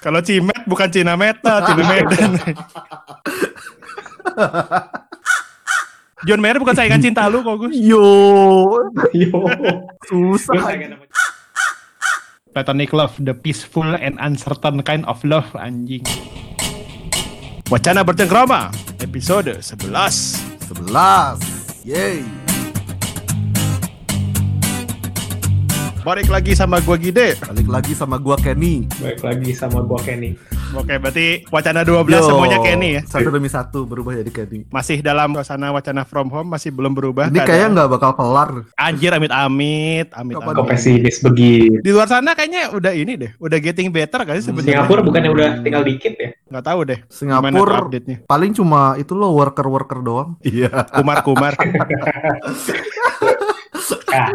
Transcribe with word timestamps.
Kalau 0.00 0.24
Cimet 0.24 0.64
bukan 0.64 0.88
Cina 0.88 1.12
Meta, 1.12 1.60
Cina 1.68 1.84
Medan. 1.84 2.32
John 6.28 6.40
Mayer 6.40 6.60
bukan 6.60 6.76
saingan 6.76 7.00
cinta 7.00 7.28
lu 7.32 7.40
kok 7.40 7.56
Gus. 7.64 7.72
Yo, 7.72 8.76
Yo. 9.16 9.40
susah. 10.08 10.76
Platonic 12.52 12.92
love, 12.92 13.14
the 13.20 13.32
peaceful 13.32 13.86
and 13.96 14.20
uncertain 14.20 14.84
kind 14.84 15.04
of 15.08 15.20
love 15.24 15.48
anjing. 15.56 16.04
Wacana 17.72 18.02
bercengkrama, 18.04 18.68
episode 19.00 19.54
11. 19.62 19.80
11. 20.76 21.40
Yeay. 21.86 22.39
Balik 26.00 26.32
lagi 26.32 26.56
sama 26.56 26.80
gua 26.80 26.96
Gide. 26.96 27.36
Balik 27.36 27.68
lagi 27.68 27.92
sama 27.92 28.16
gua 28.16 28.32
Kenny. 28.40 28.88
Baik 29.04 29.20
lagi 29.20 29.52
sama 29.52 29.84
gua 29.84 30.00
Kenny. 30.00 30.32
Oke, 30.72 30.96
berarti 30.96 31.44
wacana 31.52 31.84
12 31.84 32.24
semuanya 32.24 32.58
Kenny 32.64 32.88
ya. 32.96 33.02
Satu 33.04 33.28
demi 33.28 33.52
satu 33.52 33.84
berubah 33.84 34.16
jadi 34.16 34.32
Kenny. 34.32 34.64
Masih 34.72 35.04
dalam 35.04 35.36
suasana 35.36 35.68
wacana 35.76 36.08
from 36.08 36.32
home, 36.32 36.56
masih 36.56 36.72
belum 36.72 36.96
berubah. 36.96 37.28
Ini 37.28 37.44
kayaknya 37.44 37.68
nggak 37.76 37.88
bakal 38.00 38.16
kelar. 38.16 38.64
Anjir 38.80 39.12
amit-amit, 39.12 40.08
amit 40.16 40.40
Kapan 40.40 40.54
Kok 40.56 40.66
pesimis 40.72 41.20
begitu? 41.20 41.84
Di 41.84 41.90
luar 41.92 42.08
sana 42.08 42.32
kayaknya 42.32 42.72
udah 42.72 42.92
ini 42.96 43.12
deh, 43.20 43.30
udah 43.36 43.58
getting 43.60 43.92
better 43.92 44.24
kali 44.24 44.40
sebenarnya. 44.40 44.80
Singapura 44.80 45.04
bukannya 45.04 45.30
udah 45.36 45.48
tinggal 45.60 45.84
dikit 45.84 46.16
ya? 46.16 46.32
Nggak 46.48 46.64
tahu 46.64 46.80
deh. 46.88 46.98
Singapura 47.12 47.76
update-nya? 47.84 48.16
paling 48.24 48.56
cuma 48.56 48.96
itu 48.96 49.12
loh 49.12 49.36
worker-worker 49.36 50.00
doang. 50.00 50.40
Iya. 50.40 50.88
Kumar-kumar. 50.96 51.60
Ah, 54.10 54.30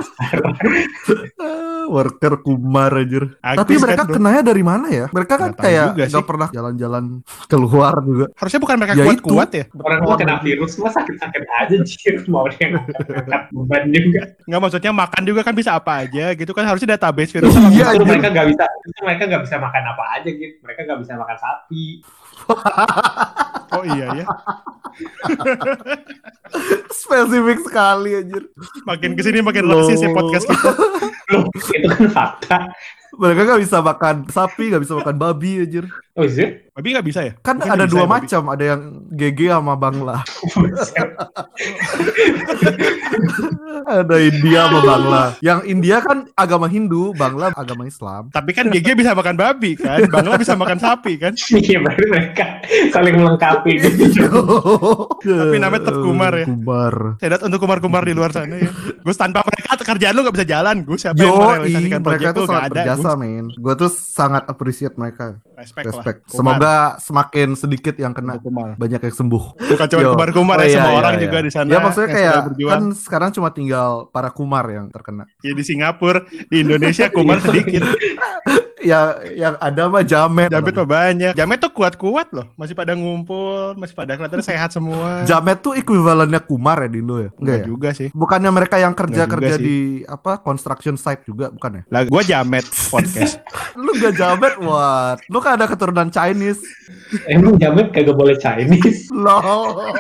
worker 1.96 2.42
kumar 2.42 2.92
anjir. 2.96 3.36
Aktif 3.40 3.60
Tapi 3.62 3.74
mereka 3.82 4.04
kan, 4.04 4.16
kenanya 4.16 4.42
dari 4.42 4.64
mana 4.64 4.88
ya? 4.90 5.06
Mereka 5.12 5.34
kan 5.36 5.52
Nggak 5.54 5.62
kayak 5.62 5.88
nggak 6.10 6.26
pernah 6.26 6.48
jalan-jalan 6.50 7.04
keluar 7.52 7.94
juga. 8.02 8.26
Harusnya 8.36 8.60
bukan 8.62 8.76
mereka 8.80 8.94
Ya 8.96 9.06
kuat-kuat 9.06 9.50
ya. 9.52 9.64
orang 9.76 10.00
gua 10.02 10.16
kena 10.16 10.36
virus 10.40 10.80
mah 10.80 10.92
sakit-sakit 10.92 11.44
aja 11.46 11.76
jir 11.84 12.16
mau 12.28 12.48
dia 12.48 12.68
ngangkat 12.72 13.42
beban 13.52 13.84
juga. 13.92 14.22
Nggak 14.48 14.60
maksudnya 14.62 14.92
makan 14.92 15.22
juga 15.24 15.42
kan 15.44 15.54
bisa 15.54 15.72
apa 15.76 15.92
aja 16.08 16.26
gitu 16.34 16.52
kan 16.56 16.64
harusnya 16.66 16.96
database 16.98 17.32
virus. 17.36 17.54
Iya, 17.72 18.00
mereka 18.00 18.32
nggak 18.32 18.48
bisa, 18.54 18.64
mereka 19.04 19.24
nggak 19.28 19.44
bisa 19.46 19.56
makan 19.60 19.84
apa 19.92 20.04
aja 20.20 20.30
gitu. 20.32 20.56
Mereka 20.64 20.80
nggak 20.88 21.00
bisa 21.04 21.14
makan 21.16 21.38
sapi. 21.38 21.86
Oh 23.74 23.84
iya 23.84 24.08
ya. 24.14 24.26
Spesifik 27.06 27.60
sekali 27.64 28.18
anjir. 28.18 28.44
Makin 28.88 29.14
ke 29.14 29.22
sini 29.22 29.40
makin 29.46 29.70
rasis 29.70 30.02
ya 30.02 30.10
podcast 30.12 30.50
kita. 30.50 30.72
Loh, 31.32 31.46
itu 31.54 31.88
kan 31.90 32.10
fakta. 32.12 32.58
Mereka 33.16 33.42
nggak 33.48 33.62
bisa 33.64 33.78
makan 33.80 34.16
sapi, 34.28 34.74
nggak 34.74 34.84
bisa 34.84 35.00
makan 35.00 35.16
babi 35.16 35.64
anjir. 35.64 35.86
Oh 36.18 36.26
iya? 36.26 36.65
Babi 36.76 36.92
nggak 36.92 37.08
bisa 37.08 37.24
ya? 37.24 37.32
Kan 37.40 37.56
Mungkin 37.56 37.72
ada 37.72 37.88
dua 37.88 38.04
ya, 38.04 38.08
babi. 38.12 38.28
macam, 38.28 38.44
ada 38.52 38.64
yang 38.76 38.82
GG 39.16 39.40
sama 39.48 39.80
Bangla. 39.80 40.28
ada 44.04 44.16
India 44.20 44.68
sama 44.68 44.80
Bangla. 44.84 45.24
Yang 45.40 45.60
India 45.72 46.04
kan 46.04 46.28
agama 46.36 46.68
Hindu, 46.68 47.16
Bangla 47.16 47.56
agama 47.56 47.88
Islam. 47.88 48.28
Tapi 48.28 48.52
kan 48.52 48.68
GG 48.68 48.92
bisa 48.92 49.16
makan 49.16 49.40
babi 49.40 49.80
kan, 49.80 50.04
Bangla 50.12 50.36
bisa 50.36 50.60
makan 50.60 50.76
sapi 50.76 51.16
kan. 51.16 51.32
Iya, 51.56 51.80
berarti 51.80 52.06
mereka 52.12 52.46
saling 52.92 53.24
melengkapi 53.24 53.72
gitu. 53.80 54.28
Tapi 55.48 55.56
namanya 55.56 55.80
tetap 55.88 56.04
Kumar 56.04 56.36
ya. 56.36 56.44
Kumar. 56.44 56.96
Sedat 57.24 57.40
untuk 57.48 57.60
kumar-kumar 57.64 58.04
di 58.04 58.12
luar 58.12 58.36
sana 58.36 58.60
ya. 58.60 58.68
Gus 59.00 59.16
tanpa 59.16 59.48
mereka 59.48 59.80
kerjaan 59.80 60.12
lu 60.12 60.28
nggak 60.28 60.36
bisa 60.36 60.48
jalan 60.50 60.76
Gus. 60.84 61.08
Siapa 61.08 61.16
yang 61.24 61.32
Yo, 61.32 61.40
merealisasikan 61.40 62.02
mereka 62.04 62.20
proyek 62.20 62.36
tuh 62.36 62.46
sangat 62.52 62.64
ada 62.68 62.74
berjasa, 62.76 63.10
men. 63.16 63.46
Gue 63.54 63.74
tuh 63.80 63.90
sangat 63.94 64.44
appreciate 64.52 64.96
mereka. 65.00 65.40
Respect, 65.56 65.86
Respect. 65.88 66.20
lah. 66.28 66.34
Kumar. 66.36 66.65
Semoga 66.66 66.98
semakin 66.98 67.50
sedikit 67.54 67.96
yang 68.02 68.14
kena, 68.18 68.42
kumar. 68.42 68.74
banyak 68.74 68.98
yang 68.98 69.16
sembuh. 69.16 69.44
Bukan 69.62 69.86
cuma 69.94 70.02
Yo. 70.02 70.10
kumar-kumar 70.18 70.58
Oh, 70.58 70.64
ya, 70.66 70.68
iya, 70.68 70.76
semua 70.82 70.92
iya, 70.92 71.00
orang 71.00 71.14
iya. 71.14 71.22
juga 71.22 71.38
di 71.46 71.52
sana. 71.54 71.68
Ya 71.70 71.80
maksudnya 71.80 72.10
kayak 72.10 72.34
kan 72.58 72.84
sekarang 72.98 73.30
cuma 73.38 73.50
tinggal 73.54 73.90
para 74.10 74.30
kumar 74.34 74.66
yang 74.68 74.90
terkena. 74.90 75.30
Ya, 75.46 75.54
di 75.54 75.64
Singapura, 75.64 76.26
di 76.50 76.66
Indonesia 76.66 77.06
kumar 77.14 77.38
sedikit. 77.46 77.86
ya 78.86 79.18
yang 79.34 79.58
ada 79.58 79.90
mah 79.90 80.06
jamet. 80.06 80.48
Jamet 80.48 80.74
mah 80.78 80.86
banyak. 80.88 81.34
Jamet 81.34 81.58
tuh 81.58 81.72
kuat-kuat 81.74 82.30
loh. 82.32 82.46
Masih 82.54 82.78
pada 82.78 82.94
ngumpul, 82.94 83.74
masih 83.76 83.98
pada 83.98 84.14
kelihatan 84.14 84.46
sehat 84.54 84.70
semua. 84.70 85.26
Jamet 85.26 85.60
tuh 85.60 85.74
ekuivalennya 85.74 86.40
kumar 86.40 86.86
ya 86.86 86.90
di 86.90 87.02
Indo 87.02 87.18
ya? 87.18 87.34
Enggak 87.34 87.42
Enggak 87.42 87.58
ya? 87.58 87.66
juga 87.66 87.90
sih. 87.92 88.10
Bukannya 88.14 88.52
mereka 88.54 88.76
yang 88.78 88.94
kerja 88.94 89.26
Nggak 89.26 89.28
juga 89.28 89.36
kerja 89.42 89.56
sih. 89.58 89.66
di 89.66 89.78
apa 90.06 90.32
construction 90.40 90.96
site 90.96 91.26
juga 91.26 91.50
bukan 91.50 91.82
ya? 91.82 91.84
Lah 91.90 92.02
gua 92.06 92.22
Jamet 92.22 92.66
podcast. 92.94 93.42
Lu 93.74 93.92
gak 93.98 94.14
jamet 94.16 94.54
what? 94.62 95.18
Lu 95.28 95.42
kan 95.42 95.58
ada 95.58 95.66
keturunan 95.66 96.08
Chinese. 96.08 96.62
Emang 97.26 97.58
jamet 97.58 97.90
kagak 97.90 98.14
boleh 98.14 98.38
Chinese? 98.38 99.10
Lol. 99.10 99.96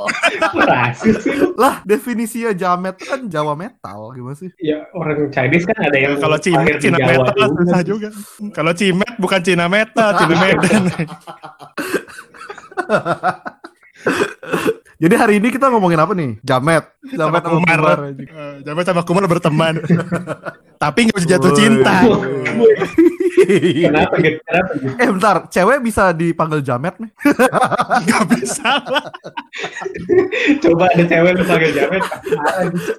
Rasis 0.53 1.23
sih 1.23 1.33
lu. 1.33 1.55
lah 1.55 1.79
definisinya 1.83 2.51
jamet 2.51 2.95
kan 2.99 3.25
Jawa 3.25 3.55
metal 3.55 4.11
gimana 4.11 4.35
sih? 4.35 4.51
Ya 4.59 4.85
orang 4.91 5.31
Chinese 5.31 5.65
kan 5.65 5.77
ada 5.81 5.97
yang 5.97 6.13
Kalau 6.17 6.37
Cina 6.37 6.61
Jawa 6.61 7.11
Meta 7.25 7.33
juga 7.33 7.55
susah 7.55 7.81
juga. 7.81 8.09
Kalau 8.51 8.71
Cimet 8.75 9.15
bukan 9.17 9.41
Cina 9.41 9.65
Meta, 9.71 10.13
Cina 10.19 10.35
Medan. 10.37 10.83
Jadi 14.95 15.15
hari 15.19 15.43
ini 15.43 15.51
kita 15.51 15.67
ngomongin 15.67 15.99
apa 15.99 16.15
nih? 16.15 16.39
Jamet. 16.39 16.87
Jamet 17.03 17.43
sama 17.43 17.43
Kumar. 17.43 17.79
kumar. 17.83 17.99
Eh, 18.15 18.55
Jamet 18.63 18.85
sama 18.87 19.01
Kumar 19.03 19.23
berteman. 19.27 19.75
Tapi 20.85 21.09
nggak 21.09 21.17
bisa 21.17 21.29
jatuh 21.33 21.51
cinta. 21.57 21.95
Kenapa 23.45 24.15
gitu? 24.21 24.37
Kenapa 24.45 24.71
gitu? 24.77 24.95
eh 25.01 25.09
bentar, 25.09 25.35
cewek 25.49 25.77
bisa 25.81 26.13
dipanggil 26.13 26.61
jamet 26.61 26.95
nih? 27.01 27.11
Nggak 28.05 28.23
bisa 28.37 28.69
lah. 28.85 29.05
Coba 30.61 30.83
ada 30.93 31.03
cewek 31.09 31.33
pakai 31.41 31.69
jamet. 31.73 32.03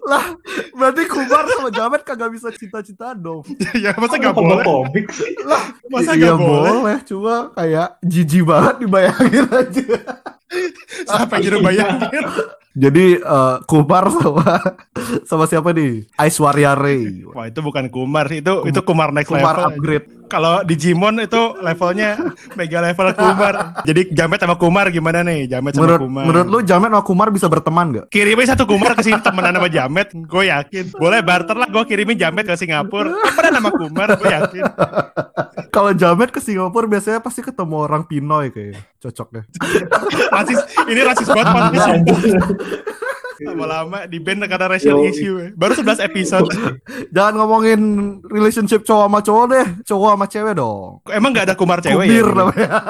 lah, 0.02 0.24
berarti 0.74 1.02
kumar 1.06 1.46
sama 1.46 1.70
jamet 1.70 2.02
kagak 2.02 2.30
bisa 2.34 2.48
cinta-cinta 2.52 3.14
dong. 3.14 3.46
ya 3.78 3.94
masa 3.94 4.18
nggak 4.18 4.34
boleh? 4.34 4.64
sih? 5.14 5.30
Masa 5.86 6.12
iya 6.18 6.34
nggak 6.34 6.38
boleh? 6.42 6.72
boleh, 6.82 6.96
cuma 7.06 7.34
kayak 7.54 7.88
jijik 8.02 8.42
banget 8.44 8.74
dibayangin 8.82 9.46
aja. 9.46 9.86
Siapa 11.06 11.32
yang 11.38 11.44
jadi 11.46 11.58
bayangin? 11.62 12.24
Jadi 12.76 13.16
eh, 13.16 13.56
kumar 13.64 14.04
sama 14.12 14.44
sama 15.24 15.44
siapa 15.48 15.72
nih? 15.72 16.04
Aishwarya 16.20 16.76
Ray. 16.76 17.24
Wah 17.32 17.48
itu 17.48 17.64
bukan 17.64 17.88
Kumar, 17.88 18.28
itu 18.28 18.52
itu 18.68 18.80
Kumar 18.84 19.16
next 19.16 19.32
Kumar 19.32 19.56
level. 19.56 19.72
upgrade. 19.72 20.06
Kalau 20.26 20.66
di 20.66 20.74
Jimon 20.74 21.22
itu 21.22 21.38
levelnya 21.58 22.18
mega 22.54 22.82
level 22.82 23.14
Kumar. 23.14 23.54
Jadi 23.82 24.10
Jamet 24.10 24.38
sama 24.38 24.58
Kumar 24.58 24.90
gimana 24.90 25.22
nih? 25.22 25.46
Jamet 25.46 25.72
sama 25.72 25.86
Menurut 25.86 26.00
Kumar. 26.02 26.22
menurut 26.26 26.46
lu 26.46 26.58
Jamet 26.60 26.90
sama 26.90 27.02
Kumar 27.02 27.28
bisa 27.30 27.46
berteman 27.46 27.86
gak? 27.94 28.06
Kirimin 28.10 28.42
satu 28.44 28.66
Kumar 28.66 28.92
ke 28.92 29.02
sini 29.02 29.22
temenan 29.22 29.54
sama 29.54 29.70
Jamet, 29.70 30.10
gue 30.10 30.44
yakin. 30.46 30.84
Boleh 30.92 31.22
barter 31.22 31.54
lah, 31.54 31.66
gue 31.66 31.82
kirimin 31.84 32.18
Jamet 32.18 32.42
ke 32.42 32.54
Singapura. 32.54 33.14
Temenan 33.14 33.52
sama 33.58 33.70
Kumar, 33.70 34.08
gue 34.14 34.26
yakin. 34.28 34.64
Kalau 35.74 35.92
Jamet 35.92 36.30
ke 36.30 36.40
Singapura 36.42 36.86
biasanya 36.86 37.22
pasti 37.22 37.40
ketemu 37.40 37.76
orang 37.78 38.02
Pinoy 38.02 38.50
kayak 38.50 38.82
cocoknya. 38.98 39.46
Rasis, 40.28 40.58
ini 40.86 41.00
rasis 41.00 41.28
banget 41.30 41.46
podcast. 41.46 41.86
Lama-lama 43.38 43.98
di 44.04 44.16
band 44.16 44.46
karena 44.46 44.66
racial 44.66 44.96
Yo. 44.96 45.04
issue. 45.06 45.36
ya. 45.36 45.48
Baru 45.52 45.72
11 45.74 46.00
episode. 46.02 46.48
Jangan 47.14 47.34
ngomongin 47.36 47.80
relationship 48.24 48.80
cowok 48.82 49.04
sama 49.04 49.20
cowok 49.20 49.44
deh, 49.50 49.66
cowok 49.84 50.10
sama 50.14 50.26
cewek 50.26 50.54
dong. 50.54 51.04
Emang 51.10 51.30
gak 51.30 51.46
ada 51.48 51.54
Kumar 51.54 51.78
cewek 51.80 52.06
Kubir 52.06 52.26
ya? 52.26 52.32
namanya. 52.32 52.68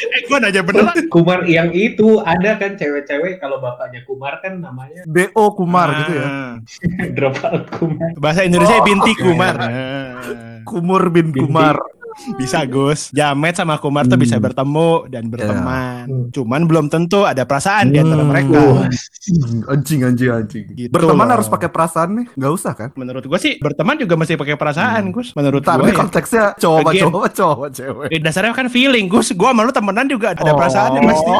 Eh, 0.00 0.20
gue 0.24 0.38
nanya 0.40 0.62
beneran. 0.64 0.94
Kumar 1.08 1.44
yang 1.44 1.70
itu 1.70 2.18
ada 2.20 2.56
kan 2.56 2.74
cewek-cewek 2.74 3.38
kalau 3.38 3.60
bapaknya 3.60 4.00
Kumar 4.02 4.40
kan 4.40 4.58
namanya 4.58 5.04
BO 5.04 5.44
Kumar 5.54 5.88
gitu 6.04 6.12
ya. 6.16 6.26
Ah. 6.30 6.54
drop 7.12 7.36
out 7.42 7.64
Kumar. 7.74 8.10
Bahasa 8.16 8.46
Indonesia 8.46 8.78
Oh. 8.80 8.86
binti 8.86 9.12
Kumar. 9.14 9.54
Iya. 9.58 9.68
Ah. 9.68 10.58
Kumur 10.64 11.02
bin 11.10 11.30
Binti. 11.30 11.44
Kumar. 11.44 11.76
Bisa 12.32 12.64
Gus. 12.64 13.08
Jamet 13.10 13.54
sama 13.54 13.76
Kumar 13.76 14.04
tuh 14.04 14.14
Hmm. 14.14 14.22
bisa 14.22 14.36
bertemu 14.36 14.90
dan 15.06 15.24
berteman. 15.26 16.04
Hmm. 16.04 16.26
Cuman 16.30 16.60
belum 16.64 16.86
tentu 16.86 17.22
ada 17.22 17.42
perasaan 17.42 17.88
di 17.88 17.98
antara 17.98 18.20
Hmm. 18.20 18.28
mereka. 18.28 18.60
Hmm, 18.60 19.60
Anjing 19.66 20.00
anjing 20.02 20.30
anjing. 20.30 20.64
Gitu 20.70 20.90
Berteman 20.90 21.24
loh. 21.24 21.32
harus 21.34 21.46
pakai 21.46 21.68
perasaan 21.68 22.10
nih, 22.14 22.26
nggak 22.30 22.52
usah 22.52 22.72
kan? 22.72 22.88
Menurut 22.94 23.22
gua 23.22 23.36
sih 23.36 23.56
berteman 23.56 23.96
juga 23.96 24.14
masih 24.14 24.34
pakai 24.34 24.54
perasaan, 24.54 25.08
Gus. 25.10 25.32
Menurut 25.32 25.62
nih 25.62 25.86
ya. 25.86 25.96
konteksnya 25.96 26.44
cowok 26.54 26.80
Again. 26.86 27.02
cowok, 27.04 27.26
cowok 27.32 27.68
cewek. 27.70 28.08
Eh, 28.10 28.18
dasarnya 28.18 28.52
kan 28.52 28.68
feeling, 28.68 29.06
Gus. 29.06 29.32
Gua 29.32 29.50
sama 29.50 29.62
lu 29.62 29.70
temenan 29.70 30.06
juga 30.06 30.32
ada 30.32 30.42
Oh. 30.44 30.56
perasaannya 30.56 31.00
pasti. 31.08 31.30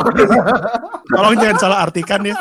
Tolong 1.10 1.34
jangan 1.34 1.56
salah 1.58 1.78
artikan 1.82 2.22
ya. 2.22 2.36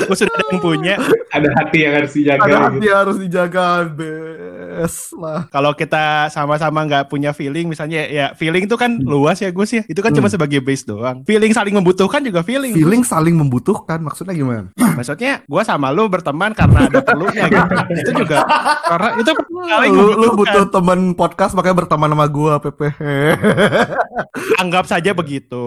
Aku 0.00 0.14
sudah 0.14 0.30
ada 0.32 0.44
yang 0.46 0.60
punya. 0.60 0.94
ada 1.28 1.48
hati 1.52 1.78
yang 1.82 1.94
harus 1.96 2.12
dijaga. 2.14 2.38
Ada 2.38 2.46
gitu. 2.48 2.62
hati 2.62 2.86
harus 2.88 3.16
dijaga, 3.18 3.66
bes 3.90 4.94
lah. 5.14 5.40
Kalau 5.48 5.74
kita 5.74 6.04
sama-sama 6.28 6.78
nggak 6.84 7.08
punya 7.08 7.30
feeling, 7.30 7.73
misalnya 7.74 8.06
ya 8.06 8.26
feeling 8.32 8.64
itu 8.64 8.76
kan 8.78 8.94
Hmm. 8.94 9.02
luas 9.04 9.36
ya 9.36 9.50
Gus 9.50 9.74
ya. 9.74 9.82
Itu 9.84 9.98
kan 9.98 10.14
cuma 10.14 10.30
Hmm. 10.30 10.38
sebagai 10.38 10.62
base 10.62 10.86
doang. 10.86 11.26
Feeling 11.26 11.50
saling 11.50 11.74
membutuhkan 11.74 12.22
juga 12.22 12.40
feeling. 12.40 12.70
Gus. 12.70 12.78
Feeling 12.78 13.02
saling 13.02 13.34
membutuhkan 13.34 13.98
maksudnya 13.98 14.32
gimana? 14.32 14.70
Maksudnya 14.94 15.42
gue 15.42 15.62
sama 15.64 15.90
lu 15.90 16.06
berteman 16.06 16.54
karena 16.54 16.86
ada 16.86 17.02
perlunya 17.02 17.50
gitu. 17.50 17.66
itu 17.98 18.10
juga 18.14 18.46
karena 18.86 19.08
itu 19.18 19.30
saling 19.66 19.90
Lu, 19.90 20.06
lu 20.14 20.28
butuh 20.34 20.70
teman 20.70 21.00
podcast 21.12 21.52
makanya 21.52 21.82
berteman 21.82 22.10
sama 22.10 22.26
gua 22.28 22.62
Pepe. 22.62 22.94
Anggap 24.62 24.84
saja 24.86 25.10
begitu. 25.10 25.66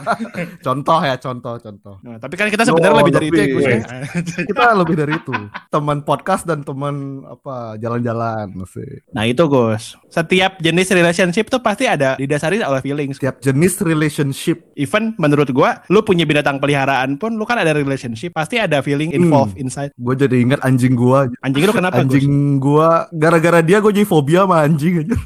contoh 0.66 0.98
ya, 1.00 1.14
contoh, 1.16 1.54
contoh. 1.58 1.96
Nah, 2.00 2.16
tapi 2.16 2.34
kan 2.34 2.48
kita 2.48 2.64
sebenarnya 2.64 2.92
Oh, 2.94 3.00
lebih 3.02 3.12
dari 3.12 3.26
itu 3.28 3.36
ya. 3.36 3.46
Gus 3.48 3.64
ya. 3.66 3.78
Kita 4.48 4.62
lebih 4.72 4.94
dari 4.94 5.12
itu. 5.14 5.32
Teman 5.68 5.98
podcast 6.00 6.46
dan 6.46 6.62
teman 6.62 6.94
apa 7.26 7.74
jalan-jalan 7.76 8.54
masih. 8.54 9.02
Nah 9.10 9.26
itu 9.26 9.42
Gus. 9.44 9.98
Setiap 10.08 10.56
jenis 10.58 10.86
relationship 11.24 11.48
tuh 11.48 11.64
pasti 11.64 11.88
ada 11.88 12.20
didasari 12.20 12.60
oleh 12.60 12.84
feelings. 12.84 13.16
Setiap 13.16 13.40
jenis 13.40 13.80
relationship 13.80 14.60
Even 14.76 15.16
menurut 15.16 15.48
gua, 15.56 15.80
lu 15.88 16.04
punya 16.04 16.28
binatang 16.28 16.60
peliharaan 16.60 17.16
pun, 17.16 17.32
lu 17.32 17.48
kan 17.48 17.56
ada 17.56 17.72
relationship, 17.72 18.36
pasti 18.36 18.60
ada 18.60 18.84
feeling 18.84 19.08
involved 19.16 19.56
inside. 19.56 19.88
gue 19.94 20.14
jadi 20.18 20.36
ingat 20.42 20.60
anjing 20.66 20.92
gua 20.92 21.30
Anjing 21.40 21.64
lu 21.64 21.72
kenapa 21.72 22.04
Gus? 22.04 22.20
anjing 22.20 22.58
gua 22.60 23.06
gara-gara 23.14 23.62
dia 23.62 23.78
gue 23.80 23.94
jadi 23.94 24.04
fobia 24.04 24.42
sama 24.44 24.66
anjing 24.66 25.06
aja 25.06 25.14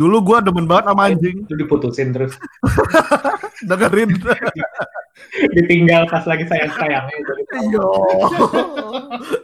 dulu 0.00 0.16
gua 0.24 0.40
demen 0.40 0.64
banget 0.66 0.90
sama 0.90 1.12
anjing 1.12 1.44
Itu 1.44 1.54
diputusin 1.54 2.10
terus. 2.10 2.34
dengerin 3.68 4.10
Ditinggal 5.54 6.10
pas 6.10 6.26
lagi 6.26 6.42
sayang-sayangnya. 6.50 7.14
Iya. 7.54 7.86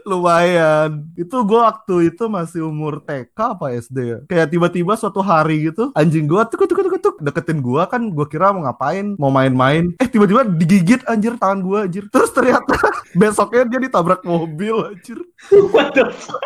lumayan 0.03 1.07
itu 1.15 1.37
gua 1.45 1.71
waktu 1.71 2.11
itu 2.11 2.27
masih 2.27 2.67
umur 2.67 2.80
TK 3.05 3.37
apa 3.37 3.65
SD 3.77 3.97
ya 4.01 4.17
kayak 4.25 4.47
tiba-tiba 4.49 4.93
suatu 4.95 5.21
hari 5.21 5.69
gitu 5.69 5.93
anjing 5.93 6.25
gua 6.25 6.49
tuk 6.49 6.65
tuk 6.65 6.73
tuk 6.73 6.97
tuk 6.97 7.15
deketin 7.21 7.61
gua 7.61 7.85
kan 7.85 8.09
gua 8.09 8.25
kira 8.25 8.49
mau 8.49 8.65
ngapain 8.65 9.13
mau 9.15 9.29
main-main 9.29 9.93
eh 10.01 10.07
tiba-tiba 10.07 10.41
digigit 10.47 11.05
anjir 11.05 11.37
tangan 11.37 11.61
gua 11.61 11.85
anjir 11.85 12.09
terus 12.13 12.33
ternyata 12.33 12.73
besoknya 13.19 13.67
dia 13.67 13.79
ditabrak 13.85 14.25
mobil 14.25 14.89
anjir 14.89 15.19
What 15.73 15.93
the 15.93 16.05
fuck? 16.09 16.37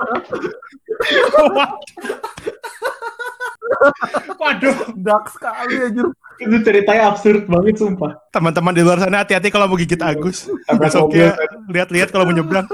Waduh, 4.37 4.77
dark 4.95 5.25
sekali 5.27 5.75
anjir 5.81 6.07
Itu 6.35 6.55
ceritanya 6.61 7.09
absurd 7.09 7.47
banget 7.47 7.79
sumpah. 7.79 8.11
teman-teman 8.29 8.75
di 8.75 8.83
luar 8.83 8.99
sana 8.99 9.23
hati-hati 9.23 9.47
kalau 9.47 9.71
mau 9.71 9.79
gigit 9.79 9.99
Agus. 9.99 10.51
Tabrak 10.67 10.91
Besoknya 10.91 11.31
mobil. 11.31 11.71
lihat-lihat 11.71 12.09
kalau 12.11 12.27
mau 12.27 12.35
nyebrang. 12.35 12.67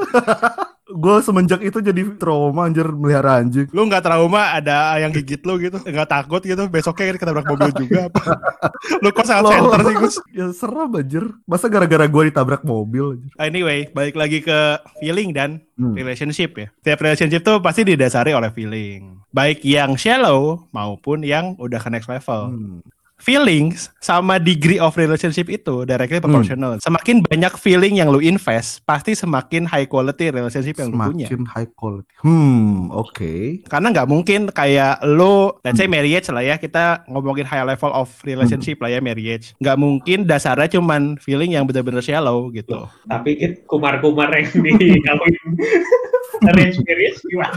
Gue 0.94 1.16
semenjak 1.20 1.60
itu 1.60 1.78
jadi 1.78 2.02
trauma 2.16 2.66
anjir 2.66 2.88
melihara 2.88 3.40
anjing 3.40 3.66
Lu 3.70 3.84
nggak 3.84 4.02
trauma 4.02 4.52
ada 4.52 4.96
yang 4.98 5.12
gigit 5.12 5.42
lu 5.42 5.58
gitu, 5.58 5.78
nggak 5.78 6.06
takut 6.06 6.42
gitu. 6.42 6.68
Besoknya 6.68 7.14
ketabrak 7.14 7.46
mobil 7.46 7.72
juga. 7.74 8.08
apa? 8.08 8.24
lu 8.98 9.10
kok 9.10 9.24
sangat 9.24 9.44
Loh. 9.44 9.52
center 9.54 9.82
sih 9.82 9.96
Gus. 9.96 10.16
ya 10.32 10.46
serem 10.52 10.92
anjir 10.94 11.24
masa 11.44 11.66
gara-gara 11.66 12.06
gue 12.06 12.24
ditabrak 12.28 12.62
mobil 12.62 13.16
anjir 13.16 13.32
Anyway, 13.38 13.90
balik 13.90 14.14
lagi 14.14 14.40
ke 14.40 14.60
feeling 14.98 15.32
dan 15.32 15.64
Hmm. 15.74 15.98
relationship 15.98 16.54
ya. 16.54 16.68
Tiap 16.84 17.02
relationship 17.02 17.42
tuh 17.42 17.58
pasti 17.58 17.82
didasari 17.82 18.32
oleh 18.32 18.52
feeling. 18.52 19.18
Baik 19.28 19.64
yang 19.64 19.98
shallow 19.98 20.70
maupun 20.70 21.26
yang 21.26 21.58
udah 21.58 21.78
ke 21.78 21.90
next 21.90 22.06
level. 22.06 22.54
Hmm. 22.54 22.80
Feelings 23.22 23.94
sama 23.98 24.36
degree 24.36 24.76
of 24.76 24.92
relationship 24.94 25.46
itu 25.48 25.86
directly 25.86 26.18
Hmm. 26.18 26.26
proportional. 26.26 26.72
Semakin 26.78 27.22
banyak 27.22 27.54
feeling 27.56 27.96
yang 27.96 28.10
lu 28.10 28.18
invest, 28.18 28.82
pasti 28.82 29.14
semakin 29.14 29.64
high 29.64 29.86
quality 29.86 30.28
relationship 30.28 30.74
yang 30.76 30.90
lu 30.90 30.98
punya. 30.98 31.30
semakin 31.30 31.46
high 31.48 31.70
quality 31.72 32.10
hmm 32.20 32.90
oke 32.90 33.34
Karena 33.64 33.88
nggak 33.90 34.08
mungkin 34.08 34.50
kayak 34.50 35.06
lu, 35.08 35.54
let's 35.62 35.78
say 35.78 35.86
Hmm. 35.86 35.94
marriage 35.94 36.28
lah 36.28 36.42
ya, 36.42 36.58
kita 36.58 36.84
ngomongin 37.06 37.46
high 37.46 37.62
level 37.62 37.92
of 37.92 38.10
relationship 38.22 38.82
lah 38.82 38.90
ya 38.90 39.00
marriage. 39.00 39.54
Nggak 39.58 39.78
mungkin 39.78 40.26
dasarnya 40.26 40.66
cuman 40.72 41.16
feeling 41.18 41.54
yang 41.54 41.64
bener-bener 41.64 42.02
shallow 42.02 42.50
gitu. 42.50 42.90
Tapi 43.06 43.38
it 43.38 43.54
kumar-kumar 43.64 44.34
yang 44.34 44.50
dikawin. 44.50 45.36
Arrange 46.50 46.82
marriage 46.82 47.22
gimana? 47.22 47.54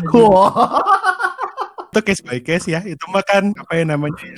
Itu 1.95 2.03
case 2.03 2.23
by 2.27 2.43
case 2.43 2.67
ya, 2.67 2.83
itu 2.83 3.07
mah 3.07 3.23
kan 3.23 3.55
apa 3.55 3.73
ya 3.79 3.85
namanya 3.87 4.19
ya. 4.19 4.35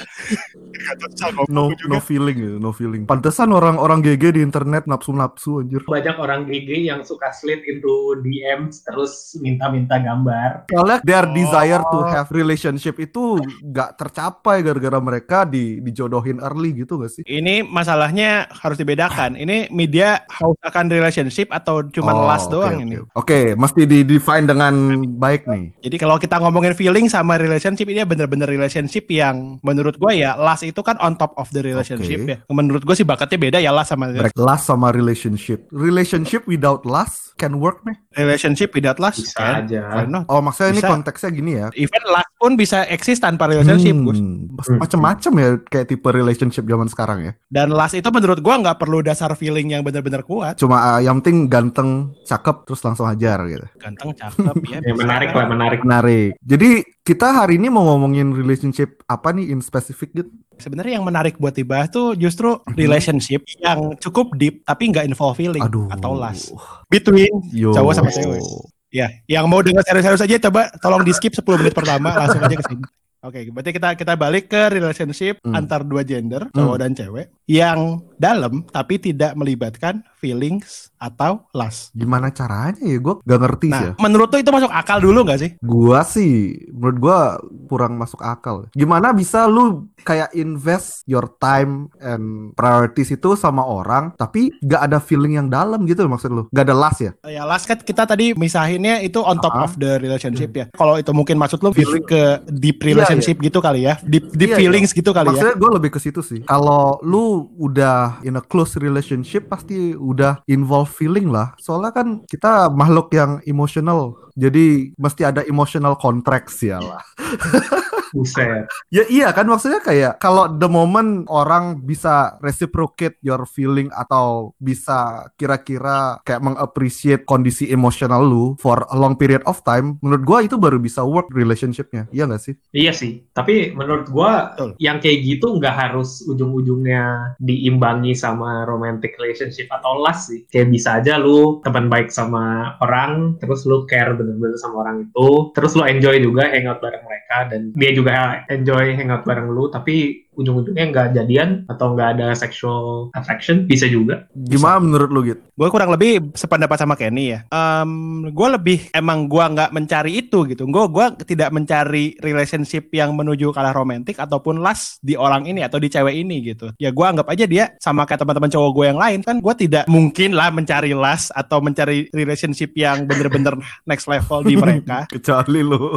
No 1.48 1.72
no 1.88 1.98
feeling 1.98 2.36
ya 2.36 2.52
no 2.60 2.70
feeling 2.70 3.08
pantesan 3.08 3.48
orang-orang 3.50 4.04
GG 4.04 4.36
di 4.36 4.40
internet 4.44 4.84
nafsu-nafsu 4.84 5.64
anjir 5.64 5.80
Banyak 5.82 6.16
orang 6.20 6.44
GG 6.44 6.84
yang 6.84 7.00
suka 7.00 7.32
slid 7.32 7.64
into 7.64 8.20
DMs 8.20 8.84
terus 8.84 9.34
minta-minta 9.40 9.96
gambar. 9.96 10.68
Soalnya 10.68 10.98
their 11.02 11.24
desire 11.32 11.80
to 11.82 11.94
Oh. 11.96 12.04
have 12.04 12.28
relationship 12.28 13.00
itu 13.00 13.40
nggak 13.64 13.96
tercapai 13.96 14.60
gara-gara 14.60 15.00
mereka 15.00 15.48
di 15.48 15.80
dijodohin 15.80 16.44
early 16.44 16.76
gitu 16.76 17.00
gak 17.00 17.08
sih? 17.08 17.24
Ini 17.24 17.64
masalahnya 17.64 18.44
harus 18.52 18.76
dibedakan. 18.76 19.32
Ini 19.32 19.72
media 19.72 20.20
haus 20.28 20.60
akan 20.60 20.92
relationship 20.92 21.48
atau 21.48 21.80
cuma 21.88 22.12
Oh, 22.12 22.28
last 22.28 22.52
oke, 22.52 22.52
doang 22.52 22.76
oke. 22.76 22.84
ini. 22.84 22.96
Oke, 23.16 23.40
mesti 23.56 23.82
di 23.88 24.04
define 24.04 24.44
dengan 24.44 24.74
baik 25.16 25.48
nih. 25.48 25.64
Jadi 25.80 25.96
kalau 25.96 26.20
kita 26.20 26.36
ngomongin 26.36 26.76
feeling 26.76 27.08
sama 27.08 27.40
relationship 27.46 27.86
ini 27.86 28.02
bener-bener 28.02 28.50
relationship 28.50 29.06
yang 29.06 29.62
menurut 29.62 29.94
gue 29.94 30.12
ya 30.18 30.34
last 30.34 30.66
itu 30.66 30.82
kan 30.82 30.98
on 30.98 31.14
top 31.14 31.32
of 31.38 31.46
the 31.54 31.62
relationship 31.62 32.26
Oke. 32.26 32.32
ya. 32.34 32.38
Menurut 32.50 32.82
gue 32.82 32.94
sih 32.98 33.06
bakatnya 33.06 33.38
beda 33.38 33.58
ya 33.62 33.70
last 33.70 33.94
sama 33.94 34.10
Break 34.10 34.34
last 34.34 34.66
sama 34.66 34.90
relationship. 34.90 35.70
Relationship 35.70 36.42
without 36.50 36.82
last 36.82 37.36
can 37.36 37.60
work 37.60 37.84
nih. 37.86 37.96
relationship 38.16 38.72
without 38.72 38.96
last. 38.96 39.20
Bisa 39.20 39.36
kan? 39.36 39.68
aja. 39.68 40.08
Oh, 40.26 40.40
maksudnya 40.40 40.72
ini 40.72 40.82
Bisa. 40.82 40.88
konteksnya 40.88 41.30
gini 41.30 41.52
ya. 41.60 41.68
Even 41.76 42.02
last 42.08 42.32
pun 42.40 42.56
bisa 42.56 42.88
eksis 42.88 43.20
tanpa 43.20 43.44
relationship, 43.44 43.92
Gus. 43.92 44.18
Hmm, 44.18 44.80
macem-macem 44.80 45.32
ya 45.36 45.48
kayak 45.68 45.86
tipe 45.92 46.08
relationship 46.08 46.64
zaman 46.64 46.88
sekarang 46.88 47.18
ya. 47.28 47.32
Dan 47.52 47.76
last 47.76 47.92
itu 47.92 48.08
menurut 48.08 48.40
gua 48.40 48.56
nggak 48.64 48.80
perlu 48.80 49.04
dasar 49.04 49.36
feeling 49.36 49.76
yang 49.76 49.84
benar-benar 49.84 50.24
kuat. 50.24 50.56
Cuma 50.56 50.96
uh, 50.96 51.00
yang 51.04 51.20
penting 51.20 51.52
ganteng, 51.52 52.16
cakep, 52.24 52.64
terus 52.64 52.80
langsung 52.80 53.04
hajar 53.04 53.44
gitu. 53.52 53.66
Ganteng, 53.76 54.16
cakep 54.16 54.56
ya. 54.72 54.78
Bisa. 54.80 54.96
menarik 54.96 55.30
lah, 55.36 55.46
menarik. 55.52 55.78
Menarik. 55.84 56.32
Jadi 56.40 56.70
kita 57.04 57.35
hari 57.36 57.60
ini 57.60 57.68
mau 57.68 57.84
ngomongin 57.84 58.32
relationship 58.32 59.04
apa 59.04 59.30
nih 59.30 59.52
in 59.52 59.60
specific 59.60 60.10
gitu? 60.12 60.32
Sebenarnya 60.56 60.96
yang 60.96 61.04
menarik 61.04 61.36
buat 61.36 61.52
dibahas 61.52 61.92
tuh 61.92 62.16
justru 62.16 62.56
relationship 62.72 63.44
yang 63.60 63.92
cukup 64.00 64.32
deep 64.40 64.64
tapi 64.64 64.88
nggak 64.88 65.04
involve 65.04 65.36
feeling 65.36 65.60
Aduh. 65.60 65.92
atau 65.92 66.16
last. 66.16 66.56
Between 66.88 67.28
Yo. 67.52 67.76
cowok 67.76 67.92
sama 67.92 68.08
cewek. 68.08 68.40
Ya, 68.88 69.12
yang 69.28 69.44
mau 69.44 69.60
dengar 69.60 69.84
serius-serius 69.84 70.24
aja 70.24 70.48
coba 70.48 70.72
tolong 70.80 71.04
di 71.04 71.12
skip 71.12 71.36
10 71.36 71.44
menit 71.60 71.76
pertama 71.76 72.16
langsung 72.16 72.40
aja 72.40 72.56
ke 72.56 72.64
sini. 72.64 72.84
Oke, 73.20 73.38
berarti 73.52 73.70
kita 73.74 73.88
kita 73.98 74.14
balik 74.16 74.48
ke 74.48 74.70
relationship 74.70 75.42
Hmm. 75.44 75.58
antar 75.58 75.82
dua 75.82 76.06
gender, 76.06 76.48
cowok 76.54 76.76
dan 76.80 76.96
cewek 76.96 77.28
yang 77.46 78.02
dalam 78.16 78.64
tapi 78.66 78.98
tidak 78.98 79.36
melibatkan 79.36 80.00
feelings 80.16 80.88
atau 80.96 81.44
lust. 81.52 81.92
Gimana 81.92 82.32
caranya 82.32 82.80
ya? 82.80 82.98
Gue 82.98 83.20
gak 83.22 83.38
ngerti 83.38 83.68
sih 83.68 83.84
ya. 83.86 83.92
Nah, 83.92 84.00
menurut 84.00 84.28
tuh 84.28 84.40
itu 84.40 84.48
masuk 84.48 84.72
akal 84.72 84.98
dulu 84.98 85.22
nggak 85.22 85.38
sih? 85.38 85.50
Gua 85.60 86.00
sih, 86.02 86.32
menurut 86.72 86.98
gua 86.98 87.18
kurang 87.68 87.94
masuk 87.94 88.18
akal. 88.18 88.66
Gimana 88.72 89.12
bisa 89.12 89.44
lu 89.44 89.86
kayak 90.00 90.32
invest 90.32 91.04
your 91.04 91.28
time 91.36 91.92
and 92.00 92.56
priorities 92.56 93.12
itu 93.12 93.36
sama 93.36 93.60
orang, 93.62 94.16
tapi 94.16 94.50
gak 94.64 94.82
ada 94.82 94.98
feeling 94.98 95.36
yang 95.36 95.46
dalam 95.46 95.84
gitu 95.84 96.02
maksud 96.08 96.32
lu? 96.32 96.42
Gak 96.50 96.66
ada 96.66 96.74
last 96.74 96.98
ya? 96.98 97.12
Ya 97.22 97.44
last 97.44 97.68
kan 97.68 97.78
kita 97.78 98.08
tadi 98.08 98.32
misahinnya 98.32 99.04
itu 99.04 99.20
on 99.20 99.36
top 99.38 99.52
Ah. 99.52 99.64
of 99.64 99.76
the 99.76 100.00
relationship 100.00 100.50
ya. 100.50 100.66
Kalau 100.72 100.96
itu 100.96 101.12
mungkin 101.12 101.36
maksud 101.36 101.60
lu 101.60 101.70
Feeling. 101.70 102.02
ke 102.02 102.22
deep 102.48 102.80
relationship 102.80 103.36
gitu 103.38 103.60
kali 103.60 103.84
ya, 103.84 104.00
deep 104.02 104.32
deep 104.32 104.56
Iya, 104.56 104.58
feelings 104.58 104.90
gitu 104.90 105.12
kali 105.12 105.28
ya. 105.28 105.32
Maksudnya 105.36 105.54
gue 105.54 105.70
lebih 105.76 105.90
ke 105.92 106.00
situ 106.00 106.24
sih. 106.24 106.40
Kalau 106.42 106.96
lu 107.04 107.35
udah 107.56 108.24
in 108.24 108.38
a 108.38 108.42
close 108.42 108.78
relationship 108.80 109.48
pasti 109.52 109.92
udah 109.92 110.40
involve 110.48 110.88
feeling 110.88 111.28
lah. 111.28 111.52
Soalnya 111.60 111.92
kan 111.92 112.24
kita 112.24 112.72
makhluk 112.72 113.12
yang 113.12 113.38
emotional. 113.44 114.16
Jadi 114.36 114.92
mesti 115.00 115.22
ada 115.24 115.44
emotional 115.48 115.96
contracts 115.96 116.60
ya 116.60 116.80
lah. 116.80 117.02
Buset. 118.16 118.64
Ya 118.88 119.04
iya 119.12 119.28
kan 119.36 119.44
maksudnya 119.44 119.84
kayak 119.84 120.16
kalau 120.16 120.48
the 120.48 120.64
moment 120.64 121.28
orang 121.28 121.84
bisa 121.84 122.40
reciprocate 122.40 123.20
your 123.20 123.44
feeling 123.44 123.92
atau 123.92 124.56
bisa 124.56 125.28
kira-kira 125.36 126.16
kayak 126.24 126.40
mengappreciate 126.40 127.28
kondisi 127.28 127.68
emosional 127.68 128.24
lu 128.24 128.56
for 128.56 128.88
a 128.88 128.96
long 128.96 129.20
period 129.20 129.44
of 129.44 129.60
time, 129.66 130.00
menurut 130.00 130.24
gua 130.24 130.38
itu 130.40 130.56
baru 130.56 130.80
bisa 130.80 131.04
work 131.04 131.28
relationshipnya. 131.34 132.08
Iya 132.14 132.24
gak 132.30 132.42
sih? 132.42 132.54
Iya 132.72 132.92
sih, 132.96 133.26
tapi 133.36 133.74
menurut 133.76 134.08
gua 134.08 134.54
Betul. 134.54 134.70
yang 134.80 135.02
kayak 135.02 135.18
gitu 135.26 135.58
nggak 135.58 135.74
harus 135.74 136.22
ujung-ujungnya 136.24 137.36
diimbangi 137.42 138.14
sama 138.16 138.64
romantic 138.64 139.18
relationship 139.20 139.66
atau 139.68 140.00
lust 140.00 140.30
sih. 140.30 140.40
Kayak 140.48 140.68
bisa 140.70 140.88
aja 141.02 141.18
lu 141.18 141.58
teman 141.66 141.90
baik 141.90 142.08
sama 142.08 142.76
orang, 142.80 143.34
terus 143.42 143.66
lu 143.66 143.82
care 143.90 144.14
bener-bener 144.14 144.56
sama 144.56 144.86
orang 144.86 145.10
itu, 145.10 145.28
terus 145.52 145.74
lu 145.74 145.82
enjoy 145.82 146.22
juga 146.22 146.46
hangout 146.48 146.78
bareng 146.78 147.02
mereka. 147.02 147.36
Dan 147.50 147.74
dia 147.74 147.90
juga 147.90 148.05
enjoy 148.50 148.94
hangout 148.94 149.26
bareng 149.26 149.50
lu 149.50 149.68
tapi 149.72 150.26
ujung-ujungnya 150.36 150.84
nggak 150.92 151.08
jadian 151.16 151.64
atau 151.66 151.96
nggak 151.96 152.20
ada 152.20 152.28
sexual 152.36 153.08
attraction 153.16 153.64
bisa 153.64 153.88
juga 153.88 154.28
Gimana 154.36 154.78
menurut 154.78 155.10
lu 155.10 155.20
gitu? 155.24 155.40
Gue 155.56 155.68
kurang 155.72 155.90
lebih 155.90 156.36
sependapat 156.36 156.76
sama 156.76 156.94
Kenny 156.94 157.32
ya. 157.32 157.40
Um, 157.48 158.28
gue 158.28 158.48
lebih 158.52 158.78
emang 158.92 159.26
gue 159.26 159.40
nggak 159.40 159.72
mencari 159.72 160.20
itu 160.20 160.44
gitu. 160.44 160.68
Gue 160.68 160.84
gua 160.92 161.16
tidak 161.16 161.48
mencari 161.50 162.14
relationship 162.20 162.92
yang 162.92 163.16
menuju 163.16 163.50
ke 163.50 163.58
arah 163.58 163.72
romantik 163.72 164.20
ataupun 164.20 164.60
last 164.60 165.00
di 165.00 165.16
orang 165.16 165.48
ini 165.48 165.64
atau 165.64 165.80
di 165.80 165.88
cewek 165.88 166.12
ini 166.12 166.44
gitu. 166.44 166.70
Ya 166.76 166.92
gue 166.92 167.06
anggap 167.06 167.26
aja 167.32 167.48
dia 167.48 167.72
sama 167.80 168.04
kayak 168.04 168.22
teman-teman 168.22 168.52
cowok 168.52 168.70
gue 168.76 168.86
yang 168.92 169.00
lain 169.00 169.20
kan. 169.24 169.40
Gue 169.40 169.54
tidak 169.56 169.88
mungkin 169.88 170.36
lah 170.36 170.52
mencari 170.52 170.92
last 170.92 171.32
atau 171.32 171.64
mencari 171.64 172.12
relationship 172.12 172.76
yang 172.76 173.08
bener-bener 173.08 173.56
next 173.88 174.04
level 174.04 174.44
di 174.44 174.54
mereka. 174.60 175.08
Kecuali 175.16 175.60
lu 175.64 175.96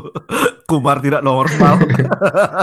kumar 0.69 1.01
tidak 1.01 1.25
normal. 1.25 1.81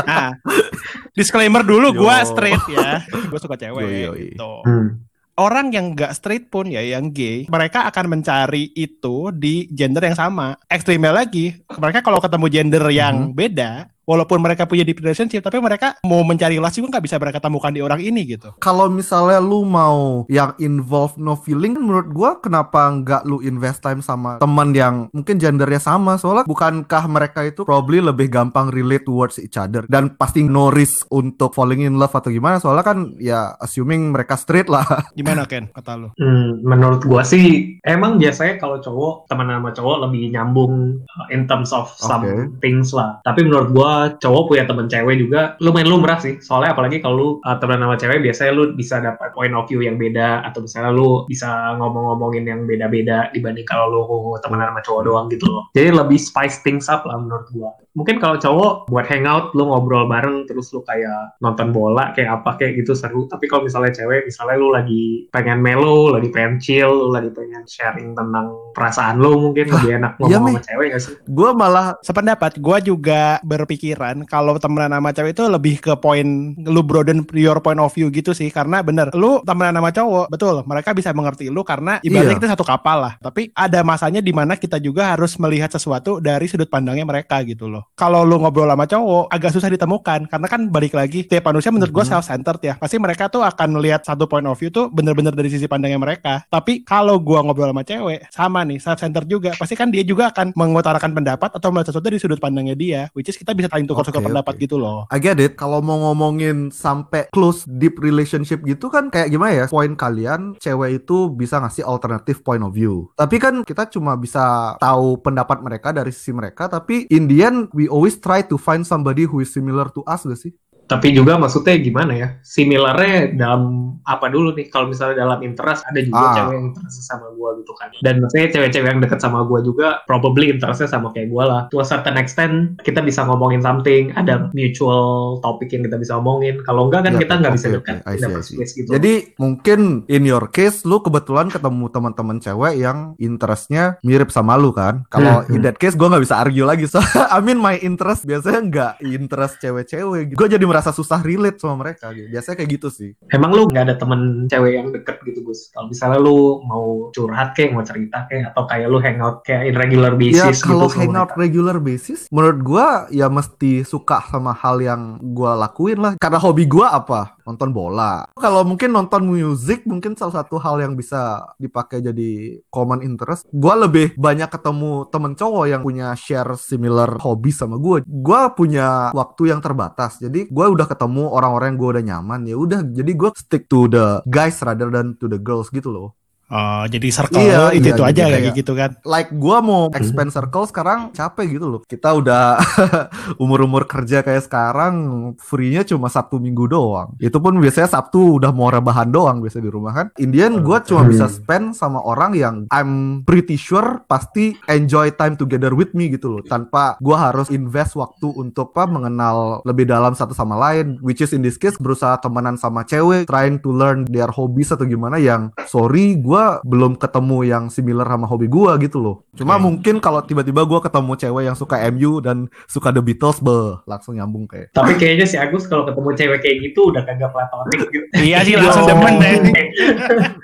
Nah, 0.07 0.31
disclaimer 1.19 1.67
dulu 1.67 1.91
gue 1.91 2.17
straight 2.23 2.63
ya. 2.71 3.03
Gue 3.31 3.41
suka 3.43 3.59
cewek 3.59 3.83
Yo, 3.83 3.91
yo, 3.91 3.99
yo. 3.99 4.13
gitu. 4.15 4.53
Hmm. 4.63 4.89
orang 5.37 5.69
yang 5.75 5.93
nggak 5.93 6.15
straight 6.15 6.47
pun 6.49 6.71
ya 6.71 6.81
yang 6.81 7.13
gay 7.13 7.45
mereka 7.51 7.85
akan 7.91 8.09
mencari 8.09 8.73
itu 8.73 9.29
di 9.35 9.69
gender 9.69 10.01
yang 10.01 10.17
sama 10.17 10.57
ekstrimnya 10.65 11.13
lagi 11.13 11.53
mereka 11.77 12.01
kalau 12.01 12.23
ketemu 12.25 12.47
gender 12.49 12.85
yang 12.89 13.37
beda 13.37 13.91
walaupun 14.07 14.39
mereka 14.39 14.65
punya 14.65 14.87
deep 14.87 15.03
relationship 15.03 15.43
tapi 15.43 15.59
mereka 15.59 15.99
mau 16.07 16.23
mencari 16.23 16.57
last 16.63 16.79
juga 16.79 16.97
nggak 16.97 17.05
bisa 17.05 17.17
mereka 17.19 17.39
temukan 17.43 17.75
di 17.75 17.83
orang 17.83 18.01
ini 18.01 18.23
gitu 18.25 18.55
Kalau 18.63 18.87
misalnya 18.87 19.43
lu 19.43 19.67
mau 19.67 20.25
yang 20.31 20.55
involve 20.63 21.19
no 21.19 21.35
feeling, 21.35 21.75
menurut 21.77 22.09
gua 22.15 22.39
kenapa 22.39 22.87
nggak 22.89 23.27
lu 23.27 23.43
invest 23.43 23.83
time 23.83 24.01
sama 24.01 24.39
teman 24.39 24.71
yang 24.73 25.11
mungkin 25.11 25.37
gendernya 25.37 25.83
sama? 25.83 26.17
Soalnya 26.17 26.47
bukankah 26.47 27.05
mereka 27.11 27.43
itu 27.43 27.67
probably 27.67 27.99
lebih 27.99 28.31
gampang 28.31 28.71
relate 28.71 29.03
towards 29.03 29.43
each 29.43 29.59
other 29.59 29.83
dan 29.91 30.15
pasti 30.15 30.47
no 30.47 30.71
risk 30.71 31.11
untuk 31.11 31.53
falling 31.53 31.83
in 31.83 31.99
love 31.99 32.15
atau 32.15 32.31
gimana? 32.31 32.63
Soalnya 32.63 32.87
kan 32.87 33.19
ya 33.19 33.59
assuming 33.59 34.15
mereka 34.15 34.39
straight 34.39 34.71
lah. 34.71 34.87
gimana 35.19 35.45
Ken 35.51 35.67
kata 35.75 35.99
lu 35.99 36.09
Hmm, 36.17 36.63
menurut 36.63 37.03
gua 37.03 37.27
sih 37.27 37.77
emang 37.83 38.17
biasanya 38.17 38.57
kalau 38.63 38.79
cowok 38.79 39.27
teman 39.27 39.51
sama 39.51 39.71
cowok 39.75 39.97
lebih 40.09 40.31
nyambung 40.33 41.03
uh, 41.03 41.27
in 41.35 41.45
terms 41.51 41.75
of 41.75 41.91
some 41.99 42.23
Oke. 42.23 42.63
things 42.63 42.95
lah. 42.95 43.19
Tapi 43.27 43.43
menurut 43.43 43.75
gua 43.75 43.96
cowok 44.21 44.43
punya 44.53 44.65
teman 44.69 44.87
cewek 44.87 45.17
juga 45.21 45.55
lumayan 45.65 45.89
lumrah 45.91 46.19
sih. 46.21 46.39
Soalnya 46.43 46.77
apalagi 46.77 47.01
kalau 47.01 47.15
lu 47.17 47.29
uh, 47.45 47.57
teman 47.61 47.81
sama 47.81 47.97
cewek 47.97 48.19
biasanya 48.23 48.53
lu 48.55 48.65
bisa 48.77 49.01
dapat 49.01 49.33
point 49.33 49.55
of 49.57 49.67
view 49.69 49.81
yang 49.83 49.97
beda 49.97 50.45
atau 50.47 50.65
misalnya 50.65 50.93
lu 50.93 51.25
bisa 51.31 51.77
ngomong-ngomongin 51.81 52.45
yang 52.45 52.61
beda-beda 52.65 53.29
dibanding 53.33 53.67
kalau 53.69 53.87
lu 53.93 54.03
teman 54.45 54.63
sama 54.63 54.81
cowok 54.85 55.03
doang 55.07 55.27
gitu 55.33 55.47
loh. 55.49 55.65
Jadi 55.73 55.89
lebih 55.93 56.19
spice 56.21 56.61
things 56.63 56.87
up 56.93 57.05
lah 57.09 57.17
menurut 57.19 57.49
gua. 57.53 57.71
Mungkin 57.97 58.21
kalau 58.21 58.37
cowok 58.37 58.93
buat 58.93 59.09
hangout 59.09 59.57
lu 59.57 59.73
ngobrol 59.73 60.05
bareng 60.05 60.45
terus 60.45 60.69
lu 60.77 60.85
kayak 60.85 61.41
nonton 61.41 61.73
bola 61.73 62.13
kayak 62.13 62.43
apa 62.43 62.61
kayak 62.61 62.85
gitu 62.85 62.93
seru. 62.93 63.25
Tapi 63.25 63.49
kalau 63.49 63.65
misalnya 63.65 63.93
cewek 63.97 64.29
misalnya 64.29 64.57
lu 64.61 64.69
lagi 64.69 65.27
pengen 65.33 65.65
melo, 65.65 66.13
lagi 66.13 66.29
pengen 66.29 66.61
chill, 66.61 66.93
lu 66.93 67.09
lagi 67.09 67.33
pengen 67.33 67.65
sharing 67.65 68.13
tentang 68.13 68.53
perasaan 68.77 69.17
lu 69.17 69.41
mungkin 69.41 69.73
lebih 69.73 69.97
enak 69.97 70.13
iya, 70.21 70.37
ngomong 70.37 70.61
sama 70.61 70.63
cewek 70.65 70.87
gak 70.93 71.03
sih? 71.03 71.15
gua 71.29 71.51
malah 71.57 71.87
sependapat 72.05 72.53
gue 72.61 72.79
juga 72.93 73.41
berpikiran 73.87 74.27
kalau 74.27 74.59
temenan 74.59 74.91
sama 74.99 75.11
cewek 75.15 75.31
itu 75.37 75.45
lebih 75.47 75.75
ke 75.79 75.93
poin 76.03 76.27
lu 76.59 76.83
broaden 76.83 77.23
your 77.39 77.63
point 77.63 77.79
of 77.79 77.95
view 77.95 78.11
gitu 78.11 78.35
sih. 78.35 78.51
Karena 78.51 78.83
bener 78.83 79.15
lu 79.15 79.39
temenan 79.47 79.79
sama 79.79 79.91
cowok 79.95 80.27
betul 80.33 80.55
mereka 80.67 80.91
bisa 80.91 81.15
mengerti 81.15 81.47
lu 81.47 81.63
karena 81.63 82.03
ibaratnya 82.03 82.35
Iya. 82.35 82.39
kita 82.43 82.49
satu 82.59 82.65
kapal 82.67 82.99
lah. 83.07 83.15
Tapi 83.23 83.55
ada 83.55 83.87
masanya 83.87 84.19
di 84.19 84.35
mana 84.35 84.59
kita 84.59 84.83
juga 84.83 85.15
harus 85.15 85.39
melihat 85.39 85.71
sesuatu 85.71 86.19
dari 86.19 86.51
sudut 86.51 86.67
pandangnya 86.67 87.07
mereka 87.07 87.39
gitu 87.47 87.71
loh. 87.71 87.87
Kalau 87.95 88.27
lu 88.27 88.43
ngobrol 88.43 88.67
sama 88.67 88.89
cowok 88.91 89.25
agak 89.31 89.51
susah 89.55 89.71
ditemukan. 89.71 90.27
Karena 90.27 90.47
kan 90.51 90.61
balik 90.67 90.99
lagi 90.99 91.23
tiap 91.23 91.47
manusia 91.47 91.71
menurut 91.71 91.93
gue 91.95 92.05
Mhm. 92.05 92.11
self 92.11 92.25
centered 92.27 92.61
ya. 92.65 92.75
Pasti 92.81 92.97
mereka 92.99 93.31
tuh 93.31 93.47
akan 93.47 93.79
melihat 93.79 94.03
satu 94.03 94.27
point 94.27 94.45
of 94.49 94.59
view 94.59 94.73
tuh 94.73 94.91
bener-bener 94.91 95.31
dari 95.31 95.47
sisi 95.53 95.71
pandangnya 95.71 96.01
mereka. 96.01 96.43
Tapi 96.51 96.83
kalau 96.83 97.21
gua 97.23 97.45
ngobrol 97.47 97.71
sama 97.71 97.87
cewek 97.87 98.27
sama 98.33 98.67
nih 98.67 98.83
self 98.83 98.99
centered 98.99 99.29
juga. 99.31 99.55
Pasti 99.55 99.79
kan 99.79 99.93
dia 99.93 100.03
juga 100.03 100.33
akan 100.33 100.57
mengutarakan 100.57 101.13
pendapat 101.15 101.51
atau 101.55 101.69
melihat 101.71 101.93
sesuatu 101.93 102.07
dari 102.09 102.19
sudut 102.19 102.41
pandangnya 102.41 102.75
dia 102.75 103.07
which 103.15 103.29
is 103.29 103.37
kita 103.37 103.53
bisa 103.53 103.69
saling 103.77 103.85
tukar-tukar 103.85 104.25
Oke, 104.25 104.29
pendapat 104.33 104.55
oke. 104.57 104.63
gitu 104.65 104.77
loh 104.81 105.05
I 105.13 105.21
get 105.21 105.37
it. 105.37 105.61
Kalau 105.61 105.85
mau 105.85 106.01
ngomongin 106.09 106.73
sampai 106.73 107.29
close 107.31 107.69
deep 107.69 108.01
relationship 108.01 108.65
gitu 108.65 108.89
kan 108.89 109.13
kayak 109.13 109.29
gimana 109.29 109.53
ya? 109.53 109.67
Poin 109.69 109.93
kalian 109.93 110.57
cewek 110.57 111.05
itu 111.05 111.29
bisa 111.29 111.61
ngasih 111.61 111.85
alternative 111.85 112.41
point 112.41 112.65
of 112.65 112.73
view. 112.73 113.13
Tapi 113.15 113.37
kan 113.37 113.61
kita 113.63 113.87
cuma 113.93 114.17
bisa 114.17 114.75
tahu 114.81 115.21
pendapat 115.21 115.61
mereka 115.61 115.93
dari 115.93 116.11
sisi 116.11 116.33
mereka. 116.33 116.67
Tapi 116.67 117.07
in 117.13 117.29
the 117.29 117.45
end 117.45 117.69
we 117.77 117.87
always 117.87 118.17
try 118.17 118.41
to 118.41 118.57
find 118.57 118.89
somebody 118.89 119.29
who 119.29 119.45
is 119.45 119.53
similar 119.53 119.93
to 119.93 120.01
us 120.09 120.25
gak 120.25 120.41
sih? 120.41 120.53
Tapi 120.87 121.11
juga 121.11 121.35
maksudnya 121.35 121.75
gimana 121.77 122.13
ya? 122.15 122.29
Similarnya 122.41 123.35
dalam 123.35 123.63
apa 124.03 124.27
dulu 124.27 124.55
nih? 124.55 124.67
Kalau 124.67 124.87
misalnya 124.87 125.21
dalam 125.21 125.43
interest 125.43 125.83
ada 125.85 125.99
juga 125.99 126.17
Ah. 126.17 126.35
cewek 126.37 126.55
yang 126.55 126.67
interest 126.71 126.97
sama 127.03 127.27
gua 127.33 127.51
gitu 127.55 127.73
kan. 127.75 127.89
Dan 127.99 128.15
maksudnya 128.19 128.49
cewek-cewek 128.49 128.89
yang 128.89 129.01
deket 129.01 129.19
sama 129.19 129.43
gua 129.43 129.61
juga 129.61 130.01
probably 130.05 130.49
interestnya 130.49 130.87
sama 130.87 131.11
kayak 131.11 131.29
gua 131.29 131.45
lah. 131.45 131.61
To 131.69 131.79
a 131.79 131.87
certain 131.87 132.15
extent 132.15 132.55
kita 132.81 133.01
bisa 133.01 133.23
ngomongin 133.23 133.61
something, 133.61 134.15
ada 134.15 134.47
mutual 134.51 135.05
topik 135.41 135.69
yang 135.69 135.83
kita 135.83 135.97
bisa 135.97 136.17
omongin. 136.17 136.63
Kalau 136.63 136.87
enggak 136.87 137.03
kan 137.03 137.13
Ya, 137.13 137.21
kita 137.21 137.35
nggak 137.37 137.53
bisa 137.53 137.67
oke, 137.67 137.75
dekat 137.77 137.97
see, 138.05 138.19
see. 138.43 138.57
place 138.57 138.73
gitu. 138.73 138.89
Jadi 138.89 139.13
mungkin 139.37 139.81
in 140.07 140.23
your 140.23 140.47
case 140.49 140.83
lu 140.83 140.99
kebetulan 140.99 141.49
ketemu 141.49 141.89
teman-teman 141.89 142.39
cewek 142.39 142.75
yang 142.77 142.99
interestnya 143.17 143.99
mirip 144.01 144.29
sama 144.29 144.55
lu 144.55 144.71
kan. 144.71 145.03
Kalau 145.09 145.27
Hmm, 145.39 145.53
in 145.53 145.61
that 145.61 145.77
case 145.77 145.93
gue 145.93 146.05
nggak 146.05 146.23
bisa 146.23 146.37
argue 146.37 146.63
lagi 146.63 146.87
so 146.91 147.03
I 147.03 147.39
mean 147.39 147.59
my 147.59 147.77
interest 147.77 148.25
biasanya 148.25 148.61
nggak 148.63 148.93
interest 149.03 149.59
cewek-cewek. 149.59 150.33
Gue 150.33 150.49
jadi 150.49 150.63
merasa 150.77 150.93
susah 150.93 151.25
relate 151.25 151.57
sama 151.57 151.81
mereka. 151.81 152.13
Gitu. 152.13 152.29
Biasanya 152.29 152.57
kayak 152.61 152.71
gitu 152.77 152.89
sih. 152.93 153.11
Emang 153.33 153.57
lu 153.57 153.65
nggak 153.65 153.85
ada 153.89 153.97
temen 153.97 154.45
cewek 154.45 154.73
yang 154.77 154.93
deket 154.93 155.17
gitu 155.25 155.41
Gus? 155.41 155.73
Kalau 155.73 155.89
misalnya 155.89 156.21
lu 156.21 156.61
mau 156.69 157.09
curhat 157.17 157.57
kayak 157.57 157.73
mau 157.73 157.81
cerita 157.81 158.29
kayak 158.29 158.53
atau 158.53 158.69
kayak 158.69 158.87
lu 158.93 158.99
hangout 159.01 159.41
kayak 159.41 159.73
in 159.73 159.77
regular 159.77 160.13
Ya 160.21 160.53
basis 160.53 160.61
kalau 160.61 160.93
gitu 160.93 161.01
sama 161.01 161.03
hangout 161.09 161.31
mereka. 161.33 161.41
regular 161.41 161.77
basis, 161.81 162.21
menurut 162.29 162.59
gua 162.61 162.87
ya 163.09 163.27
mesti 163.33 163.89
suka 163.89 164.21
sama 164.29 164.53
hal 164.53 164.77
yang 164.85 165.17
gua 165.33 165.57
lakuin 165.57 165.97
lah. 165.97 166.13
Karena 166.21 166.37
hobi 166.37 166.69
gua 166.69 166.93
apa? 166.93 167.36
Nonton 167.47 167.71
bola. 167.71 168.27
Kalau 168.35 168.67
mungkin 168.67 168.91
nonton 168.91 169.23
musik, 169.23 169.87
mungkin 169.87 170.19
salah 170.19 170.43
satu 170.43 170.59
hal 170.59 170.83
yang 170.83 170.99
bisa 170.99 171.47
dipakai 171.63 172.03
jadi 172.03 172.59
common 172.75 173.07
interest. 173.07 173.47
Gua 173.55 173.79
lebih 173.79 174.19
banyak 174.19 174.51
ketemu 174.51 175.07
temen 175.15 175.39
cowok 175.39 175.65
yang 175.71 175.87
punya 175.87 176.11
share 176.19 176.59
similar 176.59 177.23
hobi 177.23 177.55
sama 177.55 177.79
gua. 177.79 178.03
Gua 178.03 178.51
punya 178.51 179.15
waktu 179.15 179.55
yang 179.55 179.63
terbatas, 179.63 180.19
jadi 180.19 180.51
gua 180.51 180.75
udah 180.75 180.91
ketemu 180.91 181.31
orang-orang 181.31 181.75
yang 181.75 181.79
gua 181.79 181.91
udah 181.95 182.05
nyaman. 182.05 182.41
Ya 182.51 182.57
udah, 182.59 182.81
jadi 182.83 183.13
gua 183.15 183.31
stick 183.39 183.71
to 183.71 183.87
the 183.87 184.27
guys 184.27 184.59
rather 184.67 184.91
than 184.91 185.15
to 185.23 185.31
the 185.31 185.39
girls 185.39 185.71
gitu 185.71 185.95
loh. 185.95 186.16
Oh, 186.47 186.87
jadi 186.87 187.09
circle 187.11 187.43
Iya, 187.43 187.75
itu 187.75 187.91
iya, 187.91 187.93
itu 187.93 188.03
aja 188.03 188.15
jadi 188.15 188.23
kayak 188.25 188.39
kayak- 188.41 188.57
gitu 188.57 188.73
kan 188.73 188.91
like 189.03 189.31
gua 189.33 189.59
mau 189.59 189.91
expand 189.91 190.31
circle 190.31 190.63
sekarang 190.65 191.11
capek 191.11 191.47
gitu 191.53 191.67
loh. 191.67 191.81
Kita 191.83 192.15
udah 192.15 192.55
umur-umur 193.43 193.85
kerja 193.85 194.23
kayak 194.23 194.47
sekarang 194.47 194.95
free-nya 195.37 195.83
cuma 195.83 196.07
Sabtu 196.07 196.39
Minggu 196.39 196.67
doang. 196.67 197.19
Itu 197.19 197.39
pun 197.39 197.57
biasanya 197.57 197.91
Sabtu 197.91 198.39
udah 198.39 198.51
mau 198.51 198.69
rebahan 198.69 199.09
doang 199.09 199.41
biasa 199.41 199.59
di 199.59 199.67
rumah 199.67 199.93
kan. 199.93 200.07
Indian 200.17 200.63
gua 200.63 200.81
cuma 200.81 201.03
Hmm. 201.03 201.11
bisa 201.11 201.27
spend 201.27 201.75
sama 201.75 201.99
orang 202.01 202.33
yang 202.33 202.55
I'm 202.69 203.23
pretty 203.23 203.55
sure 203.55 204.03
pasti 204.05 204.55
enjoy 204.67 205.13
time 205.13 205.35
together 205.35 205.73
with 205.73 205.93
me 205.93 206.09
gitu 206.09 206.31
loh. 206.31 206.43
Tanpa 206.43 206.95
gua 206.99 207.27
harus 207.27 207.49
invest 207.49 207.95
waktu 207.95 208.29
untuk 208.29 208.69
apa 208.69 208.87
mengenal 208.87 209.63
lebih 209.63 209.83
dalam 209.85 210.13
satu 210.13 210.31
sama 210.31 210.55
lain 210.55 211.01
which 211.01 211.19
is 211.19 211.33
in 211.33 211.41
this 211.41 211.57
case 211.57 211.75
berusaha 211.77 212.19
temenan 212.19 212.55
sama 212.55 212.83
cewek 212.83 213.25
trying 213.25 213.57
to 213.57 213.71
learn 213.71 214.05
their 214.07 214.29
hobbies 214.29 214.69
atau 214.69 214.85
gimana 214.85 215.17
yang 215.17 215.49
sorry 215.65 216.15
gua 216.15 216.36
belum 216.63 216.97
ketemu 216.97 217.39
yang 217.47 217.65
similar 217.69 218.07
sama 218.07 218.27
hobi 218.27 218.47
gua 218.47 218.79
gitu 218.81 218.99
loh. 219.03 219.17
Cuma 219.37 219.59
Oke. 219.59 219.65
mungkin 219.69 219.95
kalau 220.01 220.23
tiba-tiba 220.25 220.65
gua 220.65 220.81
ketemu 220.81 221.13
cewek 221.19 221.43
yang 221.49 221.57
suka 221.59 221.77
MU 221.93 222.21
dan 222.25 222.49
suka 222.67 222.95
The 222.95 223.03
Beatles, 223.03 223.39
beh, 223.43 223.85
langsung 223.85 224.17
nyambung 224.17 224.49
kayak. 224.49 224.73
Tapi 224.73 224.97
kayaknya 224.97 225.27
si 225.29 225.37
Agus 225.37 225.67
kalau 225.67 225.85
ketemu 225.85 226.11
cewek 226.17 226.39
kayak 226.41 226.57
gitu 226.63 226.81
udah 226.93 227.03
kagak 227.05 227.31
platonik 227.33 227.81
gitu. 227.91 228.07
iya 228.23 228.41
sih 228.43 228.55
langsung 228.57 228.87
demen 228.89 229.15
deh 229.21 229.35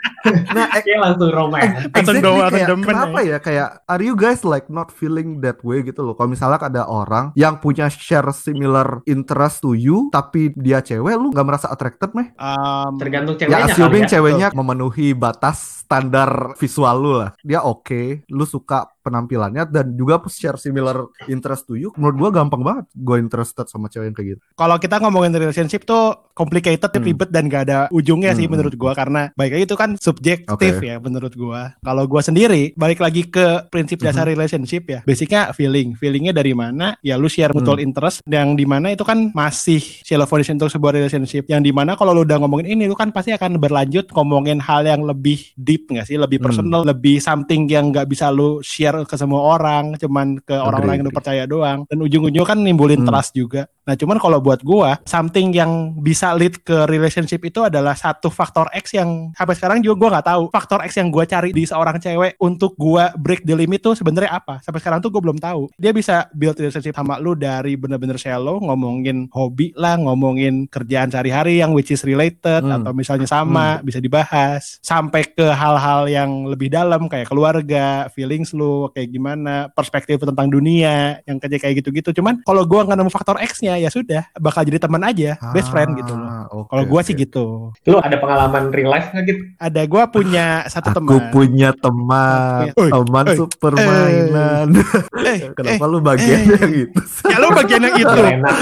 Nah, 0.55 0.67
eh, 0.79 0.83
Kayak 0.83 1.01
langsung 1.03 1.31
romantis. 1.31 1.87
Langsung 1.95 2.17
exactly 2.19 2.51
kayak, 2.55 2.69
demen 2.71 2.85
kenapa 2.87 3.19
ya 3.23 3.39
kayak 3.39 3.69
are 3.87 4.03
you 4.03 4.15
guys 4.15 4.43
like 4.43 4.67
not 4.71 4.91
feeling 4.91 5.39
that 5.43 5.59
way 5.63 5.83
gitu 5.83 6.03
loh. 6.03 6.15
Kalau 6.15 6.31
misalnya 6.31 6.59
ada 6.63 6.83
orang 6.87 7.31
yang 7.39 7.59
punya 7.59 7.87
share 7.91 8.31
similar 8.35 9.03
interest 9.07 9.63
to 9.63 9.75
you 9.75 10.11
tapi 10.11 10.51
dia 10.59 10.83
cewek 10.83 11.15
lu 11.19 11.31
nggak 11.31 11.47
merasa 11.47 11.67
attracted 11.71 12.11
meh? 12.15 12.35
Um, 12.39 12.99
Tergantung 12.99 13.35
Ya 13.39 13.47
ceweknya 13.47 13.67
assuming 13.71 14.05
kali 14.05 14.11
ya. 14.11 14.13
ceweknya 14.19 14.47
memenuhi 14.55 15.09
batas 15.15 15.83
standar 15.87 16.55
visual 16.57 16.97
lu 16.99 17.13
lah. 17.21 17.31
Dia 17.45 17.61
oke, 17.63 18.25
lu 18.31 18.45
suka 18.49 18.89
penampilannya 19.03 19.67
dan 19.69 19.93
juga 19.93 20.23
share 20.27 20.57
similar 20.57 20.97
interest 21.27 21.67
to 21.67 21.75
you, 21.75 21.91
menurut 21.99 22.17
gua 22.17 22.31
gampang 22.33 22.63
banget 22.63 22.87
gue 22.95 23.17
interested 23.19 23.67
sama 23.67 23.87
cewek 23.87 24.07
yang 24.09 24.17
kayak 24.17 24.29
gitu. 24.35 24.43
Kalau 24.55 24.77
kita 24.79 24.97
ngomongin 24.99 25.35
relationship 25.35 25.83
tuh 25.83 26.33
complicated, 26.33 26.89
Hmm. 26.89 27.05
ribet 27.05 27.29
dan 27.29 27.45
gak 27.47 27.63
ada 27.69 27.79
ujungnya 27.91 28.33
sih 28.33 28.47
Hmm. 28.49 28.57
menurut 28.57 28.75
gua 28.75 28.93
karena 28.95 29.29
baik 29.35 29.53
lagi 29.53 29.65
itu 29.67 29.77
kan 29.77 29.91
subjektif 30.01 30.75
Oke. 30.81 30.87
ya 30.87 30.97
menurut 30.97 31.35
gua. 31.35 31.77
Kalau 31.83 32.05
gua 32.07 32.23
sendiri 32.23 32.73
balik 32.73 33.03
lagi 33.03 33.27
ke 33.27 33.69
prinsip 33.69 34.01
Hmm. 34.01 34.09
dasar 34.09 34.25
relationship 34.25 34.89
ya. 34.89 35.01
Basicnya 35.03 35.53
feeling. 35.53 35.93
Feelingnya 35.99 36.33
dari 36.33 36.55
mana? 36.55 36.97
Ya 37.03 37.19
lu 37.19 37.29
share 37.29 37.53
mutual 37.53 37.77
Hmm. 37.77 37.87
interest 37.91 38.23
yang 38.25 38.55
di 38.55 38.65
mana 38.65 38.89
itu 38.89 39.03
kan 39.03 39.29
masih 39.35 39.83
shallow 40.07 40.25
foundation 40.25 40.57
untuk 40.57 40.71
sebuah 40.71 40.95
relationship. 40.95 41.45
Yang 41.51 41.69
di 41.69 41.73
mana 41.75 41.97
kalau 41.97 42.15
lu 42.15 42.23
udah 42.23 42.39
ngomongin 42.41 42.73
ini 42.73 42.87
lu 42.87 42.95
kan 42.95 43.11
pasti 43.11 43.35
akan 43.35 43.59
berlanjut 43.59 44.09
ngomongin 44.13 44.63
hal 44.63 44.87
yang 44.87 45.03
lebih 45.03 45.53
deep 45.59 45.91
nggak 45.91 46.07
sih? 46.07 46.17
Lebih 46.17 46.39
Hmm. 46.41 46.47
personal, 46.49 46.81
lebih 46.87 47.19
something 47.19 47.67
yang 47.69 47.93
nggak 47.93 48.07
bisa 48.09 48.31
lu 48.33 48.63
share 48.63 48.92
ke 49.09 49.17
semua 49.17 49.41
orang, 49.57 49.97
cuman 49.97 50.39
ke 50.45 50.55
orang-orang 50.55 51.01
yang 51.01 51.09
agree. 51.09 51.19
percaya 51.19 51.43
doang. 51.49 51.89
Dan 51.89 51.99
ujung-ujungnya 52.05 52.49
kan 52.49 52.61
nimbulin 52.61 53.03
Hmm. 53.03 53.09
trust 53.09 53.33
juga. 53.33 53.67
Nah, 53.83 53.99
cuman 53.99 54.19
kalau 54.23 54.39
buat 54.39 54.63
gua, 54.63 55.03
something 55.05 55.51
yang 55.51 55.99
bisa 55.99 56.33
lead 56.39 56.63
ke 56.63 56.87
relationship 56.87 57.43
itu 57.43 57.67
adalah 57.67 57.99
satu 57.99 58.31
faktor 58.31 58.71
X 58.71 58.95
yang 58.95 59.35
sampai 59.35 59.55
sekarang 59.59 59.79
juga 59.83 59.99
gua 59.99 60.09
nggak 60.19 60.27
tahu. 60.31 60.43
Faktor 60.55 60.81
X 60.87 61.03
yang 61.03 61.11
gua 61.11 61.27
cari 61.27 61.51
di 61.51 61.67
seorang 61.67 61.99
cewek 61.99 62.39
untuk 62.39 62.79
gua 62.79 63.11
break 63.19 63.43
the 63.43 63.59
limit 63.59 63.83
tuh 63.83 63.99
sebenarnya 63.99 64.39
apa? 64.39 64.63
Sampai 64.63 64.79
sekarang 64.79 65.03
tuh 65.03 65.11
gua 65.11 65.23
belum 65.27 65.39
tahu. 65.43 65.67
Dia 65.75 65.91
bisa 65.91 66.31
build 66.31 66.55
relationship 66.59 66.95
sama 66.95 67.19
lu 67.19 67.35
dari 67.35 67.75
bener-bener 67.75 68.15
shallow, 68.19 68.63
ngomongin 68.63 69.27
hobi 69.35 69.75
lah, 69.75 69.99
ngomongin 69.99 70.71
kerjaan 70.71 71.11
sehari-hari 71.11 71.59
yang 71.59 71.75
which 71.75 71.91
is 71.91 72.07
related 72.07 72.63
Hmm. 72.63 72.85
atau 72.85 72.93
misalnya 72.95 73.27
sama, 73.27 73.83
bisa 73.83 73.99
dibahas 73.99 74.79
sampai 74.85 75.27
ke 75.27 75.43
hal-hal 75.51 76.07
yang 76.07 76.47
lebih 76.47 76.71
dalam 76.71 77.11
kayak 77.11 77.27
keluarga, 77.27 78.07
feelings 78.15 78.55
lu 78.55 78.87
kayak 78.95 79.11
gimana, 79.11 79.67
perspektif 79.75 80.23
tentang 80.23 80.47
dunia 80.47 81.19
yang 81.27 81.43
kayak 81.43 81.59
kayak 81.59 81.83
gitu-gitu. 81.83 82.15
Cuman 82.23 82.45
kalau 82.47 82.63
gua 82.63 82.87
nggak 82.87 82.99
nemu 82.99 83.11
faktor 83.11 83.37
X-nya 83.43 83.72
ya 83.77 83.89
sudah 83.89 84.23
bakal 84.37 84.63
jadi 84.63 84.79
teman 84.79 85.03
aja, 85.03 85.37
best 85.53 85.69
friend 85.69 85.95
gitu 85.97 86.13
loh. 86.13 86.27
Ah, 86.27 86.45
oke, 86.51 86.69
Kalau 86.69 86.85
gua 86.85 87.01
oke. 87.01 87.07
sih 87.07 87.15
gitu. 87.15 87.71
Lu 87.87 87.99
ada 87.99 88.17
pengalaman 88.17 88.69
real 88.71 88.91
life 88.91 89.09
nggak 89.13 89.25
gitu? 89.25 89.41
Ada 89.57 89.81
gua 89.87 90.03
punya 90.07 90.65
satu 90.67 90.91
Aku 90.91 90.97
teman. 91.01 91.31
punya 91.31 91.71
teman, 91.73 92.73
Oi, 92.75 92.91
teman 92.91 93.25
oi, 93.29 93.37
permainan. 93.57 94.69
Eh, 95.23 95.39
Kenapa 95.55 95.87
eh, 95.87 95.89
lu 95.89 95.99
bagiannya 96.03 96.61
gitu? 96.67 96.93
ya 97.31 97.37
lu 97.39 97.49
bagian 97.55 97.81
yang 97.81 97.95
itu. 97.95 98.21
Enak. 98.27 98.57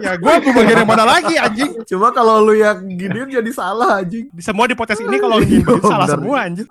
ya 0.00 0.12
gua 0.16 0.38
mau 0.38 0.52
bagian 0.54 0.76
yang 0.80 0.88
mana 0.88 1.04
lagi 1.04 1.34
anjing? 1.34 1.72
Cuma 1.84 2.14
kalau 2.14 2.40
lu 2.40 2.54
yang 2.54 2.78
giniin 2.86 3.28
jadi 3.28 3.50
salah 3.50 4.00
anjing. 4.00 4.30
Di 4.30 4.40
semua 4.40 4.70
di 4.70 4.78
podcast 4.78 5.02
ini 5.02 5.18
kalau 5.18 5.42
nyimpen 5.42 5.82
salah 5.82 6.06
Bener. 6.06 6.14
semua 6.16 6.36
anjing. 6.46 6.68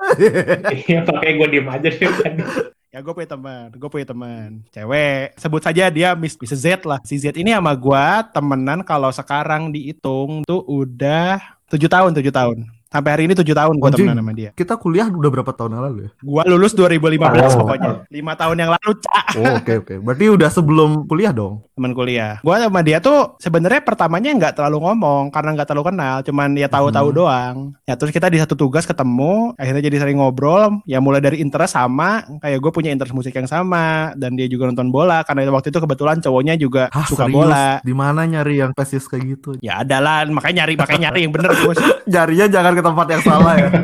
Iya, 0.69 1.03
pakai 1.03 1.29
gue 1.35 1.47
diem 1.51 1.67
aja 1.67 1.89
deh 1.91 2.09
tadi. 2.23 2.41
Ya 2.89 3.05
gue 3.05 3.13
punya 3.13 3.29
teman, 3.29 3.69
gue 3.69 3.85
punya 3.85 4.07
teman 4.09 4.65
cewek. 4.73 5.37
Sebut 5.37 5.61
saja 5.61 5.93
dia 5.93 6.17
Miss, 6.17 6.33
Miss 6.41 6.57
Z 6.57 6.81
lah. 6.89 6.97
Si 7.05 7.21
Z 7.21 7.37
ini 7.37 7.53
sama 7.53 7.77
gue 7.77 8.05
temenan 8.33 8.81
kalau 8.81 9.13
sekarang 9.13 9.69
dihitung 9.69 10.41
tuh 10.41 10.65
udah 10.65 11.37
tujuh 11.69 11.85
tahun, 11.85 12.17
tujuh 12.17 12.33
tahun. 12.33 12.65
Sampai 12.89 13.13
hari 13.13 13.23
ini 13.29 13.37
tujuh 13.37 13.53
tahun 13.53 13.77
gue 13.77 13.89
temenan 13.93 14.17
sama 14.17 14.33
dia. 14.33 14.49
Kita 14.51 14.73
kuliah 14.73 15.05
udah 15.05 15.29
berapa 15.29 15.53
tahun 15.53 15.77
yang 15.77 15.83
lalu 15.85 15.99
ya? 16.01 16.09
Gue 16.19 16.41
lulus 16.49 16.73
2015 16.73 17.21
Oh. 17.53 17.61
pokoknya. 17.61 17.89
Lima 18.09 18.33
tahun 18.33 18.57
yang 18.57 18.71
lalu, 18.73 18.91
cak. 18.97 19.25
Oh 19.37 19.61
oke 19.61 19.73
oke. 19.85 19.93
Berarti 20.01 20.25
udah 20.25 20.49
sebelum 20.49 20.89
kuliah 21.05 21.29
dong. 21.29 21.61
Temen 21.77 21.93
kuliah. 21.93 22.41
Gue 22.41 22.57
sama 22.57 22.81
dia 22.81 22.97
tuh 22.97 23.37
sebenarnya 23.37 23.85
pertamanya 23.85 24.33
nggak 24.33 24.53
terlalu 24.57 24.81
ngomong 24.81 25.29
karena 25.29 25.53
nggak 25.53 25.67
terlalu 25.69 25.85
kenal. 25.87 26.15
Cuman 26.25 26.49
ya 26.57 26.65
tahu-tahu 26.65 27.07
Hmm. 27.07 27.15
doang. 27.15 27.55
Ya 27.85 27.93
terus 27.93 28.09
kita 28.09 28.25
di 28.25 28.41
satu 28.41 28.57
tugas 28.57 28.83
ketemu. 28.83 29.53
Akhirnya 29.53 29.85
jadi 29.85 29.97
sering 30.01 30.17
ngobrol. 30.17 30.81
Ya 30.83 30.97
mulai 30.97 31.21
dari 31.21 31.37
interest 31.39 31.77
sama. 31.77 32.25
Kayak 32.41 32.57
gue 32.57 32.71
punya 32.73 32.89
interest 32.89 33.13
musik 33.13 33.37
yang 33.37 33.45
sama. 33.45 34.17
Dan 34.17 34.33
dia 34.33 34.49
juga 34.49 34.65
nonton 34.65 34.89
bola. 34.89 35.21
Karena 35.21 35.45
waktu 35.47 35.69
itu 35.69 35.77
kebetulan 35.77 36.17
cowoknya 36.19 36.57
juga 36.57 36.89
Hah 36.89 37.05
suka 37.05 37.29
serius? 37.29 37.37
bola. 37.37 37.67
Di 37.85 37.93
mana 37.93 38.25
nyari 38.25 38.65
yang 38.65 38.73
pesis 38.73 39.05
kayak 39.05 39.23
gitu? 39.29 39.49
Ya 39.61 39.85
adalah 39.85 40.25
makanya 40.25 40.65
nyari 40.65 40.73
makanya 40.73 41.01
nyari 41.05 41.19
yang 41.21 41.33
bener 41.37 41.53
Gus. 41.53 41.77
Jarinya 42.09 42.49
jangan 42.49 42.73
ke 42.79 42.83
tempat 42.83 43.07
yang 43.11 43.21
salah 43.21 43.53
ya. 43.55 43.69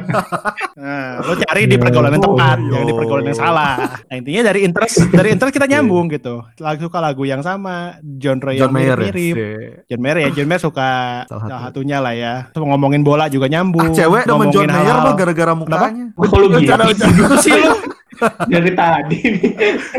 Nah, 0.76 1.24
lo 1.24 1.40
cari 1.40 1.72
di 1.72 1.80
pergaulan 1.80 2.12
yang 2.12 2.20
tepat, 2.20 2.58
iya. 2.60 2.68
jangan 2.68 2.86
di 2.86 2.96
pergaulan 3.00 3.26
yang 3.32 3.40
salah. 3.40 3.74
Nah, 4.06 4.16
intinya 4.20 4.42
dari 4.52 4.60
interest 4.68 5.08
dari 5.08 5.32
interest 5.32 5.56
kita 5.56 5.72
nyambung 5.72 6.12
gitu. 6.12 6.44
Lagu 6.60 6.84
suka 6.84 7.00
lagu 7.00 7.24
yang 7.24 7.40
sama, 7.40 7.96
genre 8.04 8.52
yang 8.52 8.70
John 8.70 8.76
ya. 8.76 8.94
mirip-mirip. 8.94 9.16
Si- 9.16 9.72
John 9.88 10.02
Mayer 10.04 10.18
ya, 10.20 10.30
John 10.36 10.48
Mayer 10.52 10.62
suka 10.62 10.90
Salah 11.26 11.42
salah, 11.48 11.48
satu. 11.48 11.80
satunya 11.80 11.98
lah 12.04 12.14
ya. 12.14 12.34
Terus 12.52 12.68
ngomongin 12.68 13.08
bola 13.08 13.32
juga 13.32 13.48
nyambung. 13.48 13.88
Ah, 13.88 13.96
cewek 13.96 14.28
demen 14.28 14.36
ngomongin 14.36 14.52
John 14.52 14.68
Mayer 14.68 14.96
mah 15.00 15.14
gara-gara 15.16 15.54
mukanya. 15.56 16.06
Lu 16.12 16.48
gitu. 16.60 17.06
Gitu 17.08 17.36
sih 17.40 17.56
lu. 17.56 17.72
Dari 18.52 18.72
tadi 18.74 19.18
nih? 19.22 19.52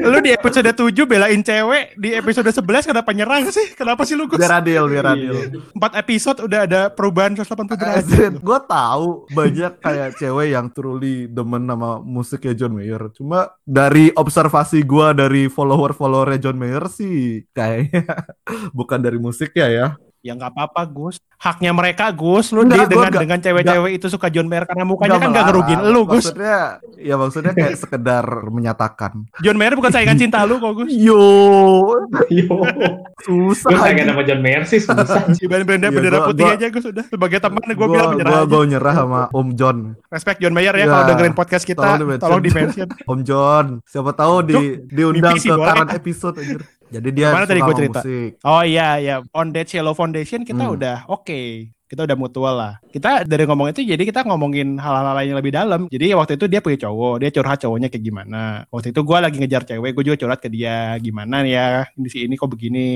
Lu 0.03 0.19
di 0.21 0.31
episode 0.33 0.71
7 0.73 0.93
belain 1.05 1.41
cewek, 1.41 1.99
di 1.99 2.15
episode 2.17 2.49
11 2.49 2.89
kenapa 2.89 3.11
nyerang 3.13 3.49
sih? 3.53 3.75
Kenapa 3.77 4.03
sih 4.09 4.15
lu 4.17 4.27
Gus? 4.27 4.41
Biar 4.41 4.61
adil, 4.63 4.85
biar 4.89 5.07
adil. 5.13 5.35
Empat 5.77 5.93
episode 6.01 6.39
udah 6.45 6.61
ada 6.65 6.81
perubahan 6.89 7.37
180 7.37 7.77
derajat. 7.77 8.33
gue 8.41 8.59
tahu 8.69 9.07
banyak 9.33 9.73
kayak 9.81 10.11
cewek 10.17 10.49
yang 10.55 10.67
truly 10.73 11.29
demen 11.29 11.69
sama 11.69 12.01
musiknya 12.01 12.55
John 12.57 12.75
Mayer. 12.77 13.03
Cuma 13.13 13.53
dari 13.63 14.11
observasi 14.15 14.83
gue 14.83 15.09
dari 15.13 15.43
follower-followernya 15.51 16.39
John 16.41 16.59
Mayer 16.59 16.85
sih 16.89 17.45
kayaknya 17.53 18.05
bukan 18.79 18.99
dari 19.01 19.19
musiknya 19.21 19.67
ya. 19.69 19.87
Ya 20.27 20.35
nggak 20.35 20.51
apa-apa 20.51 20.83
Gus. 20.85 21.17
Haknya 21.37 21.71
mereka 21.71 22.11
Gus. 22.11 22.51
Lu 22.51 22.65
Enggak, 22.65 22.91
dengan 22.91 23.07
nggak- 23.07 23.23
dengan 23.23 23.39
cewek-cewek 23.39 23.91
itu 23.95 24.07
suka 24.09 24.27
John 24.27 24.47
Mayer 24.47 24.67
karena 24.67 24.83
mukanya 24.83 25.17
kan 25.17 25.31
nggak 25.31 25.47
ngerugin 25.47 25.79
lu 25.87 26.01
Gus. 26.05 26.27
Maksudnya 26.27 26.59
ya 26.97 27.15
maksudnya 27.15 27.53
kayak 27.53 27.77
sekedar 27.77 28.25
menyatakan. 28.49 29.13
John 29.39 29.55
Mayer 29.55 29.73
bukan 29.73 29.89
saingan 29.89 30.17
cinta 30.17 30.43
lu 30.43 30.59
kok 30.59 30.73
Gus. 30.77 30.91
Yo, 30.91 31.23
Yo, 32.27 32.57
susah. 33.23 33.71
gue 33.71 33.79
anjing. 33.79 34.07
sama 34.07 34.23
John 34.23 34.41
Mayer 34.41 34.63
sih 34.65 34.81
susah. 34.81 35.23
Dibanding 35.39 35.67
bendera 35.67 35.87
Iya, 35.87 35.95
bendera 35.95 36.19
putih 36.25 36.43
gua- 36.43 36.55
aja 36.55 36.67
Gus 36.69 36.85
udah. 36.87 37.05
Sebagai 37.07 37.39
teman 37.39 37.63
gue 37.63 37.77
Gua- 37.77 37.87
bilang 37.87 38.09
menyerah 38.13 38.31
gua, 38.33 38.41
aja. 38.41 38.51
gua 38.51 38.65
nyerah 38.67 38.95
sama 38.97 39.21
Om 39.31 39.49
John. 39.55 39.77
Respect 40.09 40.39
John 40.41 40.53
Mayer 40.53 40.75
ya 40.75 40.81
Ya, 40.81 40.87
kalau 40.89 41.05
dengerin 41.07 41.35
podcast 41.35 41.65
kita. 41.65 41.87
tolong 42.19 42.41
di 42.41 42.51
mention. 42.51 42.89
Om 43.05 43.21
John, 43.23 43.65
siapa 43.85 44.11
tahu 44.11 44.35
di 44.43 44.59
diundang 44.87 45.37
ke 45.37 45.53
current 45.53 45.91
episode 45.93 46.35
anjir. 46.37 46.63
Jadi 46.87 47.09
dia 47.11 47.35
suka 47.35 47.47
tadi 47.51 47.61
gua 47.61 47.67
sama 47.67 47.79
cerita? 47.83 48.01
musik. 48.03 48.31
Oh 48.47 48.63
iya 48.63 48.89
ya, 49.03 49.15
on 49.35 49.47
that 49.51 49.67
Shallow 49.67 49.95
Foundation 49.95 50.47
kita 50.47 50.65
Hmm. 50.65 50.75
udah 50.79 50.97
oke. 51.11 51.43
Kita 51.87 52.03
udah 52.03 52.17
mutual 52.19 52.55
lah. 52.59 52.75
Kita 52.91 53.23
dari 53.23 53.47
ngomong 53.47 53.71
itu 53.71 53.87
jadi 53.87 54.03
kita 54.03 54.27
ngomongin 54.27 54.75
hal-hal 54.83 55.15
lain 55.15 55.29
yang 55.31 55.39
lebih 55.39 55.55
dalam. 55.55 55.81
Jadi 55.87 56.11
waktu 56.19 56.35
itu 56.35 56.51
dia 56.51 56.59
punya 56.59 56.79
cowok, 56.83 57.15
dia 57.23 57.31
curhat 57.31 57.59
cowoknya 57.63 57.89
kayak 57.89 58.05
gimana. 58.05 58.67
Waktu 58.75 58.91
itu 58.91 59.01
gua 59.07 59.23
lagi 59.23 59.39
ngejar 59.39 59.63
cewek, 59.63 59.95
gue 59.95 60.05
juga 60.11 60.19
curhat 60.19 60.43
ke 60.43 60.51
dia 60.51 60.99
gimana 60.99 61.47
ya. 61.47 61.87
Ini 61.95 62.09
si 62.11 62.19
ini 62.27 62.35
kok 62.35 62.51
begini, 62.51 62.89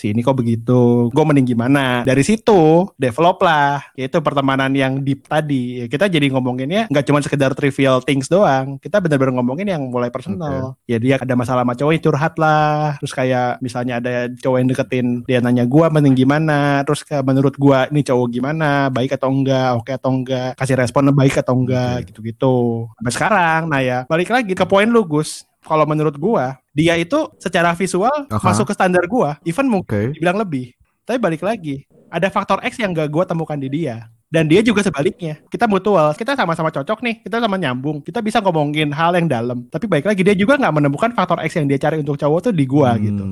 si 0.00 0.16
ini 0.16 0.24
kok 0.24 0.36
begitu. 0.40 1.12
Gue 1.12 1.24
mending 1.28 1.44
gimana. 1.44 2.02
Dari 2.08 2.24
situ 2.24 2.88
develop 2.96 3.44
lah. 3.44 3.84
Yaitu 3.92 4.16
pertemanan 4.24 4.72
yang 4.72 5.04
deep 5.04 5.28
tadi. 5.28 5.84
Kita 5.84 6.08
jadi 6.08 6.32
ngomonginnya 6.32 6.88
nggak 6.88 7.04
cuma 7.04 7.20
sekedar 7.20 7.52
trivial 7.52 8.00
things 8.00 8.32
doang. 8.32 8.80
Kita 8.80 9.04
benar-benar 9.04 9.36
ngomongin 9.36 9.68
yang 9.76 9.82
mulai 9.92 10.08
personal. 10.08 10.80
Ya 10.88 10.96
dia 10.96 11.20
ada 11.20 11.34
masalah 11.36 11.68
sama 11.68 11.76
cowok 11.76 12.00
curhat 12.00 12.34
lah. 12.40 12.96
Terus 13.04 13.12
kayak 13.12 13.60
misalnya 13.60 14.00
ada 14.00 14.32
cowok 14.32 14.56
yang 14.56 14.68
deketin 14.72 15.06
dia 15.28 15.38
nanya 15.44 15.68
gua 15.68 15.92
mending 15.92 16.16
gimana. 16.16 16.80
Terus 16.88 17.04
kayak 17.04 17.28
menurut 17.28 17.54
gua 17.60 17.90
ini 17.92 18.00
cowok 18.00 18.26
gimana, 18.38 18.86
baik 18.94 19.18
atau 19.18 19.28
enggak, 19.34 19.82
oke 19.82 19.90
atau 19.90 20.10
enggak, 20.14 20.54
kasih 20.54 20.78
respon 20.78 21.10
baik 21.10 21.42
atau 21.42 21.58
enggak 21.58 22.06
gitu-gitu. 22.06 22.86
Sampai 23.02 23.12
sekarang, 23.12 23.60
nah 23.66 23.82
ya 23.82 24.06
balik 24.06 24.30
lagi 24.30 24.54
ke 24.54 24.64
poin 24.64 24.86
lu 24.86 25.02
Gus. 25.02 25.42
Kalau 25.58 25.84
menurut 25.84 26.14
gua, 26.16 26.56
dia 26.72 26.94
itu 26.96 27.28
secara 27.36 27.74
visual 27.74 28.30
Aha. 28.30 28.40
masuk 28.40 28.70
ke 28.70 28.74
standar 28.78 29.04
gua, 29.10 29.36
even 29.42 29.66
mungkin 29.66 30.14
Oke. 30.14 30.16
dibilang 30.16 30.38
lebih. 30.38 30.72
Tapi 31.04 31.18
balik 31.18 31.42
lagi, 31.42 31.84
ada 32.08 32.30
faktor 32.32 32.62
X 32.64 32.78
yang 32.80 32.94
gak 32.94 33.10
gua 33.10 33.26
temukan 33.26 33.58
di 33.58 33.68
dia. 33.68 34.08
Dan 34.28 34.44
dia 34.44 34.60
juga 34.60 34.84
sebaliknya. 34.84 35.40
Kita 35.48 35.64
mutual, 35.64 36.12
kita 36.12 36.36
sama-sama 36.36 36.68
cocok 36.68 37.00
nih, 37.00 37.24
kita 37.24 37.40
sama 37.40 37.56
nyambung. 37.56 38.04
Kita 38.04 38.20
bisa 38.20 38.44
ngomongin 38.44 38.92
hal 38.92 39.16
yang 39.16 39.24
dalam. 39.24 39.64
Tapi 39.72 39.88
baik 39.88 40.04
lagi 40.04 40.20
dia 40.20 40.36
juga 40.36 40.60
nggak 40.60 40.74
menemukan 40.76 41.10
faktor 41.16 41.40
X 41.40 41.56
yang 41.56 41.64
dia 41.64 41.80
cari 41.80 41.96
untuk 41.96 42.20
cowok 42.20 42.48
tuh 42.48 42.52
di 42.52 42.68
gua 42.68 42.92
gitu. 43.00 43.24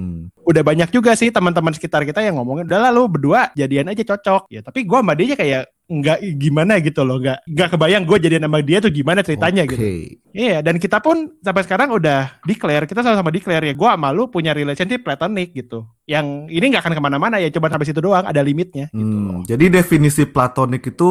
Udah 0.47 0.63
banyak 0.63 0.95
juga 0.95 1.19
sih 1.19 1.35
teman-teman 1.35 1.75
sekitar 1.75 2.07
kita 2.07 2.23
yang 2.23 2.39
ngomongin, 2.39 2.71
udah 2.71 2.89
lalu 2.89 3.19
berdua 3.19 3.51
jadian 3.53 3.91
aja 3.91 4.07
cocok. 4.07 4.47
Ya 4.47 4.63
tapi 4.63 4.87
gua 4.87 5.03
sama 5.03 5.19
dia 5.19 5.35
kayak 5.35 5.67
nggak 5.87 6.19
gimana 6.35 6.83
gitu 6.83 7.07
loh, 7.07 7.23
nggak 7.23 7.47
nggak 7.47 7.69
kebayang 7.71 8.03
gue 8.03 8.19
jadian 8.19 8.43
sama 8.43 8.59
dia 8.59 8.83
tuh 8.83 8.91
gimana 8.91 9.23
ceritanya 9.23 9.63
Oke. 9.63 9.71
gitu. 9.71 9.85
Iya, 10.35 10.59
dan 10.59 10.83
kita 10.83 10.99
pun 10.99 11.31
sampai 11.39 11.63
sekarang 11.63 11.95
udah 11.95 12.43
declare, 12.43 12.91
kita 12.91 13.07
sama-sama 13.07 13.31
declare 13.31 13.71
ya, 13.71 13.75
gue 13.75 13.87
sama 13.95 14.11
lu 14.11 14.27
punya 14.27 14.51
relationship 14.51 15.07
platonic 15.07 15.55
gitu. 15.55 15.87
Yang 16.03 16.51
ini 16.51 16.75
nggak 16.75 16.83
akan 16.83 16.95
ke 16.99 17.03
mana-mana 17.03 17.39
ya, 17.39 17.55
cuma 17.55 17.71
sampai 17.71 17.87
situ 17.87 18.03
doang, 18.03 18.27
ada 18.27 18.43
limitnya 18.43 18.91
gitu 18.91 18.99
Hmm, 18.99 19.27
loh. 19.31 19.41
jadi 19.47 19.71
definisi 19.71 20.27
platonic 20.27 20.91
itu 20.91 21.11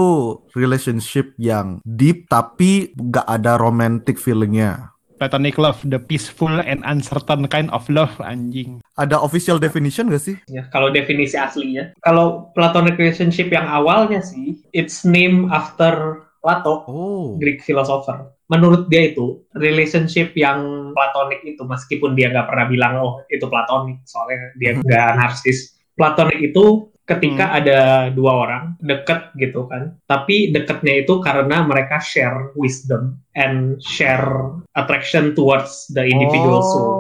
relationship 0.52 1.32
yang 1.40 1.80
deep 1.88 2.28
tapi 2.28 2.92
gak 2.96 3.24
ada 3.26 3.56
romantic 3.56 4.20
feelingnya. 4.20 4.95
Platonic 5.16 5.56
love, 5.56 5.80
the 5.88 5.96
peaceful 5.96 6.52
and 6.52 6.84
uncertain 6.84 7.48
kind 7.48 7.72
of 7.72 7.88
love, 7.88 8.12
anjing. 8.20 8.84
Ada 9.00 9.16
official 9.24 9.56
definition 9.56 10.12
gak 10.12 10.20
sih? 10.20 10.36
Ya, 10.52 10.68
kalau 10.70 10.92
definisi 10.92 11.40
aslinya, 11.40 11.96
kalau 12.04 12.52
platonic 12.52 13.00
relationship 13.00 13.48
yang 13.48 13.64
awalnya 13.64 14.20
sih, 14.20 14.60
it's 14.76 15.08
named 15.08 15.48
after 15.50 16.24
Plato, 16.46 16.86
Oh. 16.86 17.42
Greek 17.42 17.66
philosopher. 17.66 18.30
menurut 18.46 18.86
dia 18.94 19.10
itu 19.10 19.42
relationship 19.58 20.38
yang 20.38 20.94
platonik 20.94 21.42
itu 21.42 21.66
meskipun 21.66 22.14
dia 22.14 22.30
nggak 22.30 22.46
pernah 22.46 22.70
bilang 22.70 22.94
oh 23.02 23.14
itu 23.26 23.50
platonik 23.50 23.98
soalnya 24.06 24.54
dia 24.62 24.78
nggak 24.78 25.18
narsis 25.18 25.74
platonik 25.98 26.54
itu 26.54 26.94
ketika 27.06 27.54
ada 27.54 28.10
dua 28.10 28.32
orang 28.34 28.64
deket 28.82 29.30
gitu 29.38 29.70
kan 29.70 29.94
tapi 30.10 30.50
deketnya 30.50 31.06
itu 31.06 31.22
karena 31.22 31.62
mereka 31.62 32.02
share 32.02 32.50
wisdom 32.58 33.22
and 33.38 33.78
share 33.80 34.26
attraction 34.74 35.38
towards 35.38 35.86
the 35.94 36.02
individual 36.02 36.66
soul 36.66 36.94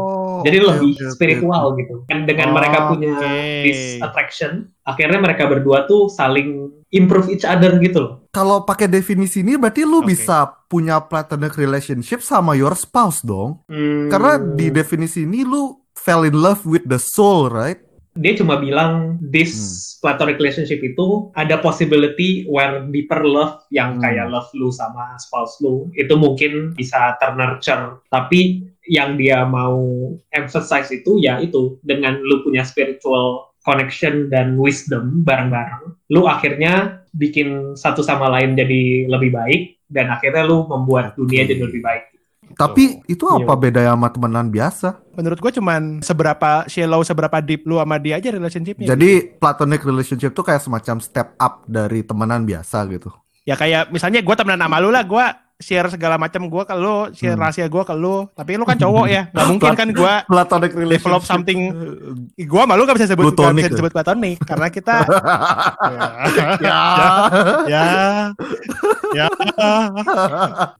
jadi 0.45 0.61
lebih 0.61 0.93
oke, 0.93 1.09
spiritual 1.17 1.73
oke. 1.73 1.81
gitu 1.81 1.95
kan 2.05 2.29
dengan 2.29 2.53
Oh, 2.53 2.55
mereka 2.55 2.77
punya 2.93 3.17
oke. 3.17 3.33
this 3.65 3.97
attraction 3.97 4.69
akhirnya 4.85 5.17
mereka 5.17 5.49
berdua 5.49 5.89
tuh 5.89 6.05
saling 6.05 6.69
improve 6.93 7.33
each 7.33 7.41
other 7.43 7.75
gitu 7.81 7.97
loh 7.99 8.13
Kalau 8.29 8.67
pakai 8.67 8.91
definisi 8.91 9.39
ini 9.41 9.55
berarti 9.55 9.87
lu 9.87 10.03
Oke. 10.03 10.11
bisa 10.11 10.43
punya 10.67 10.99
platonic 10.99 11.55
relationship 11.55 12.19
sama 12.19 12.51
your 12.51 12.75
spouse 12.75 13.23
dong. 13.23 13.63
Hmm, 13.71 14.11
Karena 14.11 14.35
di 14.35 14.67
definisi 14.67 15.23
ini 15.23 15.47
lu 15.47 15.71
fell 15.95 16.27
in 16.27 16.35
love 16.35 16.67
with 16.67 16.83
the 16.83 16.99
soul, 16.99 17.47
right? 17.47 17.79
Dia 18.15 18.33
cuma 18.39 18.55
bilang 18.57 19.19
this 19.19 19.51
Hmm. 19.55 19.83
platonic 20.05 20.37
relationship 20.39 20.79
itu 20.85 21.33
ada 21.35 21.59
possibility 21.59 22.45
where 22.47 22.85
deeper 22.87 23.25
love 23.25 23.59
yang 23.73 23.99
Hmm. 23.99 24.03
kayak 24.07 24.31
love 24.31 24.47
lu 24.55 24.71
sama 24.71 25.19
spouse 25.19 25.59
lu 25.59 25.91
itu 25.99 26.15
mungkin 26.15 26.71
bisa 26.73 27.19
ternurture 27.19 27.99
tapi 28.07 28.63
yang 28.87 29.17
dia 29.17 29.43
mau 29.43 29.81
emphasize 30.31 30.93
itu 30.93 31.19
ya 31.19 31.41
itu 31.41 31.75
dengan 31.83 32.21
lu 32.21 32.45
punya 32.45 32.63
spiritual 32.63 33.51
connection 33.65 34.29
dan 34.29 34.55
wisdom 34.55 35.25
bareng-bareng 35.25 35.97
lu 36.13 36.29
akhirnya 36.29 37.01
bikin 37.17 37.73
satu 37.73 38.05
sama 38.05 38.29
lain 38.29 38.53
jadi 38.55 39.09
lebih 39.09 39.33
baik 39.33 39.61
dan 39.89 40.13
akhirnya 40.13 40.45
lu 40.45 40.69
membuat 40.69 41.17
dunia 41.17 41.43
jadi 41.43 41.65
lebih 41.65 41.81
baik 41.81 42.14
Tapi 42.55 43.03
itu 43.05 43.27
apa 43.27 43.53
Iya. 43.53 43.61
bedanya 43.61 43.91
sama 43.99 44.07
temenan 44.11 44.47
biasa? 44.47 44.87
Menurut 45.15 45.39
gue 45.39 45.51
cuman 45.59 45.99
seberapa 45.99 46.63
shallow, 46.65 47.03
seberapa 47.03 47.37
deep 47.43 47.67
lu 47.67 47.79
sama 47.79 47.99
dia 47.99 48.17
aja 48.17 48.31
relationshipnya. 48.31 48.87
Jadi 48.95 49.35
platonic 49.35 49.83
relationship 49.83 50.31
tuh 50.31 50.43
kayak 50.43 50.63
semacam 50.63 50.97
step 51.03 51.35
up 51.35 51.67
dari 51.67 52.01
temenan 52.01 52.47
biasa 52.47 52.87
gitu. 52.89 53.11
Ya 53.45 53.53
kayak 53.53 53.93
misalnya 53.93 54.25
gue 54.25 54.35
temenan 54.35 54.65
sama 54.65 54.81
lu 54.81 54.89
lah, 54.89 55.05
gue 55.05 55.25
share 55.65 55.89
segala 55.89 56.15
macam 56.15 56.45
gue 56.45 56.63
ke 56.63 56.75
lu, 56.75 57.09
share 57.11 57.33
Hmm. 57.33 57.41
rahasia 57.41 57.65
gue 57.65 57.81
ke 57.81 57.93
lu. 57.93 58.29
Tapi 58.31 58.53
lu 58.53 58.63
kan 58.63 58.77
cowok 58.77 59.05
ya, 59.07 59.21
nggak 59.27 59.47
mungkin 59.49 59.71
kan 59.73 59.89
gue 59.89 60.13
Platonic 60.29 60.71
develop 60.77 61.25
something. 61.25 61.59
Gue 62.37 62.63
malu 62.63 62.85
gak 62.85 62.95
bisa 62.95 63.09
sebut 63.09 63.25
gak 63.25 63.33
Plutonic 63.33 63.57
bisa 63.57 63.67
ya? 63.67 63.73
disebut 63.73 63.91
platonik 63.91 64.37
karena 64.39 64.67
kita 64.69 64.95
ya. 66.61 66.79
ya 67.65 67.83
ya 69.11 69.25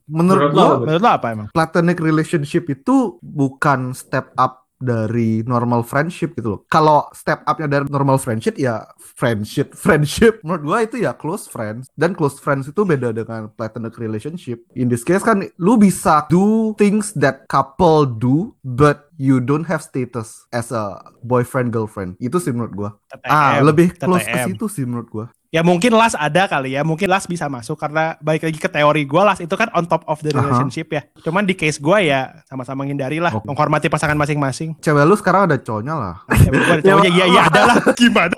Menurut 0.05 0.51
Menurut 0.51 0.51
lo 0.51 0.67
menurut 0.81 1.01
lo 1.01 1.09
apa 1.09 1.27
emang? 1.31 1.47
platonic 1.49 1.97
relationship 1.97 2.67
itu 2.67 3.17
bukan 3.19 3.91
step 3.91 4.35
up 4.35 4.64
dari 4.85 5.41
normal 5.41 5.81
friendship 5.81 6.37
gitu 6.37 6.53
loh. 6.53 6.61
Kalau 6.69 7.09
step 7.17 7.41
upnya 7.49 7.65
dari 7.65 7.89
normal 7.89 8.21
friendship 8.21 8.55
ya 8.61 8.85
friendship, 9.17 9.73
friendship. 9.83 10.39
Menurut 10.45 10.61
gua 10.61 10.77
itu 10.85 11.01
ya 11.01 11.17
close 11.17 11.49
friends 11.49 11.89
dan 11.97 12.13
close 12.13 12.37
friends 12.37 12.69
itu 12.69 12.85
beda 12.85 13.09
dengan 13.09 13.49
platonic 13.57 13.97
relationship. 13.97 14.61
In 14.77 14.93
this 14.93 15.01
case 15.01 15.25
kan 15.25 15.41
lu 15.57 15.81
bisa 15.81 16.29
do 16.29 16.77
things 16.77 17.09
that 17.17 17.49
couple 17.49 18.05
do 18.05 18.53
but 18.61 19.09
you 19.17 19.41
don't 19.41 19.65
have 19.65 19.81
status 19.81 20.45
as 20.53 20.69
a 20.69 21.01
boyfriend 21.25 21.73
girlfriend. 21.73 22.21
Itu 22.21 22.37
sih 22.37 22.53
menurut 22.53 22.73
gua. 22.77 22.89
Ah, 23.25 23.57
lebih 23.65 23.97
close 23.97 24.27
ke 24.27 24.37
situ 24.45 24.65
sih 24.69 24.85
menurut 24.85 25.09
gua. 25.09 25.27
Ya 25.55 25.63
mungkin 25.63 25.95
las 25.95 26.11
ada 26.13 26.45
kali 26.45 26.75
ya, 26.75 26.83
mungkin 26.83 27.07
las 27.07 27.23
bisa 27.23 27.47
masuk 27.47 27.79
karena 27.79 28.19
balik 28.19 28.43
lagi 28.43 28.59
ke 28.59 28.67
teori 28.67 29.07
gue 29.07 29.21
las 29.21 29.39
itu 29.39 29.55
kan 29.55 29.71
on 29.71 29.87
top 29.87 30.03
of 30.03 30.19
the 30.19 30.35
relationship 30.35 30.91
ya. 30.91 31.07
Cuman 31.17 31.47
di 31.47 31.55
case 31.55 31.79
gue 31.79 31.95
ya 32.03 32.43
sama-sama 32.43 32.83
menghindari 32.83 33.17
lah, 33.17 33.31
Oke. 33.31 33.47
menghormati 33.47 33.87
pasangan 33.87 34.19
masing-masing. 34.19 34.75
Cewek 34.77 35.01
lu 35.01 35.15
sekarang 35.15 35.47
ada 35.47 35.55
cowoknya 35.55 35.95
lah. 35.95 36.15
Ya, 36.27 36.49
gua 36.51 36.65
ada 36.69 36.83
cowoknya, 36.91 37.09
iya 37.09 37.25
iya 37.25 37.41
ada 37.47 37.61
lah. 37.65 37.75
Gimana? 37.95 38.35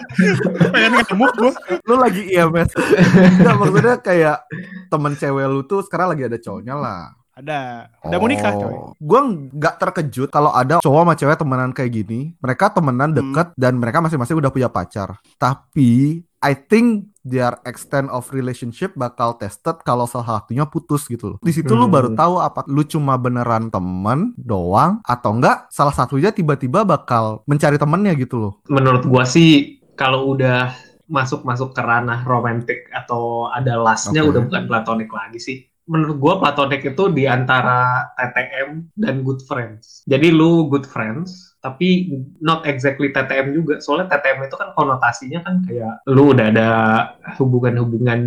Pengen 0.69 0.91
ketemu 0.95 1.25
gue. 1.33 1.51
lu 1.81 1.95
lagi 1.97 2.21
IMS. 2.29 2.69
Enggak 3.33 3.55
maksudnya 3.57 3.95
kayak 3.97 4.37
temen 4.87 5.13
cewek 5.15 5.45
lu 5.47 5.61
tuh 5.63 5.81
sekarang 5.81 6.13
lagi 6.13 6.23
ada 6.23 6.37
cowoknya 6.37 6.75
lah. 6.77 7.01
Ada. 7.33 7.85
Udah 8.01 8.17
mau 8.17 8.25
nikah 8.25 8.49
coy. 8.51 8.73
Gue 8.97 9.19
nggak 9.53 9.75
terkejut 9.77 10.29
kalau 10.29 10.49
ada 10.49 10.81
cowok 10.81 11.01
sama 11.01 11.13
cewek 11.13 11.37
temenan 11.37 11.69
kayak 11.69 11.93
gini. 11.95 12.33
Mereka 12.35 12.73
temenan 12.73 13.09
Hmm. 13.09 13.17
deket 13.31 13.47
dan 13.53 13.73
mereka 13.73 14.01
masing-masing 14.01 14.37
udah 14.37 14.49
punya 14.49 14.69
pacar. 14.69 15.17
Tapi 15.37 16.25
I 16.39 16.53
think 16.53 17.09
their 17.21 17.57
extent 17.63 18.07
of 18.07 18.29
relationship 18.29 18.93
bakal 18.93 19.35
tested 19.35 19.73
kalau 19.81 20.05
salah 20.05 20.39
satunya 20.39 20.63
putus 20.63 21.05
gitu 21.05 21.33
loh. 21.33 21.37
Di 21.41 21.49
situ 21.49 21.73
lu 21.73 21.85
Hmm. 21.85 21.93
baru 21.93 22.09
tahu 22.13 22.33
apa 22.37 22.61
lu 22.65 22.83
cuma 22.83 23.17
beneran 23.17 23.67
temen 23.67 24.37
doang 24.37 25.01
atau 25.01 25.33
enggak 25.33 25.65
salah 25.67 25.91
satunya 25.91 26.29
tiba-tiba 26.29 26.81
bakal 26.81 27.41
mencari 27.43 27.75
temennya 27.75 28.13
gitu 28.13 28.37
loh. 28.37 28.53
menurut 28.67 29.03
gua 29.03 29.25
sih 29.25 29.81
kalau 29.93 30.31
udah 30.31 30.71
masuk-masuk 31.07 31.71
ke 31.71 31.81
ranah 31.81 32.21
romantik 32.21 32.85
atau 32.91 33.47
ada 33.49 33.73
lastnya 33.75 34.21
Oke. 34.21 34.29
udah 34.29 34.41
bukan 34.45 34.63
platonik 34.67 35.09
lagi 35.09 35.39
sih. 35.39 35.57
Menurut 35.87 36.19
gua 36.19 36.33
platonik 36.37 36.83
itu 36.83 37.03
di 37.09 37.23
antara 37.25 38.11
TTM 38.13 38.91
dan 38.93 39.23
good 39.23 39.39
friends. 39.41 40.03
Jadi 40.03 40.29
lu 40.29 40.67
good 40.67 40.83
friends 40.83 41.56
tapi 41.57 42.13
not 42.37 42.63
exactly 42.69 43.09
TTM 43.09 43.51
juga. 43.53 43.81
Soalnya 43.81 44.13
TTM 44.13 44.45
itu 44.45 44.55
kan 44.55 44.69
konotasinya 44.77 45.39
kan 45.41 45.65
kayak 45.65 46.05
lu 46.07 46.31
udah 46.31 46.47
ada 46.53 46.69
hubungan-hubungan 47.41 48.19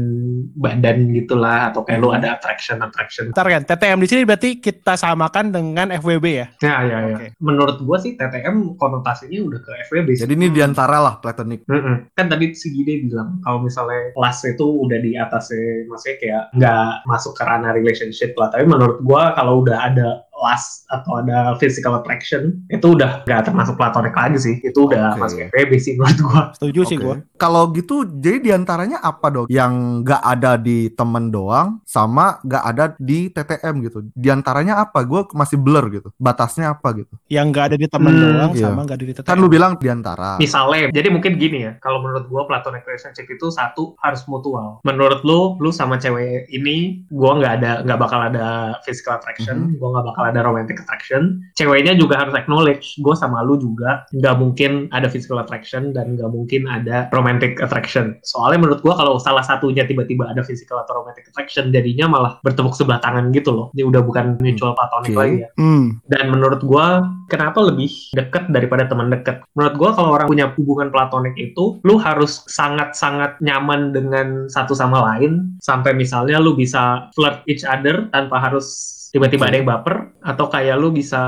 badan 0.58 1.14
gitulah 1.14 1.70
atau 1.70 1.86
kayak 1.86 2.00
lu 2.02 2.10
ada 2.10 2.34
attraction 2.34 2.82
attraction. 2.82 3.30
Ntar 3.30 3.46
kan, 3.46 3.62
TTM 3.64 3.98
di 4.02 4.08
sini 4.10 4.22
berarti 4.26 4.50
kita 4.58 4.98
samakan 4.98 5.54
dengan 5.54 5.88
FWB 5.94 6.26
ya. 6.26 6.46
Ya 6.60 6.76
ya 6.82 6.98
ya. 7.06 7.16
Oke. 7.16 7.26
Menurut 7.38 7.78
gua 7.86 7.96
sih 8.02 8.18
TTM 8.18 8.74
konotasinya 8.74 9.38
udah 9.46 9.60
ke 9.62 9.72
FWB 9.90 10.08
sih. 10.18 10.22
Jadi 10.26 10.34
ini 10.34 10.48
di 10.50 10.60
antara 10.60 10.98
lah 10.98 11.14
platonic. 11.22 11.62
Mm-mm. 11.70 12.10
Kan 12.18 12.26
tadi 12.26 12.52
si 12.52 12.74
Gide 12.74 13.06
bilang 13.06 13.38
kalau 13.46 13.62
misalnya 13.62 14.10
kelas 14.12 14.38
itu 14.44 14.66
udah 14.66 14.98
di 14.98 15.14
atasnya, 15.14 15.86
maksudnya 15.86 16.16
kayak 16.18 16.42
nggak 16.58 16.90
masuk 17.06 17.32
ke 17.38 17.42
ranah 17.46 17.72
relationship 17.72 18.34
lah. 18.34 18.50
Tapi 18.50 18.66
menurut 18.66 18.98
gua 19.06 19.32
kalau 19.38 19.62
udah 19.62 19.78
ada 19.86 20.08
lust 20.40 20.88
atau 20.88 21.20
ada 21.20 21.54
physical 21.60 22.00
attraction 22.00 22.58
itu 22.72 22.96
udah 22.96 23.22
nggak 23.28 23.46
termasuk 23.46 23.76
platonik 23.76 24.16
lagi 24.16 24.40
sih. 24.40 24.54
Itu 24.64 24.88
udah 24.88 25.14
Oke. 25.14 25.20
masuk 25.20 25.38
FWB 25.52 25.72
sih 25.76 25.92
menurut 26.00 26.18
gua. 26.24 26.42
Setuju 26.56 26.80
sih 26.88 26.96
Oke. 26.96 27.04
gue. 27.04 27.14
Kalau 27.36 27.68
gitu, 27.72 28.04
jadi 28.08 28.38
di 28.40 28.50
antaranya 28.50 29.00
apa 29.00 29.26
dong? 29.28 29.46
Yang 29.48 29.72
nggak 30.04 30.22
ada 30.24 30.52
di 30.56 30.88
temen 30.92 31.28
doang, 31.28 31.80
sama 31.84 32.40
nggak 32.40 32.64
ada 32.64 32.84
di 32.96 33.28
TTM 33.28 33.74
gitu. 33.84 33.98
Di 34.12 34.28
antaranya 34.32 34.80
apa? 34.80 35.04
Gue 35.04 35.28
masih 35.32 35.60
blur 35.60 35.88
gitu. 35.92 36.08
Batasnya 36.16 36.72
apa 36.72 36.92
gitu? 36.96 37.14
Yang 37.28 37.46
nggak 37.52 37.64
ada 37.72 37.76
di 37.76 37.86
temen 37.86 38.08
Hmm, 38.10 38.20
doang 38.20 38.52
iya. 38.56 38.64
sama 38.66 38.80
nggak 38.84 38.96
ada 38.96 39.06
di 39.06 39.14
TTM. 39.14 39.28
Kan 39.28 39.38
lu 39.38 39.48
bilang 39.48 39.72
di 39.76 39.88
antara. 39.88 40.30
Misalnya, 40.36 40.88
jadi 40.90 41.08
mungkin 41.12 41.36
gini 41.36 41.58
ya, 41.68 41.72
kalau 41.78 42.00
menurut 42.00 42.26
gua 42.28 42.48
platonic 42.48 42.82
relationship 42.84 43.28
itu 43.28 43.52
satu 43.52 43.94
harus 44.00 44.24
mutual. 44.26 44.80
Menurut 44.82 45.20
lu, 45.22 45.60
lu 45.60 45.70
sama 45.70 45.96
cewek 45.96 46.48
ini, 46.48 47.04
gua 47.08 47.36
nggak 47.36 47.52
ada, 47.60 47.72
nggak 47.84 47.98
bakal 47.98 48.20
ada 48.20 48.74
physical 48.82 49.16
attraction, 49.16 49.76
gua 49.76 49.98
nggak 49.98 50.06
bakal 50.12 50.24
ada 50.30 50.46
romantic 50.46 50.80
attraction. 50.82 51.42
Ceweknya 51.58 51.98
juga 51.98 52.18
harus 52.22 52.34
acknowledge, 52.34 52.96
gua 53.02 53.18
sama 53.18 53.42
lu 53.42 53.58
juga 53.58 54.06
nggak 54.14 54.36
mungkin 54.38 54.86
ada 54.94 55.10
physical 55.10 55.42
attraction 55.42 55.90
dan 55.90 56.14
nggak 56.14 56.30
mungkin 56.30 56.70
ada 56.70 57.10
romantic 57.10 57.58
attraction. 57.58 58.16
Soalnya 58.22 58.66
menurut 58.66 58.80
gua 58.80 58.94
kalau 58.96 59.18
salah 59.18 59.42
satunya 59.42 59.84
tiba-tiba 59.84 60.30
ada 60.30 60.46
physical 60.46 60.80
atau 60.82 61.02
romantic 61.02 61.28
attraction, 61.30 61.74
jadinya 61.74 62.06
malah 62.06 62.32
bertepuk 62.46 62.74
sebelah 62.74 63.02
tangan 63.02 63.34
gitu 63.34 63.50
loh. 63.50 63.66
Ini 63.74 63.86
udah 63.86 64.02
bukan 64.02 64.38
mutual 64.38 64.72
platonic 64.78 65.12
Oke. 65.14 65.20
lagi 65.20 65.36
ya. 65.44 65.48
Hmm. 65.58 65.98
Dan 66.06 66.24
menurut 66.30 66.60
gua 66.62 67.04
kenapa 67.28 67.58
lebih 67.62 67.90
deket 68.14 68.50
daripada 68.50 68.86
teman 68.86 69.10
deket? 69.10 69.42
Menurut 69.58 69.74
gua 69.76 69.90
kalau 69.94 70.10
orang 70.16 70.26
punya 70.30 70.52
hubungan 70.54 70.88
platonik 70.88 71.34
itu, 71.36 71.82
lu 71.82 71.96
harus 71.98 72.42
sangat-sangat 72.46 73.38
nyaman 73.42 73.90
dengan 73.90 74.46
satu 74.46 74.72
sama 74.76 75.02
lain 75.14 75.58
sampai 75.62 75.92
misalnya 75.96 76.38
lu 76.38 76.54
bisa 76.54 77.10
flirt 77.14 77.42
each 77.46 77.66
other 77.66 78.08
tanpa 78.10 78.36
harus 78.38 78.99
tiba-tiba 79.10 79.50
ada 79.50 79.58
yang 79.58 79.66
baper 79.66 80.14
atau 80.22 80.46
kayak 80.46 80.78
lu 80.78 80.90
bisa 80.90 81.18